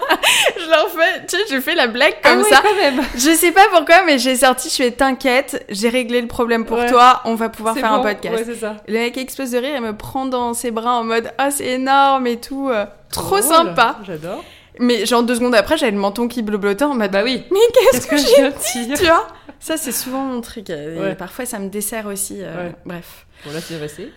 Je 0.58 0.70
leur 0.70 0.88
fais, 0.88 1.26
tu 1.26 1.36
sais, 1.36 1.42
je 1.54 1.60
fais 1.60 1.74
la 1.74 1.86
blague 1.86 2.14
ah 2.24 2.30
comme 2.30 2.44
ça. 2.44 2.62
Quand 2.62 2.74
même. 2.76 3.02
Je 3.14 3.34
sais 3.34 3.52
pas 3.52 3.66
pourquoi, 3.70 4.06
mais 4.06 4.18
j'ai 4.18 4.36
sorti, 4.36 4.70
je 4.70 4.76
fais 4.76 4.90
t'inquiète, 4.90 5.66
j'ai 5.68 5.90
réglé 5.90 6.22
le 6.22 6.28
problème 6.28 6.64
pour 6.64 6.86
toi, 6.86 7.20
on 7.26 7.34
va 7.34 7.50
pouvoir 7.50 7.74
faire 7.74 7.92
un 7.92 8.00
podcast. 8.00 8.46
Ouais, 8.46 8.54
ça. 8.54 8.76
Le 8.88 8.94
mec 8.94 9.18
explose 9.18 9.50
de 9.50 9.58
rire 9.58 9.76
et 9.76 9.80
me 9.80 9.94
prend 9.94 10.24
dans 10.24 10.54
ses 10.54 10.70
bras 10.70 10.94
en 10.94 11.04
mode 11.04 11.30
ah, 11.36 11.50
c'est 11.50 11.66
énorme 11.66 12.26
et 12.26 12.40
tout. 12.40 12.70
Euh, 12.70 12.86
trop 13.10 13.42
sympa. 13.42 13.98
J'adore. 14.06 14.42
Mais 14.78 15.06
genre 15.06 15.22
deux 15.22 15.34
secondes 15.34 15.54
après, 15.54 15.76
j'avais 15.76 15.92
le 15.92 15.98
menton 15.98 16.28
qui 16.28 16.42
bleu-bleutait 16.42 16.84
en 16.84 16.94
mode 16.94 17.10
bah 17.10 17.22
oui. 17.24 17.44
Mais 17.50 17.58
qu'est-ce 17.92 18.06
que, 18.06 18.16
j'ai 18.74 18.86
dit, 18.86 18.94
tu 18.94 19.04
vois? 19.04 19.28
Ça 19.60 19.76
c'est 19.76 19.92
souvent 19.92 20.22
mon 20.22 20.40
truc. 20.40 20.72
parfois 21.18 21.46
ça 21.46 21.58
me 21.58 21.68
dessert 21.68 22.06
aussi. 22.06 22.38
Euh, 22.40 22.70
bref. 22.84 23.26
Bon 23.44 23.52
là 23.52 23.60
c'est 23.60 23.78
passé. 23.78 24.12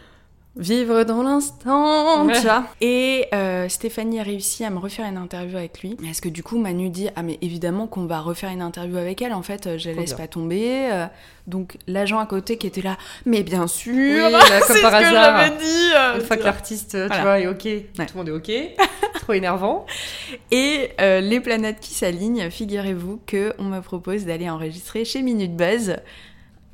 Vivre 0.58 1.04
dans 1.04 1.24
l'instant, 1.24 2.28
tu 2.28 2.42
vois. 2.42 2.66
Et 2.82 3.26
euh, 3.34 3.70
Stéphanie 3.70 4.20
a 4.20 4.24
réussi 4.24 4.66
à 4.66 4.70
me 4.70 4.80
refaire 4.80 5.06
une 5.08 5.16
interview 5.16 5.56
avec 5.58 5.82
lui. 5.82 5.96
Parce 5.96 6.20
que 6.20 6.28
du 6.28 6.44
coup, 6.44 6.60
Manu 6.60 6.90
dit 6.90 7.08
Ah, 7.16 7.24
mais 7.24 7.38
évidemment 7.42 7.88
qu'on 7.88 8.06
va 8.06 8.20
refaire 8.20 8.50
une 8.50 8.62
interview 8.62 8.98
avec 8.98 9.22
elle. 9.22 9.32
En 9.32 9.44
fait, 9.44 9.66
euh, 9.66 9.78
je 9.78 9.90
la 9.90 9.96
laisse 9.96 10.14
pas 10.14 10.28
tomber. 10.28 10.90
Euh. 10.92 11.06
donc, 11.48 11.78
l'agent 11.88 12.20
à 12.20 12.26
côté 12.26 12.58
qui 12.58 12.68
était 12.68 12.82
là 12.82 12.98
Mais 13.26 13.44
bien 13.44 13.66
sûr 13.68 13.94
oui, 13.94 14.40
Comme 14.68 14.82
par 14.82 14.94
hasard. 14.94 15.58
dit, 15.58 16.20
une 16.20 16.22
fois 16.22 16.36
que 16.36 16.44
l'artiste, 16.44 16.98
tu 17.10 17.22
vois, 17.22 17.40
est 17.40 17.48
OK, 17.48 17.64
tout 17.64 18.04
le 18.14 18.18
monde 18.18 18.28
est 18.28 18.32
OK. 18.32 18.52
Trop 19.22 19.34
énervant. 19.34 19.86
Et 20.52 20.90
les 21.00 21.40
planètes 21.40 21.80
qui 21.80 21.94
s'alignent, 21.94 22.50
figurez-vous 22.50 23.22
qu'on 23.30 23.64
me 23.64 23.80
propose 23.80 24.26
d'aller 24.26 24.50
enregistrer 24.50 25.06
chez 25.06 25.22
Minute 25.22 25.56
Buzz 25.56 25.96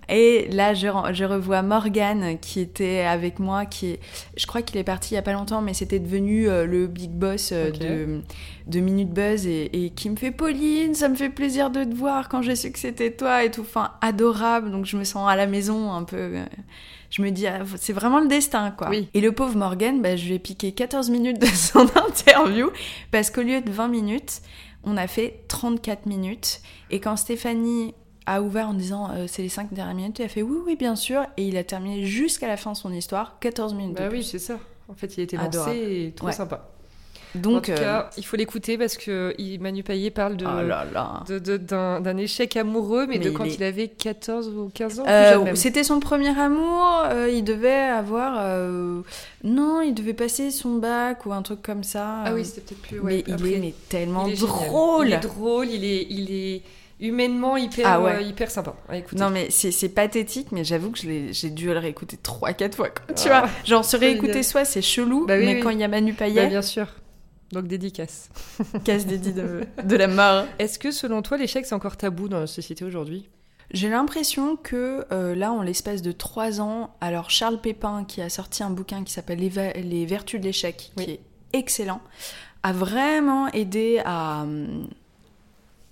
Et 0.09 0.47
là, 0.51 0.73
je, 0.73 0.87
je, 1.11 1.25
revois 1.25 1.61
Morgan 1.61 2.37
qui 2.39 2.61
était 2.61 3.01
avec 3.01 3.39
moi, 3.39 3.65
qui 3.65 3.91
est, 3.91 3.99
je 4.37 4.47
crois 4.47 4.61
qu'il 4.61 4.77
est 4.77 4.83
parti 4.83 5.13
il 5.13 5.15
y 5.15 5.17
a 5.17 5.21
pas 5.21 5.33
longtemps, 5.33 5.61
mais 5.61 5.73
c'était 5.73 5.99
devenu 5.99 6.47
euh, 6.47 6.65
le 6.65 6.87
big 6.87 7.11
boss 7.11 7.51
euh, 7.51 7.71
de, 7.71 8.21
de 8.67 8.79
Minute 8.79 9.09
Buzz 9.09 9.45
et, 9.45 9.85
et, 9.85 9.89
qui 9.89 10.09
me 10.09 10.15
fait 10.15 10.31
Pauline, 10.31 10.95
ça 10.95 11.09
me 11.09 11.15
fait 11.15 11.29
plaisir 11.29 11.69
de 11.71 11.83
te 11.83 11.93
voir 11.93 12.29
quand 12.29 12.41
j'ai 12.41 12.55
su 12.55 12.71
que 12.71 12.79
c'était 12.79 13.11
toi 13.11 13.43
et 13.43 13.51
tout. 13.51 13.61
Enfin, 13.61 13.91
adorable. 13.99 14.71
Donc 14.71 14.85
je 14.85 14.95
me 14.95 15.03
sens 15.03 15.29
à 15.29 15.35
la 15.35 15.45
maison 15.45 15.91
un 15.91 16.03
peu. 16.03 16.17
Euh, 16.17 16.45
je 17.09 17.21
me 17.21 17.29
dis, 17.29 17.47
ah, 17.47 17.59
c'est 17.77 17.93
vraiment 17.93 18.19
le 18.19 18.27
destin, 18.27 18.71
quoi. 18.71 18.91
Et 19.13 19.21
le 19.21 19.31
pauvre 19.31 19.55
Morgan, 19.57 20.01
bah, 20.01 20.15
je 20.15 20.25
lui 20.25 20.35
ai 20.35 20.39
piqué 20.39 20.71
14 20.71 21.09
minutes 21.09 21.39
de 21.39 21.47
son 21.47 21.79
interview 21.95 22.69
parce 23.11 23.29
qu'au 23.29 23.41
lieu 23.41 23.61
de 23.61 23.71
20 23.71 23.87
minutes, 23.87 24.41
on 24.83 24.95
a 24.97 25.07
fait 25.07 25.41
34 25.47 26.05
minutes. 26.05 26.61
Et 26.91 26.99
quand 26.99 27.17
Stéphanie 27.17 27.93
a 28.27 28.41
ouvert 28.41 28.67
en 28.67 28.73
disant 28.73 29.09
euh, 29.09 29.25
c'est 29.25 29.41
les 29.41 29.49
5 29.49 29.73
dernières 29.73 29.95
minutes, 29.95 30.19
il 30.19 30.25
a 30.25 30.27
fait 30.27 30.41
oui, 30.41 30.57
oui, 30.65 30.75
bien 30.75 30.95
sûr. 30.95 31.25
Et 31.37 31.47
il 31.47 31.57
a 31.57 31.63
terminé 31.63 32.05
jusqu'à 32.05 32.47
la 32.47 32.57
fin 32.57 32.73
de 32.73 32.77
son 32.77 32.93
histoire, 32.93 33.37
14 33.39 33.73
minutes. 33.73 33.97
Bah 33.97 34.09
oui, 34.11 34.23
c'est 34.23 34.39
ça. 34.39 34.59
En 34.89 34.93
fait, 34.93 35.17
il 35.17 35.21
était 35.21 35.37
lancé 35.37 36.05
et 36.07 36.13
trop 36.15 36.31
sympa. 36.31 36.69
Donc, 37.35 37.69
en 37.69 37.73
tout 37.73 37.81
cas, 37.81 37.99
euh, 37.99 38.09
il 38.17 38.25
faut 38.25 38.37
l'écouter 38.37 38.77
parce 38.77 38.97
que 38.97 39.35
Manu 39.59 39.83
Payet 39.83 40.11
parle 40.11 40.37
de, 40.37 40.45
oh 40.45 41.99
d'un, 41.99 42.17
échec 42.17 42.55
amoureux, 42.55 43.05
mais, 43.05 43.19
de 43.19 43.29
quand 43.29 43.43
il, 43.43 43.61
avait 43.63 43.89
14 43.89 44.47
ou 44.47 44.71
15 44.73 44.99
ans. 45.01 45.03
Euh, 45.07 45.55
c'était 45.55 45.83
son 45.83 45.99
premier 45.99 46.37
amour. 46.39 47.05
il 47.31 47.43
devait 47.43 47.69
avoir. 47.69 48.43
Non, 49.43 49.81
il 49.81 49.93
devait 49.93 50.13
passer 50.13 50.51
son 50.51 50.75
bac 50.75 51.25
ou 51.25 51.33
un 51.33 51.41
truc 51.41 51.61
comme 51.61 51.83
ça. 51.83 52.23
Ah 52.25 52.33
oui, 52.33 52.43
c'était 52.43 52.61
peut-être 52.61 52.81
plus. 52.81 53.01
mais 53.01 53.23
il 53.27 53.65
est 53.65 53.89
tellement 53.89 54.27
drôle. 54.27 55.07
Il 55.07 55.13
est 55.13 55.19
drôle, 55.19 55.67
il 55.69 55.85
est. 55.85 56.07
Il 56.09 56.31
est 56.31 56.61
humainement 56.99 57.57
hyper, 57.57 57.87
ah 57.87 57.99
euh, 57.99 58.21
hyper 58.21 58.49
sympa 58.49 58.75
à 58.89 58.97
écouter. 58.97 59.21
Non, 59.21 59.29
mais 59.29 59.49
c'est 59.49 59.89
pathétique, 59.89 60.51
mais 60.51 60.63
j'avoue 60.63 60.91
que 60.91 60.99
j'ai 60.99 61.49
dû 61.49 61.67
le 61.67 61.79
réécouter 61.79 62.17
3-4 62.21 62.73
fois. 62.73 62.89
Tu 63.15 63.27
vois, 63.27 63.47
genre 63.65 63.85
se 63.85 63.97
réécouter 63.97 64.43
soit 64.43 64.65
c'est 64.65 64.81
chelou, 64.81 65.25
bah 65.25 65.37
mais 65.37 65.59
quand 65.59 65.69
il 65.69 65.79
y 65.79 65.83
a 65.83 65.87
Manu 65.87 66.13
Payet. 66.13 66.43
Bah, 66.43 66.47
bien 66.47 66.61
sûr. 66.61 66.87
Donc 67.51 67.67
dédicace. 67.67 68.29
Casse 68.83 69.05
dédié 69.05 69.31
de, 69.31 69.61
de 69.83 69.95
la 69.95 70.07
mort. 70.07 70.45
Est-ce 70.59 70.79
que 70.79 70.91
selon 70.91 71.21
toi 71.21 71.37
l'échec 71.37 71.65
c'est 71.65 71.75
encore 71.75 71.95
tabou 71.95 72.27
dans 72.27 72.41
la 72.41 72.47
société 72.47 72.83
aujourd'hui? 72.83 73.29
J'ai 73.71 73.89
l'impression 73.89 74.55
que 74.55 75.05
euh, 75.11 75.35
là, 75.35 75.51
en 75.51 75.61
l'espace 75.61 76.01
de 76.01 76.13
3 76.13 76.61
ans, 76.61 76.95
alors 77.01 77.29
Charles 77.29 77.59
Pépin, 77.59 78.05
qui 78.05 78.21
a 78.21 78.29
sorti 78.29 78.63
un 78.63 78.69
bouquin 78.69 79.03
qui 79.03 79.11
s'appelle 79.11 79.39
les, 79.39 80.05
Vertus 80.05 80.39
de 80.39 80.45
l'échec, 80.45 80.91
qui 80.95 81.03
est 81.03 81.19
excellent, 81.51 82.01
a 82.63 82.71
vraiment 82.71 83.47
aidé 83.49 84.01
à, 84.05 84.45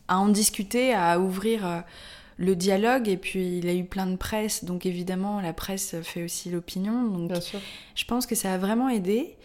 à 0.08 0.18
en 0.18 0.30
discuter, 0.30 0.94
à 0.94 1.20
ouvrir 1.20 1.66
euh, 1.66 1.80
le 2.38 2.56
dialogue. 2.56 3.08
Et 3.08 3.18
puis, 3.18 3.60
il 3.60 3.68
a 3.68 3.74
eu 3.74 3.86
plein 3.86 4.08
de 4.08 4.16
presse, 4.16 4.64
donc 4.64 4.86
évidemment, 4.86 5.42
la 5.42 5.54
presse 5.54 5.96
fait 6.04 6.24
aussi 6.24 6.50
l'opinion. 6.50 7.04
Donc, 7.04 7.32
Bien 7.32 7.42
sûr. 7.42 7.60
je 7.96 8.06
pense 8.06 8.26
que 8.26 8.36
ça 8.36 8.54
a 8.54 8.58
vraiment 8.58 8.90
aidé. 8.90 9.36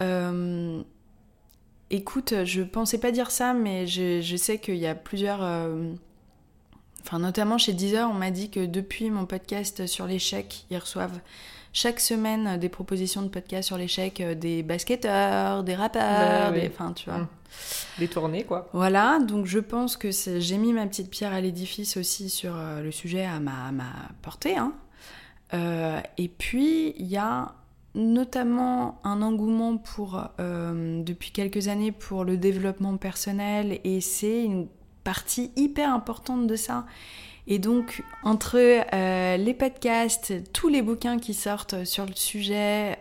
Euh, 0.00 0.82
écoute, 1.90 2.44
je 2.44 2.62
pensais 2.62 2.98
pas 2.98 3.12
dire 3.12 3.30
ça, 3.30 3.52
mais 3.52 3.86
je, 3.86 4.36
sais 4.36 4.58
qu'il 4.58 4.76
y 4.76 4.86
a 4.86 4.94
plusieurs. 4.94 5.42
Euh, 5.42 5.92
enfin, 7.02 7.18
notamment 7.18 7.58
chez 7.58 7.72
Deezer, 7.72 8.08
on 8.08 8.14
m'a 8.14 8.30
dit 8.30 8.50
que 8.50 8.64
depuis 8.64 9.10
mon 9.10 9.26
podcast 9.26 9.86
sur 9.86 10.06
l'échec, 10.06 10.64
ils 10.70 10.78
reçoivent 10.78 11.20
chaque 11.72 12.00
semaine 12.00 12.58
des 12.58 12.68
propositions 12.68 13.22
de 13.22 13.28
podcast 13.28 13.68
sur 13.68 13.76
l'échec 13.76 14.22
des 14.22 14.62
basketteurs, 14.62 15.62
des 15.62 15.74
rappeurs, 15.74 16.50
bah 16.50 16.58
des... 16.58 16.68
enfin, 16.68 16.92
tu 16.92 17.08
vois. 17.08 17.20
Hum 17.20 17.28
tournées 18.10 18.44
quoi. 18.44 18.68
Voilà, 18.72 19.18
donc 19.18 19.46
je 19.46 19.58
pense 19.58 19.96
que 19.96 20.10
j'ai 20.10 20.58
mis 20.58 20.72
ma 20.72 20.86
petite 20.86 21.10
pierre 21.10 21.32
à 21.32 21.40
l'édifice 21.40 21.96
aussi 21.96 22.30
sur 22.30 22.56
euh, 22.56 22.82
le 22.82 22.90
sujet 22.90 23.24
à 23.24 23.40
ma, 23.40 23.72
ma 23.72 23.92
portée. 24.22 24.56
Hein. 24.56 24.72
Euh, 25.54 26.00
et 26.16 26.28
puis, 26.28 26.94
il 26.98 27.06
y 27.06 27.16
a 27.16 27.54
notamment 27.94 29.00
un 29.02 29.20
engouement 29.20 29.76
pour, 29.76 30.22
euh, 30.38 31.02
depuis 31.02 31.32
quelques 31.32 31.68
années 31.68 31.90
pour 31.92 32.24
le 32.24 32.36
développement 32.36 32.96
personnel 32.96 33.80
et 33.82 34.00
c'est 34.00 34.44
une 34.44 34.68
partie 35.02 35.50
hyper 35.56 35.92
importante 35.92 36.46
de 36.46 36.54
ça. 36.54 36.86
Et 37.50 37.58
donc, 37.58 38.02
entre 38.22 38.58
les 39.36 39.54
podcasts, 39.54 40.32
tous 40.52 40.68
les 40.68 40.80
bouquins 40.80 41.18
qui 41.18 41.34
sortent 41.34 41.84
sur 41.84 42.06
le 42.06 42.14
sujet, 42.14 42.96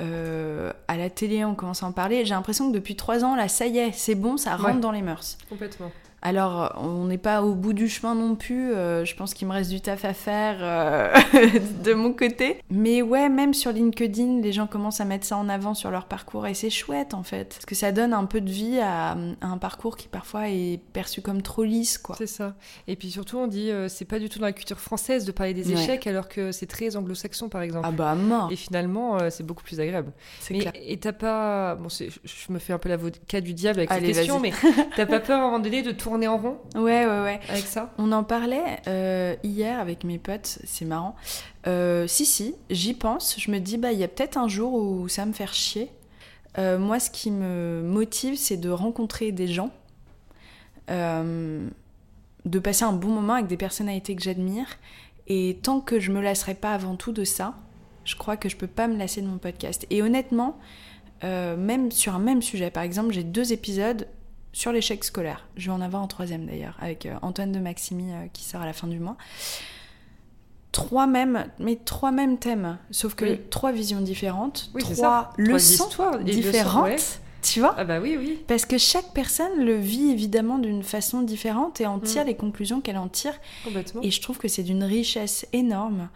euh, 0.00 0.72
à 0.86 0.96
la 0.96 1.10
télé, 1.10 1.44
on 1.44 1.54
commence 1.54 1.82
à 1.82 1.86
en 1.86 1.92
parler. 1.92 2.24
J'ai 2.24 2.34
l'impression 2.34 2.70
que 2.70 2.74
depuis 2.74 2.94
trois 2.94 3.24
ans, 3.24 3.34
là, 3.34 3.48
ça 3.48 3.66
y 3.66 3.78
est, 3.78 3.92
c'est 3.92 4.14
bon, 4.14 4.36
ça 4.36 4.56
rentre 4.56 4.80
dans 4.80 4.92
les 4.92 5.02
mœurs. 5.02 5.38
Complètement. 5.48 5.90
Alors, 6.20 6.74
on 6.76 7.04
n'est 7.06 7.18
pas 7.18 7.42
au 7.42 7.54
bout 7.54 7.72
du 7.72 7.88
chemin 7.88 8.14
non 8.14 8.34
plus. 8.34 8.72
Euh, 8.72 9.04
je 9.04 9.14
pense 9.14 9.34
qu'il 9.34 9.46
me 9.46 9.52
reste 9.52 9.70
du 9.70 9.80
taf 9.80 10.04
à 10.04 10.14
faire 10.14 10.56
euh, 10.60 11.14
de 11.84 11.94
mon 11.94 12.12
côté. 12.12 12.60
Mais 12.70 13.02
ouais, 13.02 13.28
même 13.28 13.54
sur 13.54 13.70
LinkedIn, 13.70 14.40
les 14.40 14.52
gens 14.52 14.66
commencent 14.66 15.00
à 15.00 15.04
mettre 15.04 15.26
ça 15.26 15.36
en 15.36 15.48
avant 15.48 15.74
sur 15.74 15.90
leur 15.90 16.06
parcours 16.06 16.46
et 16.46 16.54
c'est 16.54 16.70
chouette 16.70 17.14
en 17.14 17.22
fait. 17.22 17.50
Parce 17.54 17.66
que 17.66 17.74
ça 17.74 17.92
donne 17.92 18.12
un 18.12 18.24
peu 18.24 18.40
de 18.40 18.50
vie 18.50 18.80
à, 18.80 19.16
un 19.40 19.58
parcours 19.58 19.96
qui 19.96 20.08
parfois 20.08 20.48
est 20.48 20.80
perçu 20.92 21.22
comme 21.22 21.42
trop 21.42 21.62
lisse, 21.62 21.98
quoi. 21.98 22.16
C'est 22.18 22.26
ça. 22.26 22.56
Et 22.88 22.96
puis 22.96 23.10
surtout, 23.10 23.38
on 23.38 23.46
dit 23.46 23.70
euh, 23.70 23.88
c'est 23.88 24.04
pas 24.04 24.18
du 24.18 24.28
tout 24.28 24.40
dans 24.40 24.46
la 24.46 24.52
culture 24.52 24.80
française 24.80 25.24
de 25.24 25.32
parler 25.32 25.54
des 25.54 25.72
échecs 25.72 26.06
alors 26.06 26.28
que 26.28 26.50
c'est 26.50 26.66
très 26.66 26.96
anglo-saxon 26.96 27.48
par 27.48 27.62
exemple. 27.62 27.86
Ah 27.88 27.92
bah 27.92 28.14
mort. 28.16 28.50
Et 28.50 28.56
finalement, 28.56 29.18
c'est 29.30 29.44
beaucoup 29.44 29.62
plus 29.62 29.80
agréable. 29.80 30.12
C'est 30.40 30.54
clair. 30.54 30.72
Et 30.74 30.98
t'as 30.98 31.12
pas. 31.12 31.76
Bon, 31.76 31.88
je 31.88 32.52
me 32.52 32.58
fais 32.58 32.72
un 32.72 32.78
peu 32.78 32.88
l'avocat 32.88 33.40
du 33.40 33.54
diable 33.54 33.80
avec 33.80 33.92
Allez, 33.92 34.08
cette 34.08 34.16
question, 34.16 34.40
mais 34.40 34.52
t'as 34.96 35.06
pas 35.06 35.20
peur 35.20 35.38
à 35.38 35.42
un 35.42 35.46
moment 35.46 35.58
donné 35.60 35.82
de 35.82 35.92
tourner 36.08 36.28
en 36.28 36.38
rond 36.38 36.56
Ouais, 36.74 37.04
ouais, 37.04 37.22
ouais. 37.22 37.40
Avec 37.48 37.66
ça 37.66 37.92
On 37.98 38.12
en 38.12 38.24
parlait 38.24 38.80
euh, 38.86 39.36
hier 39.42 39.78
avec 39.78 40.04
mes 40.04 40.18
potes, 40.18 40.58
c'est 40.64 40.86
marrant. 40.86 41.14
Euh, 41.66 42.06
si, 42.06 42.24
si, 42.24 42.54
j'y 42.70 42.94
pense. 42.94 43.38
Je 43.38 43.50
me 43.50 43.58
dis, 43.58 43.76
bah, 43.76 43.92
il 43.92 43.98
y 43.98 44.04
a 44.04 44.08
peut-être 44.08 44.38
un 44.38 44.48
jour 44.48 44.72
où 44.72 45.08
ça 45.08 45.22
va 45.22 45.26
me 45.26 45.32
faire 45.34 45.52
chier. 45.52 45.90
Euh, 46.56 46.78
moi, 46.78 46.98
ce 46.98 47.10
qui 47.10 47.30
me 47.30 47.82
motive, 47.82 48.36
c'est 48.36 48.56
de 48.56 48.70
rencontrer 48.70 49.32
des 49.32 49.48
gens, 49.48 49.70
de 50.88 51.68
passer 52.62 52.84
un 52.84 52.94
bon 52.94 53.08
moment 53.08 53.34
avec 53.34 53.46
des 53.46 53.58
personnalités 53.58 54.16
que 54.16 54.22
j'admire. 54.22 54.78
Et 55.26 55.58
tant 55.62 55.80
que 55.80 56.00
je 56.00 56.10
me 56.10 56.22
lasserai 56.22 56.54
pas 56.54 56.72
avant 56.72 56.96
tout 56.96 57.12
de 57.12 57.24
ça, 57.24 57.54
je 58.04 58.16
crois 58.16 58.38
que 58.38 58.48
je 58.48 58.56
peux 58.56 58.66
pas 58.66 58.88
me 58.88 58.96
lasser 58.96 59.20
de 59.20 59.26
mon 59.26 59.36
podcast. 59.36 59.86
Et 59.90 60.00
honnêtement, 60.00 60.58
même 61.22 61.90
sur 61.90 62.14
un 62.14 62.18
même 62.18 62.40
sujet, 62.40 62.70
par 62.70 62.82
exemple, 62.82 63.12
j'ai 63.12 63.24
deux 63.24 63.52
épisodes 63.52 64.08
sur 64.58 64.72
l'échec 64.72 65.04
scolaire. 65.04 65.46
Je 65.56 65.66
vais 65.66 65.72
en 65.72 65.80
avoir 65.80 66.02
un 66.02 66.08
troisième 66.08 66.44
d'ailleurs, 66.44 66.76
avec 66.80 67.06
euh, 67.06 67.14
Antoine 67.22 67.52
de 67.52 67.60
Maximi 67.60 68.10
euh, 68.10 68.26
qui 68.32 68.42
sort 68.42 68.60
à 68.60 68.66
la 68.66 68.72
fin 68.72 68.88
du 68.88 68.98
mois. 68.98 69.16
Trois 70.72 71.06
mêmes, 71.06 71.46
mais 71.60 71.76
trois 71.76 72.10
mêmes 72.10 72.38
thèmes, 72.38 72.76
sauf 72.90 73.14
que 73.14 73.36
trois 73.36 73.70
visions 73.70 74.00
différentes, 74.00 74.72
trois 74.80 75.32
leçons 75.36 75.88
différentes. 76.24 77.20
Tu 77.40 77.60
vois 77.60 77.76
Ah 77.78 77.84
bah 77.84 78.00
oui, 78.00 78.16
oui. 78.18 78.40
Parce 78.48 78.66
que 78.66 78.78
chaque 78.78 79.12
personne 79.14 79.64
le 79.64 79.76
vit 79.76 80.10
évidemment 80.10 80.58
d'une 80.58 80.82
façon 80.82 81.22
différente 81.22 81.80
et 81.80 81.86
en 81.86 82.00
tire 82.00 82.24
mm. 82.24 82.26
les 82.26 82.34
conclusions 82.34 82.80
qu'elle 82.80 82.98
en 82.98 83.06
tire. 83.06 83.38
Complètement. 83.62 84.02
Et 84.02 84.10
je 84.10 84.20
trouve 84.20 84.38
que 84.38 84.48
c'est 84.48 84.64
d'une 84.64 84.82
richesse 84.82 85.46
énorme. 85.52 86.08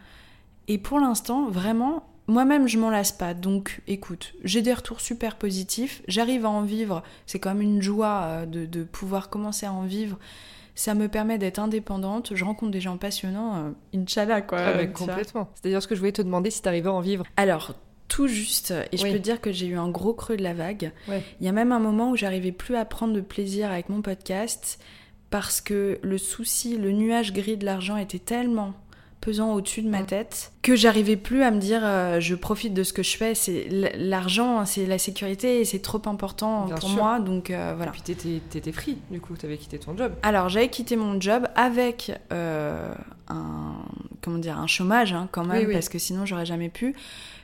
Et 0.67 0.79
pour 0.79 0.99
l'instant, 0.99 1.49
vraiment, 1.49 2.03
moi-même, 2.27 2.69
je 2.69 2.79
m'en 2.79 2.91
lasse 2.91 3.13
pas. 3.13 3.35
Donc, 3.35 3.81
écoute, 3.87 4.35
j'ai 4.45 4.63
des 4.63 4.73
retours 4.73 5.01
super 5.01 5.37
positifs. 5.37 6.03
J'arrive 6.09 6.47
à 6.47 6.51
en 6.51 6.63
vivre. 6.63 7.03
C'est 7.27 7.39
quand 7.39 7.51
même 7.51 7.63
une 7.63 7.83
joie 7.83 8.23
euh, 8.23 8.47
de, 8.47 8.85
pouvoir 8.85 9.29
commencer 9.29 9.67
à 9.67 9.73
en 9.73 9.83
vivre. 9.83 10.19
Ça 10.75 10.95
me 10.95 11.09
permet 11.09 11.39
d'être 11.39 11.59
indépendante. 11.59 12.33
Je 12.35 12.45
rencontre 12.45 12.73
des 12.73 12.81
gens 12.81 12.97
passionnants. 12.97 13.57
Euh, 13.57 13.71
Inch'Allah, 13.99 14.41
quoi. 14.41 14.59
Ah, 14.61 14.87
complètement. 14.87 15.51
C'est 15.55 15.65
d'ailleurs 15.65 15.83
ce 15.83 15.89
que 15.89 15.95
je 15.95 16.01
voulais 16.01 16.13
te 16.13 16.23
demander 16.23 16.51
si 16.51 16.63
t'arrivais 16.63 16.89
à 16.89 16.93
en 16.93 17.01
vivre. 17.01 17.25
Alors, 17.37 17.75
tout 18.09 18.29
juste. 18.29 18.73
Et 18.93 18.97
je 18.97 19.07
peux 19.07 19.19
dire 19.19 19.41
que 19.41 19.53
j'ai 19.53 19.67
eu 19.67 19.77
un 19.77 19.89
gros 19.89 20.15
creux 20.15 20.37
de 20.37 20.43
la 20.43 20.55
vague. 20.55 20.93
Il 21.09 21.47
y 21.47 21.49
a 21.49 21.53
même 21.53 21.73
un 21.73 21.81
moment 21.81 22.11
où 22.11 22.17
j'arrivais 22.17 22.53
plus 22.53 22.77
à 22.77 22.85
prendre 22.85 23.15
de 23.15 23.21
plaisir 23.21 23.71
avec 23.71 23.89
mon 23.89 24.01
podcast 24.01 24.79
parce 25.31 25.63
que 25.63 25.99
le 26.03 26.19
souci, 26.19 26.77
le 26.77 26.93
nuage 26.93 27.33
gris 27.33 27.57
de 27.57 27.65
l'argent 27.65 27.97
était 27.97 28.19
tellement 28.19 28.75
pesant 29.23 29.55
au-dessus 29.55 29.83
de 29.83 29.89
ma 29.89 30.03
tête 30.03 30.53
que 30.63 30.75
j'arrivais 30.77 31.17
plus 31.17 31.43
à 31.45 31.53
me 31.53 31.61
dire 31.61 31.81
euh, 31.85 32.21
je 32.21 32.35
profite 32.35 32.75
de 32.75 32.83
ce 32.83 32.93
que 32.93 33.03
je 33.03 33.17
fais. 33.17 33.35
C'est 33.35 33.69
l'argent 33.97 34.67
c'est 34.67 34.85
la 34.85 34.99
sécurité 34.99 35.61
et 35.61 35.65
c'est 35.65 35.79
trop 35.79 36.03
important 36.07 36.69
pour 36.79 36.91
moi. 36.91 37.21
Donc 37.21 37.51
euh, 37.51 37.73
voilà. 37.77 37.93
Et 37.93 38.15
puis 38.15 38.41
t'étais 38.51 38.73
free 38.73 38.99
du 39.11 39.21
coup 39.21 39.35
t'avais 39.37 39.57
quitté 39.57 39.79
ton 39.79 39.97
job. 39.97 40.13
Alors 40.23 40.49
j'avais 40.49 40.69
quitté 40.69 40.97
mon 40.97 41.21
job 41.21 41.47
avec 41.55 42.13
euh, 42.33 42.93
un 43.29 43.77
comment 44.21 44.39
dire 44.39 44.59
un 44.59 44.67
chômage 44.67 45.13
hein, 45.13 45.29
quand 45.31 45.45
même 45.45 45.73
parce 45.73 45.89
que 45.89 45.99
sinon 45.99 46.27
j'aurais 46.27 46.47
jamais 46.47 46.69
pu. 46.69 46.95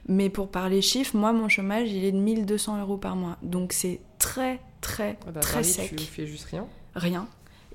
Mais 0.09 0.31
pour 0.31 0.49
parler 0.49 0.83
chiffres 0.83 1.17
moi 1.17 1.33
mon 1.33 1.49
chômage 1.49 1.91
il 1.91 2.05
est 2.05 2.13
de 2.13 2.19
1200 2.19 2.81
euros 2.81 2.97
par 2.97 3.15
mois. 3.15 3.37
Donc 3.43 3.73
c'est 3.73 4.01
très 4.19 4.61
très 4.81 5.17
ah 5.27 5.31
bah, 5.31 5.41
très 5.41 5.63
sec 5.63 5.95
tu 5.95 6.05
fais 6.05 6.27
juste 6.27 6.47
rien. 6.51 6.67
Rien 6.97 7.29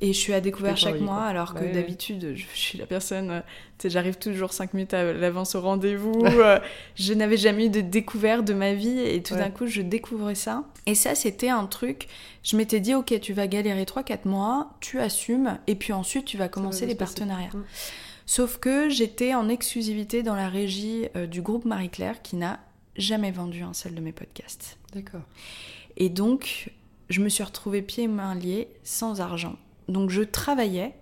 et 0.04 0.12
je 0.12 0.20
suis 0.20 0.34
à 0.34 0.42
découvert 0.42 0.76
chaque 0.76 1.00
mois, 1.00 1.24
alors 1.24 1.54
que 1.54 1.63
d'habitude, 1.63 2.34
je, 2.36 2.46
suis 2.54 2.78
la 2.78 2.86
personne, 2.86 3.32
euh, 3.32 3.39
tu 3.78 3.84
sais, 3.84 3.89
j'arrive 3.89 4.18
toujours 4.18 4.52
5 4.52 4.74
minutes 4.74 4.94
à 4.94 5.13
l'avance 5.13 5.56
au 5.56 5.62
rendez-vous. 5.62 6.26
Euh, 6.44 6.60
je 6.96 7.13
n'avais 7.13 7.38
jamais 7.38 7.68
eu 7.68 7.70
de 7.70 7.80
découverte 7.80 8.44
de 8.44 8.54
ma 8.54 8.74
vie 8.74 9.00
et 9.00 9.22
tout 9.22 9.36
d'un 9.36 9.52
coup, 9.52 9.68
je 9.68 9.82
découvrais 9.82 10.36
ça. 10.36 10.66
Et 10.88 10.96
ça, 10.96 11.16
c'était 11.16 11.48
un 11.48 11.68
truc, 11.68 12.08
je 12.42 12.58
m'étais 12.58 12.80
dit, 12.80 12.96
ok, 12.96 13.18
tu 13.22 13.34
vas 13.34 13.48
galérer 13.48 13.84
3-4 13.84 14.28
mois, 14.28 14.72
tu 14.82 15.00
assumes, 15.00 15.60
et 15.68 15.76
puis 15.76 15.94
ensuite, 15.94 16.26
tu 16.26 16.38
vas 16.38 16.50
commencer 16.50 16.86
les 16.86 16.96
partenariats. 16.96 17.52
Mm. 17.54 17.63
Sauf 18.26 18.58
que 18.58 18.89
j'étais 18.89 19.36
en 19.36 19.48
exclusivité 19.48 20.24
dans 20.24 20.36
la 20.36 20.50
régie 20.50 21.08
euh, 21.16 21.28
du 21.28 21.42
groupe 21.42 21.66
Marie-Claire 21.66 22.22
qui 22.22 22.36
n'a 22.36 22.60
jamais 22.98 23.32
vendu 23.32 23.62
un 23.62 23.74
seul 23.74 23.94
de 23.94 24.02
mes 24.02 24.12
podcasts. 24.12 24.77
D'accord. 24.94 25.23
Et 25.96 26.10
donc, 26.10 26.71
je 27.10 27.21
me 27.21 27.30
suis 27.30 27.44
retrouvée 27.44 27.82
pieds 27.82 28.06
et 28.06 28.08
mains 28.08 28.36
liés, 28.36 28.67
sans 28.84 29.21
argent. 29.21 29.56
Donc, 29.94 30.10
je 30.10 30.21
travaillais 30.21 30.96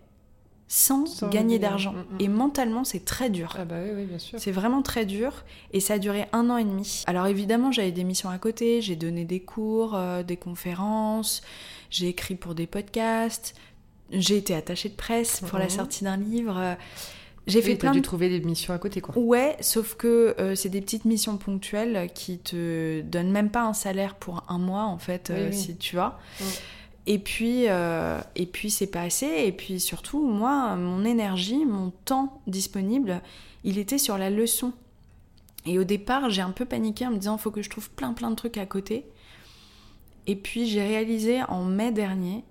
sans, 0.68 1.06
gagner 1.30 1.60
d'argent. 1.60 1.92
Mm, 1.92 1.98
mm. 1.98 2.22
Et 2.22 2.28
mentalement, 2.30 2.84
c'est 2.86 3.04
très 3.04 3.30
dur. 3.30 3.56
Ah 3.60 3.66
bah 3.66 3.76
oui, 3.84 3.90
oui 3.94 4.06
bien 4.06 4.20
sûr. 4.20 4.40
C'est 4.40 4.52
vraiment 4.52 4.82
très 4.82 5.06
dur. 5.06 5.44
Et 5.74 5.82
ça 5.82 5.96
a 5.96 6.00
duré 6.00 6.28
un 6.32 6.50
an 6.50 6.56
et 6.56 6.64
demi. 6.64 7.04
Alors 7.08 7.28
évidemment, 7.28 7.74
j'avais 7.74 7.92
des 7.92 8.06
missions 8.06 8.30
à 8.30 8.38
côté. 8.38 8.82
J'ai 8.82 8.96
donné 8.96 9.26
des 9.26 9.42
cours, 9.42 9.96
euh, 9.96 10.24
des 10.24 10.38
conférences. 10.38 11.42
J'ai 11.90 12.08
écrit 12.08 12.36
pour 12.36 12.56
des 12.56 12.68
podcasts. 12.68 13.54
J'ai 14.12 14.38
été 14.38 14.56
attachée 14.56 14.88
de 14.88 14.96
presse 14.96 15.42
pour 15.42 15.58
la 15.58 15.66
mhm. 15.66 15.72
sortie 15.72 16.04
d'un 16.06 16.16
livre. 16.18 16.78
J'ai 17.48 17.62
fait 17.62 17.76
plein 17.76 17.92
dû 17.92 18.02
trouver 18.02 18.30
des 18.30 18.40
missions 18.40 18.74
à 18.74 18.78
côté, 18.78 19.02
quoi. 19.02 19.18
Ouais, 19.18 19.58
sauf 19.62 19.96
que 19.96 20.36
euh, 20.40 20.56
c'est 20.56 20.70
des 20.70 20.82
petites 20.82 21.06
missions 21.06 21.38
ponctuelles 21.38 22.10
qui 22.14 22.38
te 22.38 23.02
donnent 23.02 23.32
même 23.32 23.50
pas 23.50 23.64
un 23.64 23.74
salaire 23.74 24.16
pour 24.16 24.44
un 24.48 24.60
mois, 24.60 24.84
en 24.84 25.00
fait, 25.00 25.32
euh, 25.32 25.52
si 25.52 25.76
tu 25.76 25.96
vois. 25.96 26.20
Et 27.08 27.20
puis, 27.20 27.68
euh, 27.68 28.20
et 28.36 28.46
puis 28.46 28.70
c'est 28.70 28.88
pas 28.88 29.02
assez. 29.02 29.28
Et 29.46 29.52
puis 29.52 29.80
surtout, 29.80 30.28
moi, 30.28 30.76
mon 30.76 31.04
énergie, 31.04 31.66
mon 31.66 31.92
temps 32.06 32.42
disponible, 32.48 33.22
il 33.64 33.78
était 33.78 33.98
sur 33.98 34.18
la 34.18 34.30
leçon. 34.30 34.74
Et 35.66 35.78
au 35.78 35.84
départ, 35.84 36.30
j'ai 36.30 36.42
un 36.42 36.52
peu 36.52 36.66
paniqué 36.66 37.06
en 37.06 37.12
me 37.12 37.18
disant, 37.18 37.38
il 37.38 37.42
faut 37.42 37.52
que 37.52 37.62
je 37.62 37.70
trouve 37.70 37.90
plein 37.92 38.14
plein 38.14 38.30
de 38.30 38.36
trucs 38.36 38.58
à 38.58 38.66
côté. 38.66 39.06
Et 40.28 40.36
puis 40.36 40.68
j'ai 40.68 40.84
réalisé 40.84 41.42
en 41.44 41.64
mai 41.64 41.92
dernier 41.92 42.44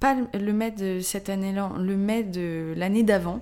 pas 0.00 0.16
le 0.32 0.52
mai 0.52 0.70
de 0.70 1.00
cette 1.00 1.28
année-là, 1.28 1.72
le 1.78 1.96
mai 1.96 2.24
de 2.24 2.72
l'année 2.76 3.02
d'avant. 3.02 3.40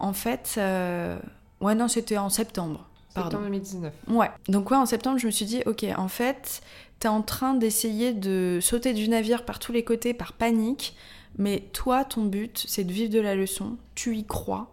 En 0.00 0.12
fait, 0.12 0.56
euh, 0.58 1.16
ouais, 1.60 1.76
non, 1.76 1.86
c'était 1.88 2.18
en 2.18 2.28
septembre. 2.28 2.88
Pardon. 3.14 3.30
Septembre 3.30 3.44
2019. 3.44 3.92
Ouais. 4.08 4.30
Donc, 4.48 4.70
ouais, 4.70 4.76
en 4.76 4.86
septembre, 4.86 5.18
je 5.18 5.26
me 5.26 5.30
suis 5.30 5.46
dit, 5.46 5.62
ok, 5.66 5.86
en 5.96 6.08
fait, 6.08 6.62
t'es 6.98 7.08
en 7.08 7.22
train 7.22 7.54
d'essayer 7.54 8.12
de 8.12 8.58
sauter 8.60 8.92
du 8.92 9.08
navire 9.08 9.44
par 9.44 9.58
tous 9.58 9.72
les 9.72 9.84
côtés, 9.84 10.14
par 10.14 10.32
panique. 10.32 10.96
Mais 11.38 11.60
toi, 11.72 12.04
ton 12.04 12.24
but, 12.24 12.64
c'est 12.68 12.84
de 12.84 12.92
vivre 12.92 13.12
de 13.12 13.20
la 13.20 13.34
leçon. 13.34 13.76
Tu 13.94 14.16
y 14.16 14.24
crois. 14.24 14.70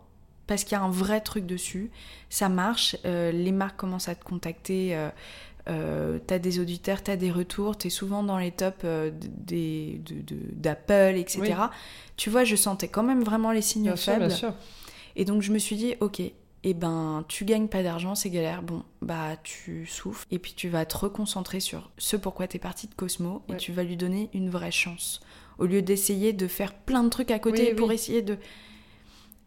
Parce 0.48 0.64
qu'il 0.64 0.78
y 0.78 0.82
a 0.82 0.84
un 0.84 0.90
vrai 0.90 1.22
truc 1.22 1.46
dessus. 1.46 1.92
Ça 2.30 2.50
marche. 2.50 2.98
Euh, 3.06 3.32
les 3.32 3.52
marques 3.52 3.78
commencent 3.78 4.10
à 4.10 4.16
te 4.16 4.24
contacter. 4.24 4.96
Euh, 4.96 5.10
euh, 5.70 6.20
t'as 6.26 6.40
des 6.40 6.60
auditeurs, 6.60 7.04
t'as 7.04 7.16
des 7.16 7.32
retours, 7.32 7.78
t'es 7.78 7.92
souvent 7.92 8.24
dans 8.24 8.40
les 8.40 8.52
tops 8.52 8.84
d'Apple, 10.56 11.14
etc. 11.16 11.54
Tu 12.18 12.32
vois, 12.32 12.44
je 12.44 12.56
sentais 12.56 12.88
quand 12.88 13.04
même 13.04 13.24
vraiment 13.24 13.52
les 13.52 13.62
signes 13.62 13.96
faibles. 13.96 14.34
Et 15.16 15.26
donc 15.26 15.42
je 15.42 15.52
me 15.52 15.60
suis 15.60 15.76
dit, 15.76 15.96
ok, 16.00 16.22
et 16.64 16.72
eh 16.72 16.74
ben 16.76 17.26
tu 17.28 17.44
gagnes 17.44 17.68
pas 17.68 17.82
d'argent, 17.82 18.14
c'est 18.14 18.30
galère, 18.30 18.62
bon, 18.62 18.84
bah 19.02 19.36
tu 19.44 19.88
souffres, 19.88 20.26
et 20.30 20.38
puis 20.38 20.54
tu 20.54 20.70
vas 20.70 20.86
te 20.86 20.96
reconcentrer 20.96 21.60
sur 21.60 21.90
ce 21.98 22.18
pourquoi 22.18 22.48
t'es 22.48 22.60
parti 22.60 22.88
de 22.88 22.94
Cosmo, 22.94 23.42
et 23.50 23.58
tu 23.58 23.72
vas 23.72 23.84
lui 23.84 23.98
donner 23.98 24.30
une 24.34 24.50
vraie 24.50 24.72
chance, 24.72 25.22
au 25.58 25.66
lieu 25.66 25.82
d'essayer 25.82 26.34
de 26.34 26.48
faire 26.48 26.74
plein 26.74 27.04
de 27.04 27.10
trucs 27.10 27.32
à 27.32 27.40
côté 27.40 27.74
pour 27.74 27.92
essayer 27.92 28.22
de... 28.22 28.38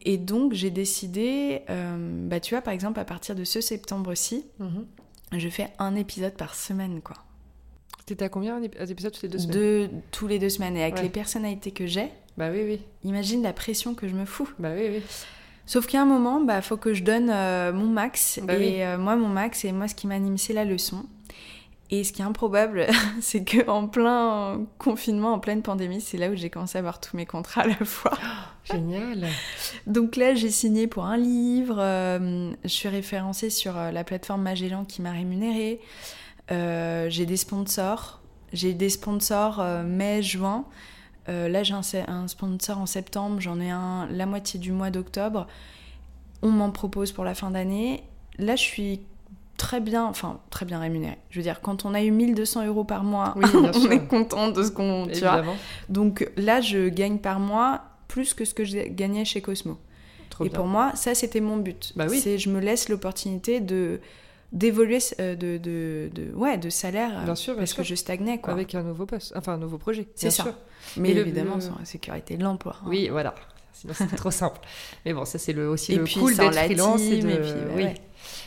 Et 0.06 0.18
donc 0.18 0.52
j'ai 0.52 0.70
décidé, 0.70 1.62
euh, 1.70 2.28
bah 2.28 2.40
tu 2.40 2.54
vois, 2.54 2.62
par 2.62 2.74
exemple, 2.74 3.00
à 3.00 3.04
partir 3.04 3.34
de 3.34 3.44
ce 3.44 3.60
septembre-ci, 3.60 4.44
mhm 4.58 4.84
je 5.38 5.48
fais 5.48 5.68
un 5.78 5.94
épisode 5.96 6.34
par 6.34 6.54
semaine, 6.54 7.00
quoi. 7.02 7.16
T'étais 8.06 8.26
à 8.26 8.28
combien 8.28 8.60
d'épisodes 8.60 9.12
toutes 9.12 9.22
les 9.22 9.28
deux 9.28 9.38
semaines? 9.38 9.56
Deux, 9.56 9.90
tous 10.10 10.26
les 10.26 10.38
deux 10.38 10.50
semaines. 10.50 10.76
Et 10.76 10.82
avec 10.82 11.00
les 11.00 11.08
personnalités 11.08 11.70
que 11.70 11.86
j'ai, 11.86 12.10
bah 12.36 12.50
oui, 12.50 12.62
oui. 12.64 12.80
Imagine 13.02 13.42
la 13.42 13.52
pression 13.52 13.94
que 13.94 14.08
je 14.08 14.14
me 14.14 14.26
fous. 14.26 14.48
Bah 14.58 14.72
oui, 14.74 14.88
oui. 14.90 15.02
Sauf 15.66 15.86
qu'à 15.86 16.02
un 16.02 16.04
moment, 16.04 16.40
bah 16.40 16.60
faut 16.60 16.76
que 16.76 16.92
je 16.92 17.02
donne 17.02 17.30
euh, 17.30 17.72
mon 17.72 17.86
max. 17.86 18.40
Bah 18.42 18.54
et 18.54 18.84
euh, 18.84 18.98
moi, 18.98 19.16
mon 19.16 19.28
max, 19.28 19.64
et 19.64 19.72
moi, 19.72 19.88
ce 19.88 19.94
qui 19.94 20.06
m'anime, 20.06 20.36
c'est 20.36 20.52
la 20.52 20.64
leçon. 20.64 21.06
Et 21.90 22.04
ce 22.04 22.12
qui 22.12 22.22
est 22.22 22.24
improbable, 22.24 22.86
c'est 23.20 23.44
que 23.44 23.68
en 23.68 23.86
plein 23.86 24.66
confinement, 24.78 25.32
en 25.32 25.38
pleine 25.38 25.62
pandémie, 25.62 26.00
c'est 26.00 26.18
là 26.18 26.28
où 26.28 26.34
j'ai 26.34 26.50
commencé 26.50 26.76
à 26.76 26.80
avoir 26.80 27.00
tous 27.00 27.16
mes 27.16 27.24
contrats 27.24 27.62
à 27.62 27.66
la 27.66 27.84
fois. 27.84 28.12
génial. 28.64 29.26
Donc 29.86 30.16
là, 30.16 30.34
j'ai 30.34 30.50
signé 30.50 30.86
pour 30.86 31.06
un 31.06 31.16
livre. 31.16 31.76
Euh, 31.78 32.52
je 32.62 32.68
suis 32.68 32.88
référencée 32.88 33.50
sur 33.50 33.74
la 33.74 34.04
plateforme 34.04 34.42
Magellan 34.42 34.84
qui 34.84 35.00
m'a 35.02 35.12
rémunérée. 35.12 35.80
J'ai 36.50 37.26
des 37.26 37.36
sponsors. 37.36 38.20
J'ai 38.52 38.74
des 38.74 38.90
sponsors 38.90 39.64
mai, 39.84 40.20
juin. 41.26 41.48
là, 41.48 41.62
j'ai 41.62 41.74
un, 41.74 41.82
un, 42.08 42.28
sponsor 42.28 42.78
en 42.78 42.86
septembre. 42.86 43.40
J'en 43.40 43.60
ai 43.60 43.70
un 43.70 44.06
la 44.10 44.26
moitié 44.26 44.58
du 44.60 44.72
mois 44.72 44.90
d'octobre. 44.90 45.46
On 46.42 46.50
m'en 46.50 46.70
propose 46.70 47.12
pour 47.12 47.24
la 47.24 47.34
fin 47.34 47.50
d'année. 47.50 48.02
Là, 48.38 48.56
je 48.56 48.62
suis 48.62 49.00
très 49.56 49.80
bien, 49.80 50.04
enfin 50.04 50.40
très 50.50 50.66
bien 50.66 50.78
rémunéré. 50.80 51.16
Je 51.30 51.38
veux 51.38 51.42
dire, 51.42 51.60
quand 51.60 51.84
on 51.84 51.94
a 51.94 52.02
eu 52.02 52.10
1200 52.10 52.66
euros 52.66 52.84
par 52.84 53.04
mois, 53.04 53.34
on 53.54 53.90
est 53.90 54.06
content 54.06 54.50
de 54.50 54.62
ce 54.62 54.70
qu'on. 54.70 55.06
Donc 55.88 56.30
là, 56.36 56.60
je 56.60 56.88
gagne 56.88 57.18
par 57.18 57.40
mois 57.40 57.82
plus 58.08 58.34
que 58.34 58.44
ce 58.44 58.54
que 58.54 58.64
je 58.64 58.78
gagnais 58.88 59.24
chez 59.24 59.40
Cosmo. 59.40 59.78
et 60.44 60.50
pour 60.50 60.66
moi, 60.66 60.92
ça, 60.94 61.14
c'était 61.14 61.40
mon 61.40 61.56
but. 61.56 61.92
Bah 61.96 62.06
oui. 62.08 62.20
C'est 62.20 62.38
je 62.38 62.50
me 62.50 62.60
laisse 62.60 62.88
l'opportunité 62.88 63.60
de 63.60 64.00
d'évoluer 64.54 65.00
euh, 65.20 65.34
de, 65.34 65.58
de, 65.58 66.10
de, 66.14 66.32
ouais, 66.34 66.56
de 66.56 66.70
salaire 66.70 67.24
bien 67.24 67.34
sûr, 67.34 67.56
parce 67.56 67.74
que 67.74 67.82
je 67.82 67.94
stagnais 67.94 68.38
quoi. 68.38 68.54
avec 68.54 68.74
un 68.74 68.82
nouveau 68.82 69.04
poste 69.04 69.34
enfin 69.36 69.54
un 69.54 69.58
nouveau 69.58 69.78
projet 69.78 70.06
c'est 70.14 70.30
ça 70.30 70.46
mais 70.96 71.10
évidemment 71.10 71.60
sans 71.60 71.78
la 71.78 71.84
sécurité 71.84 72.36
de 72.36 72.44
l'emploi 72.44 72.76
hein. 72.80 72.86
oui 72.86 73.08
voilà 73.08 73.34
sinon 73.72 73.92
c'est 73.94 74.14
trop 74.14 74.30
simple 74.30 74.60
mais 75.04 75.12
bon 75.12 75.24
ça 75.24 75.38
c'est 75.38 75.52
le 75.52 75.68
aussi 75.68 75.96
le 75.96 76.06
cool 76.06 76.36
d'être 76.36 76.54
freelance 76.54 77.02
et, 77.02 77.18
de... 77.20 77.76
oui. 77.76 77.86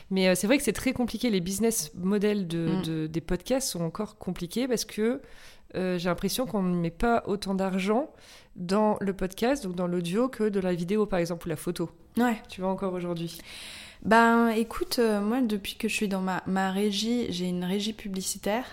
Mais 0.10 0.30
euh, 0.30 0.36
c'est 0.36 0.47
vrai 0.47 0.58
que 0.58 0.64
c'est 0.64 0.74
très 0.74 0.93
compliqué. 0.93 1.30
Les 1.30 1.41
business 1.41 1.91
models 1.95 2.45
mm. 2.45 2.82
de, 2.82 3.08
des 3.08 3.22
podcasts 3.22 3.70
sont 3.70 3.82
encore 3.82 4.18
compliqués 4.18 4.68
parce 4.68 4.86
que 4.86 5.22
euh, 5.76 5.97
j'ai 5.97 6.10
l'impression 6.10 6.45
qu'on 6.45 6.64
ne 6.64 6.76
met 6.76 6.91
pas 6.91 7.24
autant 7.28 7.53
d'argent 7.53 8.10
dans 8.55 8.97
le 9.01 9.14
podcast, 9.14 9.64
donc 9.64 9.76
dans 9.76 9.86
l'audio, 9.86 10.30
que 10.30 10.47
de 10.47 10.60
la 10.60 10.74
vidéo, 10.74 11.05
par 11.05 11.20
exemple, 11.20 11.47
ou 11.47 11.49
la 11.49 11.55
photo. 11.55 11.89
Ouais. 12.18 12.41
Tu 12.49 12.62
vois 12.62 12.72
encore 12.72 12.93
aujourd'hui 12.93 13.39
ben 14.04 14.50
écoute, 14.50 14.98
euh, 15.00 15.22
moi 15.22 15.41
depuis 15.41 15.76
que 15.76 15.88
je 15.88 15.93
suis 15.93 16.08
dans 16.08 16.22
ma, 16.22 16.43
ma 16.45 16.72
régie, 16.72 17.26
j'ai 17.30 17.48
une 17.48 17.64
régie 17.64 17.93
publicitaire 17.93 18.66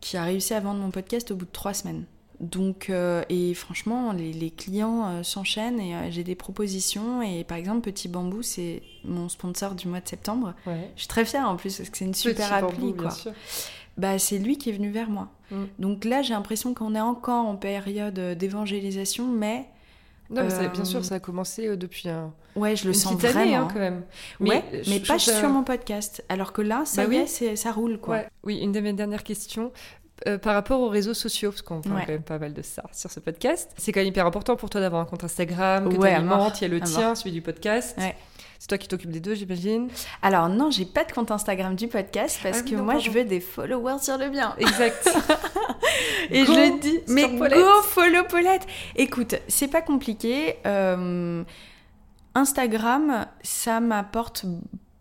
qui 0.00 0.16
a 0.16 0.24
réussi 0.24 0.54
à 0.54 0.60
vendre 0.60 0.80
mon 0.80 0.90
podcast 0.90 1.30
au 1.30 1.36
bout 1.36 1.46
de 1.46 1.50
trois 1.50 1.74
semaines. 1.74 2.04
Donc, 2.40 2.90
euh, 2.90 3.22
et 3.28 3.54
franchement, 3.54 4.12
les, 4.12 4.50
clients 4.50 5.06
euh, 5.06 5.22
s'enchaînent 5.22 5.80
et 5.80 5.94
euh, 5.94 6.10
j'ai 6.10 6.24
des 6.24 6.34
propositions. 6.34 7.22
Et 7.22 7.44
par 7.44 7.56
exemple, 7.56 7.80
Petit 7.80 8.08
Bambou, 8.08 8.42
c'est 8.42 8.82
mon 9.04 9.28
sponsor 9.28 9.74
du 9.74 9.88
mois 9.88 10.00
de 10.00 10.08
septembre. 10.08 10.54
Je 10.66 10.72
suis 10.96 11.08
très 11.08 11.24
fière 11.24 11.48
en 11.48 11.56
plus 11.56 11.76
parce 11.76 11.88
que 11.88 11.96
c'est 11.96 12.04
une 12.04 12.14
super 12.14 12.52
appli. 12.52 12.94
quoi. 12.94 13.10
Bah, 13.96 14.18
c'est 14.18 14.38
lui 14.38 14.58
qui 14.58 14.68
est 14.68 14.74
venu 14.74 14.90
vers 14.90 15.08
moi. 15.08 15.28
Mm. 15.50 15.64
Donc 15.78 16.04
là, 16.04 16.20
j'ai 16.20 16.34
l'impression 16.34 16.74
qu'on 16.74 16.94
est 16.94 17.00
encore 17.00 17.46
en 17.46 17.56
période 17.56 18.18
d'évangélisation, 18.36 19.26
mais. 19.26 19.66
Non, 20.30 20.42
mais 20.44 20.68
bien 20.68 20.84
sûr, 20.84 21.04
ça 21.04 21.16
a 21.16 21.20
commencé 21.20 21.76
depuis 21.76 22.08
un. 22.08 22.32
Ouais, 22.54 22.74
je 22.74 22.86
le 22.86 22.94
sens 22.94 23.14
vraiment. 23.14 23.56
Hein, 23.56 23.68
quand 23.72 23.78
même. 23.78 24.02
Mais, 24.40 24.64
mais 24.88 25.00
pas 25.00 25.18
sur 25.18 25.48
mon 25.48 25.62
podcast. 25.62 26.24
Alors 26.28 26.52
que 26.52 26.62
là, 26.62 26.82
ça 26.84 27.06
bah 27.06 27.14
y 27.14 27.16
est, 27.18 27.56
ça 27.56 27.72
roule, 27.72 27.98
quoi. 27.98 28.22
Oui, 28.44 28.58
une 28.58 28.72
de 28.72 28.80
mes 28.80 28.92
dernières 28.92 29.24
questions. 29.24 29.72
Euh, 30.26 30.38
par 30.38 30.54
rapport 30.54 30.80
aux 30.80 30.88
réseaux 30.88 31.12
sociaux, 31.12 31.50
parce 31.50 31.60
qu'on 31.60 31.82
parle 31.82 32.00
quand 32.00 32.12
même 32.12 32.22
pas 32.22 32.38
mal 32.38 32.54
de 32.54 32.62
ça 32.62 32.82
sur 32.90 33.10
ce 33.10 33.20
podcast, 33.20 33.70
c'est 33.76 33.92
quand 33.92 34.00
même 34.00 34.08
hyper 34.08 34.24
important 34.24 34.56
pour 34.56 34.70
toi 34.70 34.80
d'avoir 34.80 35.02
un 35.02 35.04
compte 35.04 35.24
Instagram, 35.24 35.90
que 35.90 35.96
ouais, 35.96 36.08
il 36.08 36.62
y 36.62 36.64
a 36.64 36.68
le 36.68 36.80
tien, 36.80 37.14
celui 37.14 37.32
du 37.32 37.42
podcast. 37.42 37.98
C'est 38.58 38.68
toi 38.68 38.78
qui 38.78 38.88
t'occupes 38.88 39.10
des 39.10 39.20
deux, 39.20 39.34
j'imagine 39.34 39.90
Alors 40.22 40.48
non, 40.48 40.70
j'ai 40.70 40.86
pas 40.86 41.04
de 41.04 41.12
compte 41.12 41.30
Instagram 41.30 41.74
du 41.74 41.88
podcast 41.88 42.40
parce 42.42 42.60
ah 42.60 42.68
que 42.68 42.74
moi, 42.76 42.96
je 42.98 43.10
veux 43.10 43.24
des 43.24 43.40
followers 43.40 43.98
sur 44.00 44.16
le 44.16 44.30
bien. 44.30 44.54
Exact. 44.58 45.06
Et 46.30 46.46
je 46.46 46.52
le 46.52 46.80
dis, 46.80 46.98
mais 47.08 47.28
go 47.28 47.82
follow 47.82 48.24
Paulette 48.24 48.66
Écoute, 48.96 49.34
c'est 49.48 49.68
pas 49.68 49.82
compliqué. 49.82 50.56
Euh, 50.64 51.44
Instagram, 52.34 53.26
ça 53.42 53.80
m'apporte 53.80 54.46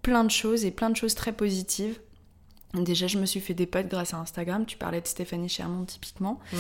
plein 0.02 0.24
de 0.24 0.32
choses 0.32 0.66
et 0.66 0.72
plein 0.72 0.90
de 0.90 0.96
choses 0.96 1.16
très 1.16 1.32
positives. 1.32 2.00
Déjà, 2.84 3.08
je 3.08 3.18
me 3.18 3.26
suis 3.26 3.40
fait 3.40 3.54
des 3.54 3.66
potes 3.66 3.88
grâce 3.88 4.14
à 4.14 4.18
Instagram. 4.18 4.66
Tu 4.66 4.78
parlais 4.78 5.02
de 5.02 5.08
Stéphanie 5.08 5.50
Chermont 5.50 5.86
typiquement. 5.86 6.40
Mm. 6.52 6.58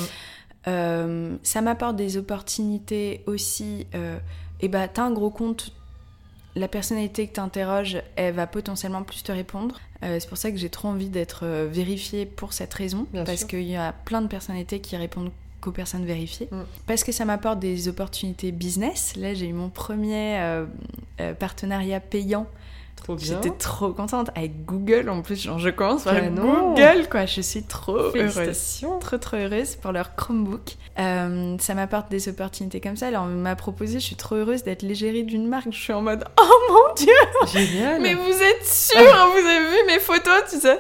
Euh, 0.68 1.38
ça 1.44 1.62
m'apporte 1.62 1.96
des 1.96 2.18
opportunités 2.18 3.22
aussi. 3.28 3.88
Euh, 3.96 4.18
et 4.62 4.68
bah, 4.68 4.88
t'as 4.88 5.04
un 5.04 5.12
gros 5.12 5.30
compte. 5.30 5.72
La 6.56 6.70
personnalité 6.70 7.28
que 7.28 7.34
t'interroges, 7.34 8.02
elle 8.16 8.34
va 8.34 8.48
potentiellement 8.48 9.04
plus 9.04 9.24
te 9.24 9.32
répondre. 9.32 9.80
Euh, 10.04 10.18
c'est 10.20 10.30
pour 10.30 10.38
ça 10.38 10.52
que 10.52 10.58
j'ai 10.58 10.70
trop 10.70 10.88
envie 10.88 11.10
d'être 11.10 11.46
vérifiée 11.46 12.26
pour 12.26 12.54
cette 12.54 12.74
raison. 12.74 13.08
parce 13.26 13.44
qu'il 13.44 13.64
y 13.64 13.76
a 13.76 13.92
plein 13.92 14.22
de 14.22 14.28
personnalités 14.28 14.80
qui 14.80 14.96
répondent 14.96 15.32
qu'aux 15.60 15.74
personnes 15.74 16.06
vérifiées. 16.06 16.48
Mm. 16.52 16.62
Parce 16.88 17.04
que 17.04 17.12
ça 17.12 17.26
m'apporte 17.26 17.60
des 17.60 17.90
opportunités 17.90 18.54
business. 18.54 19.18
Là, 19.18 19.34
j'ai 19.34 19.48
eu 19.48 19.54
mon 19.54 19.70
premier 19.70 20.64
partenariat 21.40 22.00
payant 22.00 22.48
J'étais 23.18 23.52
trop 23.52 23.92
contente 23.92 24.30
avec 24.36 24.66
Google 24.66 25.10
en 25.10 25.22
plus. 25.22 25.42
Genre, 25.42 25.60
je 25.60 25.70
commence 25.70 26.04
par 26.04 26.16
Google, 26.22 27.08
quoi. 27.10 27.26
Je 27.26 27.42
suis 27.42 27.64
trop 27.64 27.98
heureuse. 27.98 28.82
Trop, 29.00 29.18
trop 29.18 29.38
heureuse 29.38 29.76
pour 29.76 29.92
leur 29.92 30.16
Chromebook. 30.16 30.76
Euh, 30.98 31.58
ça 31.60 31.74
m'apporte 31.74 32.10
des 32.10 32.30
opportunités 32.30 32.80
comme 32.80 32.96
ça. 32.96 33.08
Alors, 33.08 33.24
on 33.24 33.28
m'a 33.28 33.56
proposé, 33.56 34.00
je 34.00 34.06
suis 34.06 34.16
trop 34.16 34.36
heureuse 34.36 34.64
d'être 34.64 34.82
l'égérie 34.82 35.24
d'une 35.24 35.48
marque. 35.48 35.72
Je 35.72 35.80
suis 35.80 35.94
en 35.94 36.02
mode, 36.02 36.26
oh 36.40 36.60
mon 36.70 36.94
dieu! 36.96 37.14
Génial! 37.52 38.02
Mais 38.02 38.14
vous 38.14 38.32
êtes 38.32 38.66
sûr? 38.66 39.00
vous 39.02 39.48
avez 39.48 39.70
vu 39.70 39.78
mes 39.88 40.00
photos, 40.00 40.44
tu 40.50 40.60
sais? 40.60 40.80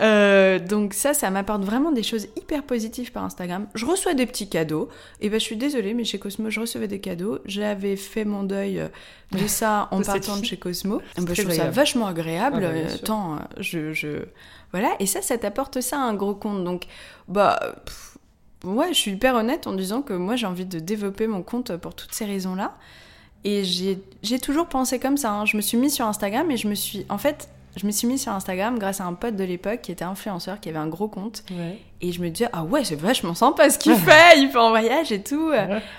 Euh, 0.00 0.58
donc, 0.58 0.94
ça, 0.94 1.14
ça 1.14 1.30
m'apporte 1.30 1.64
vraiment 1.64 1.92
des 1.92 2.02
choses 2.02 2.28
hyper 2.36 2.62
positives 2.62 3.10
par 3.12 3.24
Instagram. 3.24 3.66
Je 3.74 3.86
reçois 3.86 4.14
des 4.14 4.26
petits 4.26 4.48
cadeaux. 4.48 4.88
Et 5.20 5.28
ben, 5.30 5.40
je 5.40 5.44
suis 5.44 5.56
désolée, 5.56 5.94
mais 5.94 6.04
chez 6.04 6.18
Cosmo, 6.18 6.50
je 6.50 6.60
recevais 6.60 6.88
des 6.88 7.00
cadeaux. 7.00 7.38
J'avais 7.46 7.96
fait 7.96 8.24
mon 8.24 8.42
deuil 8.42 8.82
de 9.32 9.46
ça 9.46 9.88
en 9.90 10.02
partant 10.02 10.36
de 10.36 10.44
chez 10.44 10.56
Cosmo. 10.56 10.99
Ah 11.16 11.20
bah, 11.22 11.34
je 11.34 11.42
trouve 11.42 11.54
ça 11.54 11.70
vachement 11.70 12.06
agréable. 12.06 12.64
Ah 12.64 12.72
bah, 12.72 12.98
tant, 13.04 13.34
euh, 13.34 13.38
je, 13.58 13.92
je, 13.92 14.24
Voilà, 14.72 14.90
et 14.98 15.06
ça, 15.06 15.22
ça 15.22 15.38
t'apporte 15.38 15.80
ça 15.80 15.98
un 15.98 16.14
gros 16.14 16.34
compte. 16.34 16.64
Donc, 16.64 16.86
bah. 17.28 17.58
ouais, 18.64 18.88
je 18.88 18.98
suis 18.98 19.12
hyper 19.12 19.34
honnête 19.34 19.66
en 19.66 19.72
disant 19.72 20.02
que 20.02 20.12
moi, 20.12 20.36
j'ai 20.36 20.46
envie 20.46 20.66
de 20.66 20.78
développer 20.78 21.26
mon 21.26 21.42
compte 21.42 21.76
pour 21.76 21.94
toutes 21.94 22.12
ces 22.12 22.24
raisons-là. 22.24 22.76
Et 23.44 23.64
j'ai 23.64 24.38
toujours 24.38 24.66
pensé 24.66 24.98
comme 24.98 25.16
ça. 25.16 25.32
Hein. 25.32 25.46
Je 25.46 25.56
me 25.56 25.62
suis 25.62 25.78
mis 25.78 25.90
sur 25.90 26.06
Instagram 26.06 26.50
et 26.50 26.56
je 26.56 26.68
me 26.68 26.74
suis. 26.74 27.06
En 27.08 27.16
fait, 27.16 27.48
je 27.76 27.86
me 27.86 27.92
suis 27.92 28.06
mis 28.06 28.18
sur 28.18 28.32
Instagram 28.32 28.78
grâce 28.78 29.00
à 29.00 29.04
un 29.04 29.14
pote 29.14 29.36
de 29.36 29.44
l'époque 29.44 29.80
qui 29.82 29.92
était 29.92 30.04
influenceur, 30.04 30.60
qui 30.60 30.68
avait 30.68 30.78
un 30.78 30.88
gros 30.88 31.08
compte. 31.08 31.44
Et 32.00 32.12
je 32.12 32.20
me 32.20 32.28
disais, 32.28 32.48
ah 32.52 32.64
ouais, 32.64 32.84
c'est 32.84 32.96
vachement 32.96 33.34
sympa 33.34 33.70
ce 33.70 33.78
qu'il 33.78 33.94
fait, 33.96 34.38
il 34.38 34.50
fait 34.50 34.58
en 34.58 34.70
voyage 34.70 35.12
et 35.12 35.22
tout. 35.22 35.52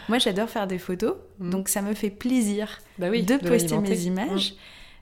Moi, 0.09 0.19
j'adore 0.19 0.49
faire 0.49 0.67
des 0.67 0.77
photos, 0.77 1.15
mm. 1.39 1.49
donc 1.49 1.69
ça 1.69 1.81
me 1.81 1.93
fait 1.93 2.09
plaisir 2.09 2.79
bah 2.97 3.09
de, 3.09 3.37
poster 3.37 3.77
mes 3.77 4.01
images. 4.01 4.51
Mm. 4.51 4.55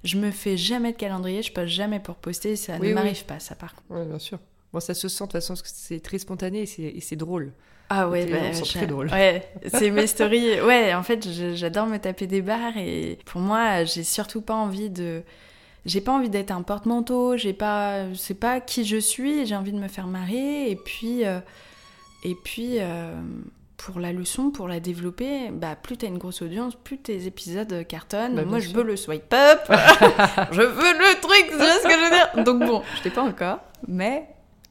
Je 0.04 0.18
me 0.18 0.32
fais 0.32 0.58
jamais 0.58 0.94
de 0.94 0.98
calendrier, 0.98 1.42
je 1.42 1.52
poste 1.52 1.68
jamais 1.68 2.00
pour 2.00 2.16
poster, 2.16 2.56
ça 2.56 2.80
ne 2.80 2.94
m'arrive 2.94 3.26
pas, 3.26 3.40
ça 3.40 3.56
par 3.56 3.76
contre. 3.76 3.88
Oui, 3.90 4.06
bien 4.06 4.20
sûr. 4.20 4.40
Bon, 4.72 4.80
ça 4.80 4.94
se 4.94 5.08
sent 5.08 5.24
de 5.24 5.28
toute 5.28 5.32
façon, 5.34 5.54
parce 5.54 5.64
que 5.64 5.70
c'est 5.72 6.00
très 6.00 6.20
spontané 6.20 6.64
et 6.78 7.02
c'est 7.02 7.16
drôle. 7.16 7.52
Ah 7.90 8.08
ouais, 8.08 8.28
bah, 8.28 8.54
c'est 8.54 8.64
très 8.64 8.86
drôle. 8.86 9.08
Ouais, 9.10 9.52
c'est 9.68 9.90
mes 9.90 10.06
stories. 10.06 10.62
Ouais, 10.62 10.94
en 10.94 11.02
fait, 11.02 11.28
j'adore 11.56 11.88
me 11.88 11.98
taper 11.98 12.28
des 12.28 12.42
barres 12.42 12.78
et 12.78 13.18
pour 13.26 13.42
moi, 13.42 13.84
j'ai 13.84 14.04
surtout 14.04 14.42
pas 14.42 14.54
envie 14.54 14.92
de 14.92 15.24
j'ai 15.86 16.02
pas 16.02 16.12
envie 16.12 16.30
d'être 16.30 16.52
un 16.52 16.62
porte-manteau, 16.62 17.38
j'ai 17.38 17.54
pas, 17.54 18.14
c'est 18.14 18.40
pas 18.40 18.60
qui 18.60 18.86
je 18.86 18.98
suis, 18.98 19.46
j'ai 19.46 19.56
envie 19.56 19.72
de 19.72 19.80
me 19.80 19.88
faire 19.88 20.08
marrer 20.08 20.70
et 20.70 20.76
puis, 20.76 21.26
euh, 21.26 21.40
et 22.24 22.36
puis 22.36 22.76
euh, 22.80 23.20
pour 23.80 24.00
la 24.00 24.12
leçon, 24.12 24.52
pour 24.52 24.68
la 24.68 24.80
développer, 24.80 25.50
bah 25.52 25.76
plus 25.82 25.98
t'as 25.98 26.08
une 26.08 26.18
grosse 26.18 26.42
audience, 26.42 26.76
plus 26.76 26.98
tes 26.98 27.26
épisodes 27.26 27.88
cartonnent. 27.88 28.36
Bah, 28.36 28.46
Moi 28.46 28.60
je 28.60 28.70
veux 28.70 28.84
le 28.84 28.96
swipe 28.96 29.34
up, 29.34 29.60
je 30.52 30.62
veux 30.62 30.94
le 30.94 31.22
truc, 31.22 31.46
tu 31.50 31.56
vois 31.56 31.80
ce 31.80 31.84
que 31.84 31.94
je 31.94 32.04
veux 32.04 32.10
dire? 32.10 32.44
Donc 32.44 32.60
bon, 32.60 32.84
je 32.98 33.04
l'ai 33.06 33.10
pas 33.10 33.24
encore, 33.24 33.60
mais 33.88 34.28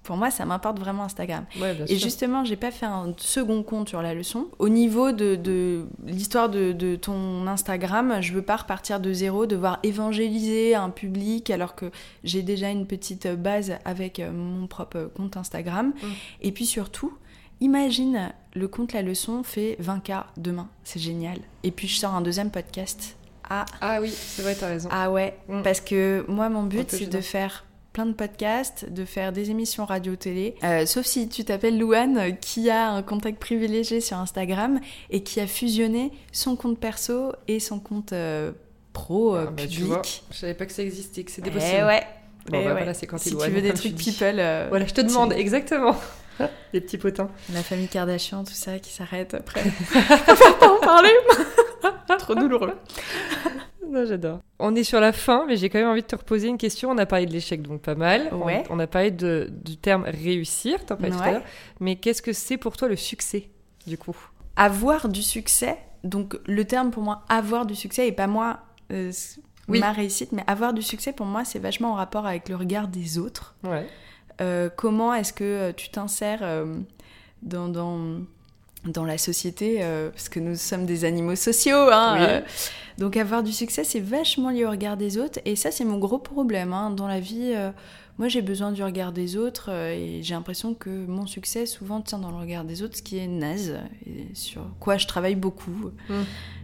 pour 0.09 0.17
moi, 0.17 0.31
ça 0.31 0.47
m'importe 0.47 0.79
vraiment 0.79 1.03
Instagram. 1.03 1.45
et 1.87 1.99
justement, 1.99 2.43
j'ai 2.43 2.57
pas 2.57 2.71
fait 2.71 2.87
un 2.87 3.13
second 3.19 3.63
compte 3.63 3.91
sur 3.91 4.01
la 4.01 4.15
leçon. 4.15 4.47
Au 4.59 4.71
niveau 4.71 5.13
de, 5.13 5.85
l'histoire 6.07 6.49
de, 6.49 6.97
ton 6.97 7.47
Instagram, 7.47 8.17
je 8.23 8.33
veux 8.33 8.41
pas 8.41 8.57
repartir 8.57 9.01
de 9.01 9.13
zéro, 9.13 9.45
devoir 9.45 9.81
évangéliser 9.83 10.75
un 10.75 10.89
public 10.89 11.51
alors 11.51 11.75
que 11.75 11.91
j'ai 12.25 12.41
déjà 12.41 12.71
une 12.71 12.87
petite 12.87 13.29
base 13.29 13.75
avec 13.85 14.19
euh, 14.19 14.33
mon 14.33 14.67
propre 14.67 15.11
compte 15.15 15.37
Instagram. 15.37 15.89
Mm. 15.89 16.07
Et 16.41 16.53
puis 16.53 16.65
surtout, 16.65 17.13
imagine 17.61 18.33
le 18.55 18.69
compte 18.69 18.93
La 18.93 19.03
Leçon 19.03 19.43
fait 19.43 19.77
20K 19.83 20.25
demain. 20.37 20.69
C'est 20.85 21.01
génial. 21.01 21.39
Et 21.63 21.71
puis 21.71 21.89
je 21.89 21.99
sors 21.99 22.15
un 22.15 22.21
deuxième 22.21 22.51
podcast. 22.51 23.17
Ah, 23.51 23.65
ah 23.81 23.99
oui, 24.01 24.13
c'est 24.15 24.43
vrai, 24.43 24.55
t'as 24.55 24.69
raison. 24.69 24.89
Ah 24.93 25.11
ouais, 25.11 25.37
mm. 25.49 25.63
parce 25.63 25.81
que 25.81 26.25
moi, 26.29 26.49
mon 26.49 26.65
but, 26.65 26.91
c'est 26.91 27.07
de 27.07 27.21
faire 27.21 27.65
plein 27.93 28.07
de 28.07 28.13
podcasts, 28.13 28.91
de 28.93 29.05
faire 29.05 29.33
des 29.33 29.51
émissions 29.51 29.85
radio-télé. 29.85 30.55
Euh, 30.63 30.87
sauf 30.87 31.07
si 31.07 31.29
tu 31.29 31.45
t'appelles 31.45 31.79
Louane, 31.79 32.37
qui 32.39 32.71
a 32.71 32.91
un 32.91 33.03
contact 33.03 33.39
privilégié 33.39 34.01
sur 34.01 34.19
Instagram 34.19 34.81
et 35.11 35.23
qui 35.23 35.41
a 35.41 35.47
fusionné 35.47 36.13
son 36.31 36.57
compte 36.57 36.79
perso 36.79 37.33
et 37.49 37.59
son 37.59 37.81
compte 37.81 38.13
euh, 38.13 38.53
pro 38.93 39.35
euh, 39.35 39.47
ah, 39.49 39.51
bah, 39.51 39.63
public. 39.63 40.23
je 40.31 40.37
savais 40.37 40.55
pas 40.55 40.67
que 40.67 40.73
ça 40.73 40.83
existait, 40.83 41.25
que 41.25 41.31
c'était 41.31 41.51
eh 41.51 41.59
possible. 41.59 41.87
ouais. 41.87 42.07
Bon, 42.51 42.65
bah, 42.65 42.73
voilà, 42.73 42.95
c'est 42.95 43.07
quand 43.07 43.19
si 43.19 43.37
tu 43.37 43.51
veux 43.51 43.63
des 43.63 43.75
trucs 43.75 43.97
people. 43.97 44.37
voilà, 44.69 44.87
je 44.87 44.95
te 44.95 45.01
demande, 45.01 45.33
exactement. 45.33 45.97
des 46.73 46.81
petits 46.81 46.99
potins. 46.99 47.29
La 47.53 47.63
famille 47.63 47.89
Kardashian, 47.89 48.45
tout 48.45 48.53
ça 48.53 48.79
qui 48.79 48.93
s'arrête 48.93 49.35
après. 49.35 49.63
On 49.95 50.35
va 50.35 50.53
pas 50.53 50.73
en 50.73 50.81
parler. 50.81 51.13
Trop 52.19 52.35
douloureux. 52.35 52.75
j'adore. 54.07 54.41
On 54.59 54.75
est 54.75 54.85
sur 54.85 55.01
la 55.01 55.13
fin, 55.13 55.45
mais 55.47 55.57
j'ai 55.57 55.69
quand 55.69 55.79
même 55.79 55.89
envie 55.89 56.03
de 56.03 56.07
te 56.07 56.17
reposer 56.17 56.49
une 56.49 56.59
question. 56.59 56.91
On 56.91 56.99
a 56.99 57.07
parlé 57.07 57.27
de 57.27 57.33
l'échec, 57.33 57.63
donc 57.63 57.83
pas 57.83 57.95
mal. 57.95 58.33
Ouais. 58.33 58.65
On, 58.71 58.79
a 58.79 58.87
parlé 58.87 59.11
de, 59.11 59.51
du 59.51 59.77
terme 59.77 60.05
réussir, 60.05 60.85
t'en 60.85 60.97
parlais 60.97 61.11
tout 61.11 61.23
à 61.23 61.31
l'heure. 61.33 61.43
Mais 61.81 61.97
qu'est-ce 61.97 62.23
que 62.23 62.33
c'est 62.33 62.57
pour 62.57 62.77
toi 62.77 62.89
le 62.89 62.97
succès, 62.97 63.51
du 63.87 63.99
coup? 63.99 64.17
Avoir 64.57 65.09
du 65.09 65.23
succès, 65.23 65.79
donc 66.05 66.37
le 66.47 66.65
terme 66.65 66.91
pour 66.91 67.03
moi, 67.03 67.23
avoir 67.29 67.67
du 67.67 67.75
succès, 67.75 68.09
et 68.09 68.13
pas 68.13 68.27
moi, 68.27 68.61
euh, 68.93 69.13
ma 69.69 69.93
réussite, 69.93 70.33
mais 70.33 70.43
avoir 70.47 70.73
du 70.73 70.83
succès, 70.83 71.13
pour 71.13 71.27
moi, 71.27 71.45
c'est 71.45 71.59
vachement 71.59 71.93
en 71.93 71.95
rapport 71.95 72.27
avec 72.27 72.49
le 72.49 72.57
regard 72.57 72.89
des 72.89 73.19
autres. 73.19 73.55
Ouais. 73.63 73.87
Euh, 74.41 74.69
comment 74.75 75.15
est-ce 75.15 75.33
que 75.33 75.45
euh, 75.45 75.73
tu 75.73 75.91
t'insères 75.91 76.65
dans, 77.43 77.69
dans 77.69 78.21
dans 78.85 79.05
la 79.05 79.19
société, 79.19 79.79
euh, 79.81 80.11
parce 80.11 80.29
que 80.29 80.41
nous 80.41 80.55
sommes 80.55 80.87
des 80.87 81.05
animaux 81.05 81.37
sociaux. 81.37 81.89
Hein, 81.91 82.17
euh. 82.21 82.41
donc 82.99 83.17
avoir 83.17 83.43
du 83.43 83.53
succès, 83.53 83.85
c'est 83.85 84.01
vachement 84.01 84.51
lié 84.51 84.65
au 84.65 84.71
regard 84.71 84.97
des 84.97 85.19
autres. 85.19 85.41
Et 85.45 85.57
ça, 85.57 85.71
c'est 85.71 85.85
mon 85.85 85.99
gros 85.99 86.19
problème. 86.19 86.73
Hein. 86.73 86.91
Dans 86.91 87.09
la 87.09 87.21
vie, 87.21 87.53
euh, 87.55 87.71
moi, 88.19 88.27
j'ai 88.27 88.43
besoin 88.43 88.73
du 88.73 88.83
regard 88.83 89.13
des 89.13 89.37
autres. 89.37 89.71
et 89.71 90.21
j'ai 90.23 90.35
l'impression 90.35 90.75
que 90.75 90.91
mon 90.91 91.27
succès, 91.27 91.67
souvent, 91.67 92.01
tient 92.01 92.19
dans 92.19 92.31
le 92.31 92.37
regard 92.37 92.65
des 92.65 92.83
autres, 92.83 92.97
ce 92.97 93.03
qui 93.03 93.17
est 93.19 93.29
naze. 93.29 93.79
Et 94.07 94.27
sur 94.35 94.63
quoi 94.81 94.97
je 94.97 95.07
travaille 95.07 95.37
beaucoup. 95.37 95.93
Mm. 96.09 96.15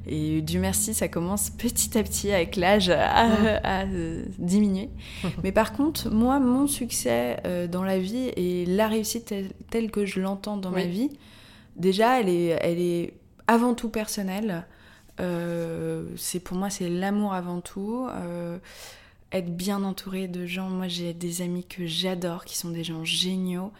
Et 0.07 0.43
du 0.43 0.59
merci, 0.59 0.95
ça 0.95 1.07
commence 1.07 1.51
petit 1.51 1.97
à 1.97 2.03
petit 2.03 2.33
avec 2.33 2.57
l'âge 2.57 2.91
à, 2.91 3.87
mm. 3.87 4.25
diminuer. 4.39 4.91
Mais 5.45 5.53
par 5.53 5.73
contre, 5.73 6.11
moi, 6.11 6.41
mon 6.41 6.67
succès 6.67 7.41
dans 7.71 7.85
la 7.85 7.99
vie 7.99 8.33
et 8.37 8.67
la 8.67 8.89
réussite 8.89 9.33
telle, 9.71 9.91
que 9.93 10.05
je 10.05 10.21
l'entends 10.21 10.57
dans 10.57 10.71
ma 10.71 10.85
vie, 10.85 11.11
déjà, 11.77 12.21
elle 12.21 12.29
est, 12.29 12.59
elle 12.61 12.81
est 12.81 13.15
avant 13.47 13.75
tout 13.75 13.91
personnelle. 13.91 14.67
Euh, 15.21 16.05
c'est 16.17 16.41
pour 16.41 16.57
moi, 16.57 16.71
c'est 16.71 16.89
l'amour 16.89 17.33
avant 17.33 17.61
tout. 17.61 18.09
Être 19.35 19.55
bien 19.55 19.83
entouré 19.85 20.29
de 20.29 20.47
gens. 20.47 20.69
Moi, 20.71 20.89
j'ai 20.89 21.13
des 21.13 21.43
amis 21.43 21.65
que 21.65 21.87
j'adore, 21.87 22.45
qui 22.45 22.57
sont 22.57 22.71
des 22.71 22.85
gens 22.85 23.05
géniaux. 23.05 23.73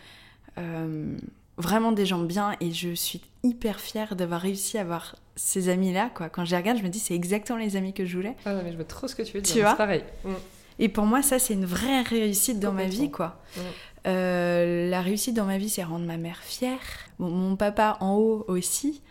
Euh, 0.59 1.17
vraiment 1.57 1.93
des 1.93 2.07
gens 2.07 2.19
bien 2.19 2.57
et 2.61 2.73
je 2.73 2.95
suis 2.95 3.21
hyper 3.43 3.81
fière 3.81 4.17
d'avoir 4.17 4.41
réussi 4.41 4.79
à 4.79 4.83
avoir 4.83 5.17
ces 5.37 5.69
amis-là. 5.69 6.11
Quoi. 6.15 6.29
Quand 6.29 6.45
je 6.45 6.51
les 6.51 6.57
regarde, 6.57 6.79
je 6.79 6.83
me 6.83 6.89
dis 6.89 6.99
c'est 6.99 7.15
exactement 7.15 7.59
les 7.59 7.77
amis 7.77 7.93
que 7.93 8.05
je 8.05 8.17
voulais. 8.17 8.37
Ah 8.45 8.55
non, 8.55 8.63
mais 8.65 8.73
je 8.73 8.77
vois 8.77 8.85
trop 8.85 9.09
ce 9.09 9.15
que 9.15 9.23
tu 9.23 9.35
veux 9.35 9.43
dire. 9.43 9.55
Tu 9.55 9.61
vois? 9.61 9.75
pareil. 9.75 10.05
Mm. 10.25 10.33
Et 10.81 10.89
pour 10.89 11.05
moi, 11.05 11.23
ça, 11.23 11.39
c'est 11.39 11.55
une 11.55 11.67
vraie 11.67 12.03
réussite 12.03 12.59
dans 12.59 12.73
ma 12.73 12.87
vie, 12.87 13.11
quoi. 13.11 13.41
Mm. 13.57 13.61
Euh, 14.07 14.91
la 14.91 15.01
réussite 15.01 15.35
dans 15.35 15.47
ma 15.47 15.57
vie, 15.57 15.69
c'est 15.69 15.85
rendre 15.85 16.05
ma 16.05 16.17
mère 16.17 16.41
fière, 16.43 16.81
mon 17.19 17.57
papa 17.57 17.97
en 18.01 18.17
haut 18.17 18.45
aussi. 18.49 19.03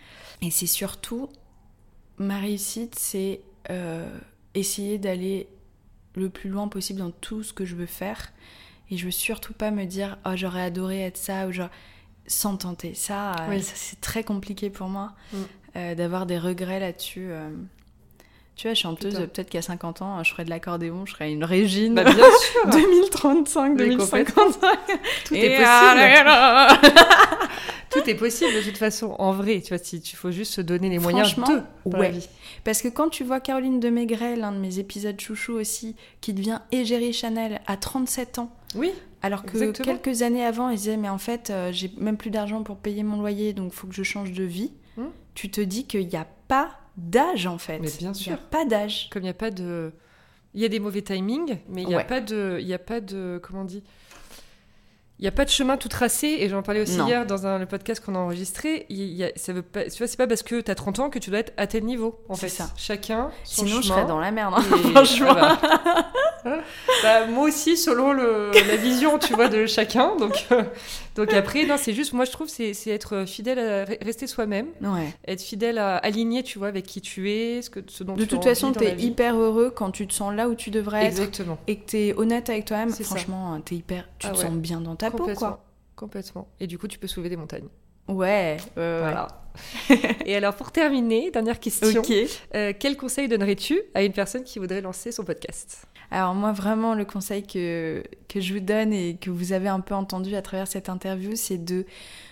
Et 0.42 0.52
c'est 0.52 0.68
surtout, 0.68 1.30
ma 2.18 2.38
réussite, 2.40 2.96
c'est 3.00 3.42
euh, 3.70 4.06
essayer 4.54 4.98
d'aller 4.98 5.48
le 6.16 6.30
plus 6.30 6.50
loin 6.50 6.68
possible 6.68 7.00
dans 7.00 7.12
tout 7.12 7.44
ce 7.44 7.54
que 7.54 7.66
je 7.66 7.76
veux 7.76 7.86
faire. 7.86 8.32
Et 8.92 8.98
je 8.98 9.06
veux 9.06 9.12
surtout 9.12 9.54
pas 9.54 9.72
me 9.72 9.86
dire, 9.86 10.18
oh, 10.26 10.32
j'aurais 10.36 10.62
adoré 10.62 11.02
être 11.02 11.18
ça, 11.18 11.48
ou 11.48 11.52
genre, 11.52 11.70
sans 12.28 12.58
tenter. 12.58 12.94
Ça, 12.94 13.36
euh, 13.50 13.60
c'est 13.62 14.02
très 14.02 14.24
compliqué 14.24 14.70
pour 14.70 14.88
moi 14.88 15.14
mm. 15.34 15.96
d'avoir 15.96 16.26
des 16.26 16.38
regrets 16.38 16.80
là-dessus. 16.80 17.32
Tu 18.56 18.68
vois, 18.68 18.76
chanteuse, 18.76 19.16
peut-être 19.16 19.50
qu'à 19.50 19.64
50 19.64 20.04
ans, 20.04 20.24
je 20.24 20.32
ferais 20.32 20.46
de 20.46 20.52
l'accordéon, 20.52 21.08
je 21.08 21.14
serais 21.14 21.32
une 21.32 21.44
Régine. 21.44 21.96
Bah, 21.96 22.04
bien 22.04 22.14
sûr 22.14 22.70
2035, 22.72 23.78
2055. 23.78 24.60
Tout 25.26 25.34
est 25.34 25.58
possible. 25.58 26.94
Tout 27.94 28.10
est 28.10 28.16
possible 28.16 28.54
de 28.54 28.62
toute 28.62 28.78
façon, 28.78 29.16
en 29.20 29.32
vrai. 29.32 29.62
Tu 29.62 29.76
vois, 29.76 29.84
il 29.92 30.16
faut 30.16 30.32
juste 30.32 30.54
se 30.54 30.62
donner 30.62 30.90
les 30.90 31.00
moyens 31.00 31.36
de. 31.36 31.62
Ouais. 31.86 32.14
Parce 32.64 32.82
que 32.82 32.88
quand 32.88 33.10
tu 33.10 33.24
vois 33.24 33.40
Caroline 33.40 33.80
de 33.80 33.90
Maigret, 33.90 34.36
l'un 34.36 34.52
de 34.52 34.58
mes 34.58 34.80
épisodes 34.80 35.20
chouchou 35.20 35.54
aussi, 35.54 35.96
qui 36.22 36.34
devient 36.34 36.60
égérie 36.72 37.14
Chanel 37.14 37.62
à 37.68 37.78
37 37.78 38.40
ans. 38.40 38.56
Oui. 38.76 38.92
Alors 39.22 39.46
que 39.46 39.72
quelques 39.72 40.22
années 40.22 40.46
avant, 40.46 40.70
elle 40.70 40.78
disait 40.78 40.98
Mais 40.98 41.10
en 41.10 41.18
fait, 41.18 41.50
euh, 41.50 41.72
j'ai 41.72 41.92
même 41.98 42.18
plus 42.18 42.32
d'argent 42.32 42.64
pour 42.64 42.78
payer 42.78 43.04
mon 43.04 43.20
loyer, 43.20 43.54
donc 43.54 43.72
il 43.74 43.76
faut 43.76 43.88
que 43.88 43.96
je 43.96 44.04
change 44.04 44.32
de 44.32 44.44
vie. 44.44 44.72
Hum. 44.98 45.12
Tu 45.36 45.50
te 45.50 45.62
dis 45.62 45.86
qu'il 45.86 46.08
n'y 46.08 46.16
a 46.16 46.28
pas 46.48 46.72
d'âge 46.98 47.48
en 47.48 47.58
fait. 47.58 47.80
Mais 47.80 47.90
bien 48.00 48.14
sûr. 48.14 48.32
Il 48.32 48.36
n'y 48.36 48.40
a 48.40 48.44
pas 48.44 48.66
d'âge. 48.66 49.10
Comme 49.12 49.22
il 49.22 49.26
n'y 49.26 49.30
a 49.30 49.36
pas 49.36 49.52
de. 49.52 49.92
Il 50.56 50.62
y 50.62 50.66
a 50.66 50.68
des 50.68 50.80
mauvais 50.80 51.02
timings, 51.02 51.58
mais 51.68 51.82
il 51.82 51.88
n'y 51.88 51.96
a, 51.96 52.04
pas 52.04 52.22
de... 52.22 52.60
il 52.62 52.68
y 52.68 52.76
a 52.76 52.80
pas 52.80 53.02
de. 53.02 53.40
Comment 53.42 53.62
on 53.62 53.66
dit? 53.66 53.82
N'y 55.24 55.30
a 55.30 55.32
pas 55.32 55.46
de 55.46 55.50
chemin 55.50 55.78
tout 55.78 55.90
tracé, 55.90 56.38
et 56.40 56.50
j'en 56.50 56.62
parlais 56.62 56.82
aussi 56.82 56.98
hier 56.98 57.26
dans 57.26 57.48
un, 57.48 57.60
le 57.60 57.66
podcast 57.66 58.04
qu'on 58.04 58.16
a 58.16 58.20
enregistré. 58.20 58.86
Il 58.90 59.14
y 59.14 59.24
a, 59.24 59.30
ça 59.36 59.54
veut 59.54 59.62
pas, 59.62 59.86
tu 59.86 59.98
vois, 59.98 60.08
c'est 60.08 60.18
pas 60.18 60.28
parce 60.28 60.44
que 60.44 60.62
tu 60.62 60.70
as 60.70 60.76
30 60.76 61.00
ans 61.00 61.10
que 61.10 61.20
tu 61.20 61.30
dois 61.30 61.40
être 61.40 61.54
à 61.58 61.68
tel 61.68 61.86
niveau. 61.86 62.20
En 62.30 62.36
fait, 62.36 62.50
ça. 62.50 62.70
Chacun. 62.76 63.32
Son 63.44 63.66
Sinon, 63.66 63.82
je 63.82 63.88
serais 63.88 64.06
dans 64.06 64.20
la 64.20 64.32
merde, 64.32 64.56
hein, 64.58 64.62
franchement. 64.94 65.34
bah, 67.04 67.28
moi 67.30 67.48
aussi, 67.48 67.78
selon 67.78 68.12
le, 68.12 68.52
la 68.54 68.76
vision, 68.76 69.18
tu 69.18 69.34
vois, 69.34 69.48
de 69.48 69.66
chacun. 69.66 70.16
Donc, 70.18 70.46
euh, 70.52 70.64
donc 71.16 71.34
après, 71.34 71.66
non, 71.66 71.76
c'est 71.78 71.94
juste, 71.94 72.14
moi, 72.14 72.26
je 72.26 72.32
trouve, 72.32 72.50
c'est, 72.50 72.74
c'est 72.74 72.90
être 72.90 73.26
fidèle 73.26 73.60
à 73.60 73.86
rester 74.04 74.28
soi-même. 74.28 74.68
Ouais. 74.82 75.14
Être 75.28 75.42
fidèle 75.42 75.78
à 75.78 75.98
aligner, 75.98 76.44
tu 76.44 76.60
vois, 76.60 76.68
avec 76.68 76.86
qui 76.86 77.02
tu 77.02 77.32
es, 77.32 77.62
ce, 77.62 77.70
que, 77.70 77.80
ce 77.88 78.04
dont 78.04 78.16
de 78.16 78.24
tu 78.24 78.28
toute 78.28 78.44
façon, 78.44 78.72
tu 78.74 78.84
es 78.84 78.96
hyper 78.98 79.38
heureux 79.38 79.72
quand 79.74 79.92
tu 79.92 80.08
te 80.08 80.14
sens 80.14 80.34
là 80.34 80.50
où 80.50 80.56
tu 80.56 80.70
devrais 80.70 81.06
Exactement. 81.06 81.54
être. 81.54 81.62
Et 81.68 81.76
que 81.78 81.90
tu 81.90 81.98
es 81.98 82.14
honnête 82.14 82.50
avec 82.50 82.66
toi-même. 82.66 82.92
Franchement, 82.92 83.62
tu 83.66 83.76
es 83.76 83.78
hyper. 83.78 84.10
Tu 84.20 84.28
ah 84.28 84.32
te 84.32 84.38
sens 84.38 84.54
bien 84.54 84.82
dans 84.82 84.96
ta 84.96 85.12
quoi. 85.18 85.64
Complètement. 85.96 86.48
Et 86.60 86.68
du 86.68 86.78
coup, 86.78 86.88
tu 86.88 86.98
peux 87.00 87.08
soulever 87.08 87.30
des 87.30 87.38
montagnes. 87.38 87.68
Ouais, 88.08 88.58
voilà. 88.76 89.28
et 90.26 90.36
alors, 90.36 90.56
pour 90.56 90.72
terminer, 90.72 91.32
dernière 91.32 91.60
question. 91.60 92.02
Euh, 92.56 92.74
quel 92.78 92.98
conseil 92.98 93.28
donnerais-tu 93.28 93.82
à 93.94 94.04
une 94.04 94.12
personne 94.12 94.44
qui 94.44 94.60
voudrait 94.60 94.82
lancer 94.82 95.12
son 95.12 95.24
podcast? 95.24 95.86
Alors, 96.12 96.34
moi, 96.34 96.52
vraiment, 96.52 96.96
le 96.96 97.06
conseil 97.06 97.44
que, 97.44 98.04
que 98.28 98.42
je 98.42 98.54
vous 98.54 98.60
donne 98.60 98.94
et 98.94 99.16
que 99.16 99.30
vous 99.30 99.54
avez 99.54 99.70
un 99.70 99.80
peu 99.80 99.96
entendu 99.96 100.36
à 100.36 100.42
travers 100.42 100.68
cette 100.68 100.90
interview, 100.90 101.32
c'est 101.36 101.64
de, 101.64 101.86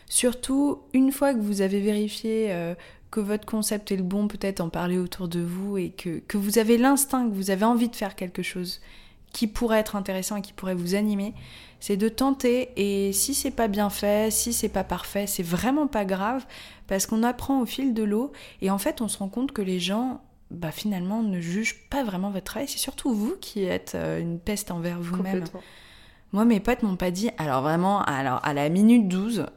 surtout, 0.08 0.82
une 0.94 1.12
fois 1.12 1.34
que 1.34 1.40
vous 1.40 1.62
avez 1.62 1.80
vérifié 1.80 2.52
euh, 2.52 2.76
que 3.10 3.20
votre 3.20 3.46
concept 3.46 3.92
est 3.92 3.98
le 3.98 4.04
bon, 4.04 4.28
peut-être 4.28 4.62
en 4.62 4.70
parler 4.70 4.98
autour 4.98 5.28
de 5.28 5.40
vous 5.40 5.78
et 5.78 5.90
que, 5.90 6.20
que 6.20 6.38
vous 6.38 6.58
avez 6.58 6.78
l'instinct, 6.78 7.30
que 7.30 7.34
vous 7.34 7.50
avez 7.50 7.66
envie 7.66 7.90
de 7.90 7.96
faire 7.96 8.16
quelque 8.16 8.44
chose 8.44 8.82
qui 9.34 9.48
pourrait 9.48 9.80
être 9.80 9.96
intéressant 9.96 10.36
et 10.38 10.42
qui 10.42 10.54
pourrait 10.54 10.76
vous 10.76 10.96
animer, 10.96 11.34
c'est 11.80 11.98
de 11.98 12.10
tenter 12.10 12.70
et 12.76 13.12
si 13.14 13.34
c'est 13.34 13.52
pas 13.52 13.68
bien 13.68 13.90
fait, 13.90 14.32
si 14.32 14.54
c'est 14.54 14.70
pas 14.70 14.84
parfait, 14.84 15.28
c'est 15.28 15.44
vraiment 15.44 15.88
pas 15.88 16.06
grave 16.06 16.46
parce 16.88 17.06
qu'on 17.06 17.24
apprend 17.24 17.62
au 17.62 17.66
fil 17.66 17.94
de 17.94 18.04
l'eau 18.04 18.32
et 18.62 18.70
en 18.70 18.78
fait 18.78 19.02
on 19.02 19.08
se 19.08 19.18
rend 19.18 19.30
compte 19.30 19.52
que 19.52 19.62
les 19.62 19.80
gens 19.80 20.22
bah 20.52 20.72
finalement 20.72 21.24
ne 21.24 21.40
jugent 21.40 21.80
pas 21.90 22.04
vraiment 22.04 22.30
votre 22.30 22.46
travail, 22.46 22.68
c'est 22.68 22.78
surtout 22.78 23.14
vous 23.14 23.36
qui 23.40 23.64
êtes 23.64 23.94
euh, 23.96 24.20
une 24.20 24.38
peste 24.38 24.70
envers 24.70 25.00
vous-même. 25.00 25.46
Moi, 26.34 26.46
mes 26.46 26.62
potes 26.62 26.82
m'ont 26.82 26.96
pas 26.96 27.12
dit, 27.12 27.30
alors 27.38 27.62
vraiment, 27.62 28.04
alors 28.04 28.40
à 28.44 28.54
la 28.54 28.70
minute 28.70 29.10
12. 29.10 29.48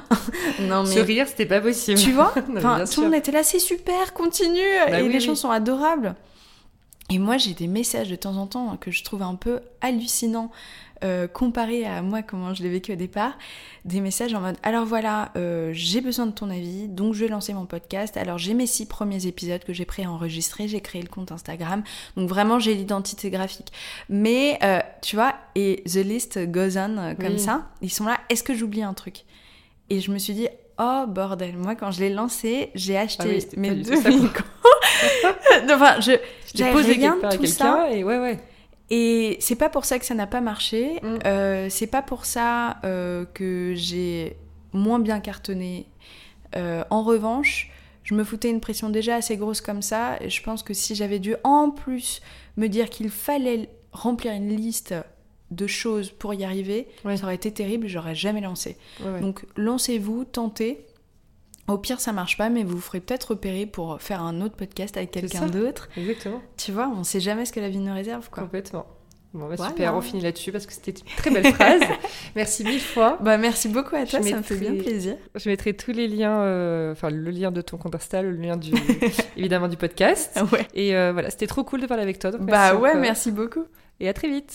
non, 0.60 0.84
mais. 0.84 0.90
Ce 0.90 0.98
rire, 0.98 1.28
c'était 1.28 1.44
pas 1.44 1.60
possible. 1.60 2.00
Tu 2.00 2.12
vois 2.12 2.32
Tout 2.36 3.00
le 3.00 3.02
monde 3.02 3.14
était 3.14 3.32
là, 3.32 3.42
c'est 3.42 3.58
super, 3.58 4.14
continue. 4.14 4.60
Bah 4.88 5.00
et 5.00 5.08
les 5.08 5.20
gens 5.20 5.34
sont 5.34 5.50
adorables. 5.50 6.14
Et 7.10 7.18
moi, 7.18 7.36
j'ai 7.36 7.54
des 7.54 7.66
messages 7.66 8.08
de 8.08 8.16
temps 8.16 8.36
en 8.36 8.46
temps 8.46 8.76
que 8.78 8.90
je 8.90 9.04
trouve 9.04 9.22
un 9.22 9.34
peu 9.34 9.60
hallucinants 9.82 10.50
euh, 11.04 11.28
comparé 11.28 11.84
à 11.84 12.00
moi 12.00 12.22
comment 12.22 12.54
je 12.54 12.62
l'ai 12.62 12.70
vécu 12.70 12.92
au 12.92 12.96
départ, 12.96 13.36
des 13.84 14.00
messages 14.00 14.32
en 14.32 14.40
mode 14.40 14.56
alors 14.62 14.86
voilà, 14.86 15.32
euh, 15.36 15.70
j'ai 15.74 16.00
besoin 16.00 16.24
de 16.24 16.30
ton 16.30 16.48
avis, 16.48 16.88
donc 16.88 17.12
je 17.12 17.24
vais 17.24 17.28
lancer 17.28 17.52
mon 17.52 17.66
podcast. 17.66 18.16
Alors 18.16 18.38
j'ai 18.38 18.54
mes 18.54 18.66
six 18.66 18.86
premiers 18.86 19.26
épisodes 19.26 19.62
que 19.64 19.74
j'ai 19.74 19.84
préenregistrés, 19.84 20.66
j'ai 20.66 20.80
créé 20.80 21.02
le 21.02 21.08
compte 21.08 21.30
Instagram, 21.30 21.82
donc 22.16 22.28
vraiment 22.28 22.58
j'ai 22.58 22.74
l'identité 22.74 23.28
graphique. 23.28 23.70
Mais 24.08 24.58
euh, 24.62 24.78
tu 25.02 25.16
vois, 25.16 25.34
et 25.54 25.82
the 25.84 25.96
list 25.96 26.38
goes 26.50 26.78
on 26.78 27.14
comme 27.20 27.36
ça, 27.36 27.68
ils 27.82 27.92
sont 27.92 28.04
là, 28.04 28.18
est-ce 28.30 28.42
que 28.42 28.54
j'oublie 28.54 28.82
un 28.82 28.94
truc? 28.94 29.24
Et 29.90 30.00
je 30.00 30.10
me 30.10 30.16
suis 30.18 30.32
dit 30.32 30.48
oh 30.78 31.04
bordel, 31.06 31.58
moi 31.58 31.74
quand 31.74 31.90
je 31.90 32.00
l'ai 32.00 32.10
lancé, 32.10 32.70
j'ai 32.74 32.96
acheté 32.96 33.40
ah 33.42 33.60
mes 33.60 33.72
deux 33.72 34.08
micros. 34.08 34.44
enfin, 35.70 36.00
je 36.00 36.12
j'ai 36.54 36.70
posé 36.70 36.92
rien 36.92 37.16
de 37.16 37.36
tout 37.36 37.46
ça. 37.46 37.90
Et 37.90 38.04
ouais 38.04 38.18
ouais. 38.18 38.38
Et 38.90 39.36
c'est 39.40 39.56
pas 39.56 39.68
pour 39.68 39.84
ça 39.84 39.98
que 39.98 40.04
ça 40.04 40.14
n'a 40.14 40.26
pas 40.26 40.40
marché. 40.40 41.00
Mm. 41.02 41.18
Euh, 41.26 41.66
c'est 41.70 41.86
pas 41.86 42.02
pour 42.02 42.24
ça 42.24 42.78
euh, 42.84 43.24
que 43.34 43.72
j'ai 43.74 44.36
moins 44.72 44.98
bien 44.98 45.20
cartonné. 45.20 45.86
Euh, 46.56 46.84
en 46.90 47.02
revanche, 47.02 47.70
je 48.02 48.14
me 48.14 48.22
foutais 48.22 48.50
une 48.50 48.60
pression 48.60 48.90
déjà 48.90 49.16
assez 49.16 49.36
grosse 49.36 49.60
comme 49.60 49.82
ça. 49.82 50.16
Et 50.20 50.30
je 50.30 50.42
pense 50.42 50.62
que 50.62 50.74
si 50.74 50.94
j'avais 50.94 51.18
dû 51.18 51.34
en 51.44 51.70
plus 51.70 52.20
me 52.56 52.68
dire 52.68 52.90
qu'il 52.90 53.10
fallait 53.10 53.68
remplir 53.92 54.32
une 54.32 54.54
liste 54.54 54.94
de 55.50 55.66
choses 55.66 56.10
pour 56.10 56.34
y 56.34 56.44
arriver, 56.44 56.88
ça 57.04 57.24
aurait 57.24 57.34
été 57.34 57.52
terrible. 57.52 57.86
J'aurais 57.86 58.14
jamais 58.14 58.40
lancé. 58.40 58.76
Donc 59.20 59.44
lancez-vous, 59.56 60.24
tentez. 60.24 60.86
Au 61.66 61.78
pire, 61.78 62.00
ça 62.00 62.12
marche 62.12 62.36
pas, 62.36 62.50
mais 62.50 62.62
vous 62.62 62.76
vous 62.76 62.80
ferez 62.80 63.00
peut-être 63.00 63.30
repérer 63.30 63.64
pour 63.66 64.00
faire 64.00 64.22
un 64.22 64.40
autre 64.42 64.56
podcast 64.56 64.96
avec 64.96 65.10
quelqu'un 65.10 65.46
d'autre. 65.46 65.88
Exactement. 65.96 66.42
Tu 66.56 66.72
vois, 66.72 66.88
on 66.88 67.04
sait 67.04 67.20
jamais 67.20 67.46
ce 67.46 67.52
que 67.52 67.60
la 67.60 67.70
vie 67.70 67.78
nous 67.78 67.94
réserve, 67.94 68.28
quoi. 68.30 68.42
Complètement. 68.42 68.86
Bon, 69.34 69.48
bah 69.48 69.56
super, 69.56 69.96
on 69.96 70.00
finit 70.00 70.22
là-dessus 70.22 70.52
parce 70.52 70.64
que 70.64 70.72
c'était 70.72 70.92
une 70.92 71.16
très 71.16 71.30
belle 71.30 71.52
phrase. 71.52 71.82
merci 72.36 72.62
mille 72.62 72.80
fois. 72.80 73.18
Bah, 73.20 73.36
merci 73.36 73.68
beaucoup 73.68 73.96
à 73.96 74.06
toi, 74.06 74.22
ça 74.22 74.36
me 74.36 74.42
fait 74.42 74.56
bien 74.56 74.76
plaisir. 74.76 75.16
Je 75.34 75.48
mettrai 75.48 75.74
tous 75.74 75.90
les 75.90 76.06
liens, 76.06 76.38
euh, 76.42 76.92
enfin 76.92 77.10
le 77.10 77.30
lien 77.30 77.50
de 77.50 77.60
ton 77.60 77.76
compte 77.76 77.96
Insta, 77.96 78.22
le 78.22 78.30
lien 78.30 78.56
du, 78.56 78.70
évidemment 79.36 79.66
du 79.66 79.76
podcast. 79.76 80.40
Ouais. 80.52 80.68
Et 80.74 80.94
euh, 80.94 81.12
voilà, 81.12 81.30
c'était 81.30 81.48
trop 81.48 81.64
cool 81.64 81.80
de 81.80 81.86
parler 81.86 82.04
avec 82.04 82.20
toi. 82.20 82.30
bah 82.38 82.76
ouais, 82.76 82.94
merci 82.94 83.32
beaucoup. 83.32 83.64
Et 83.98 84.08
à 84.08 84.12
très 84.12 84.28
vite. 84.28 84.54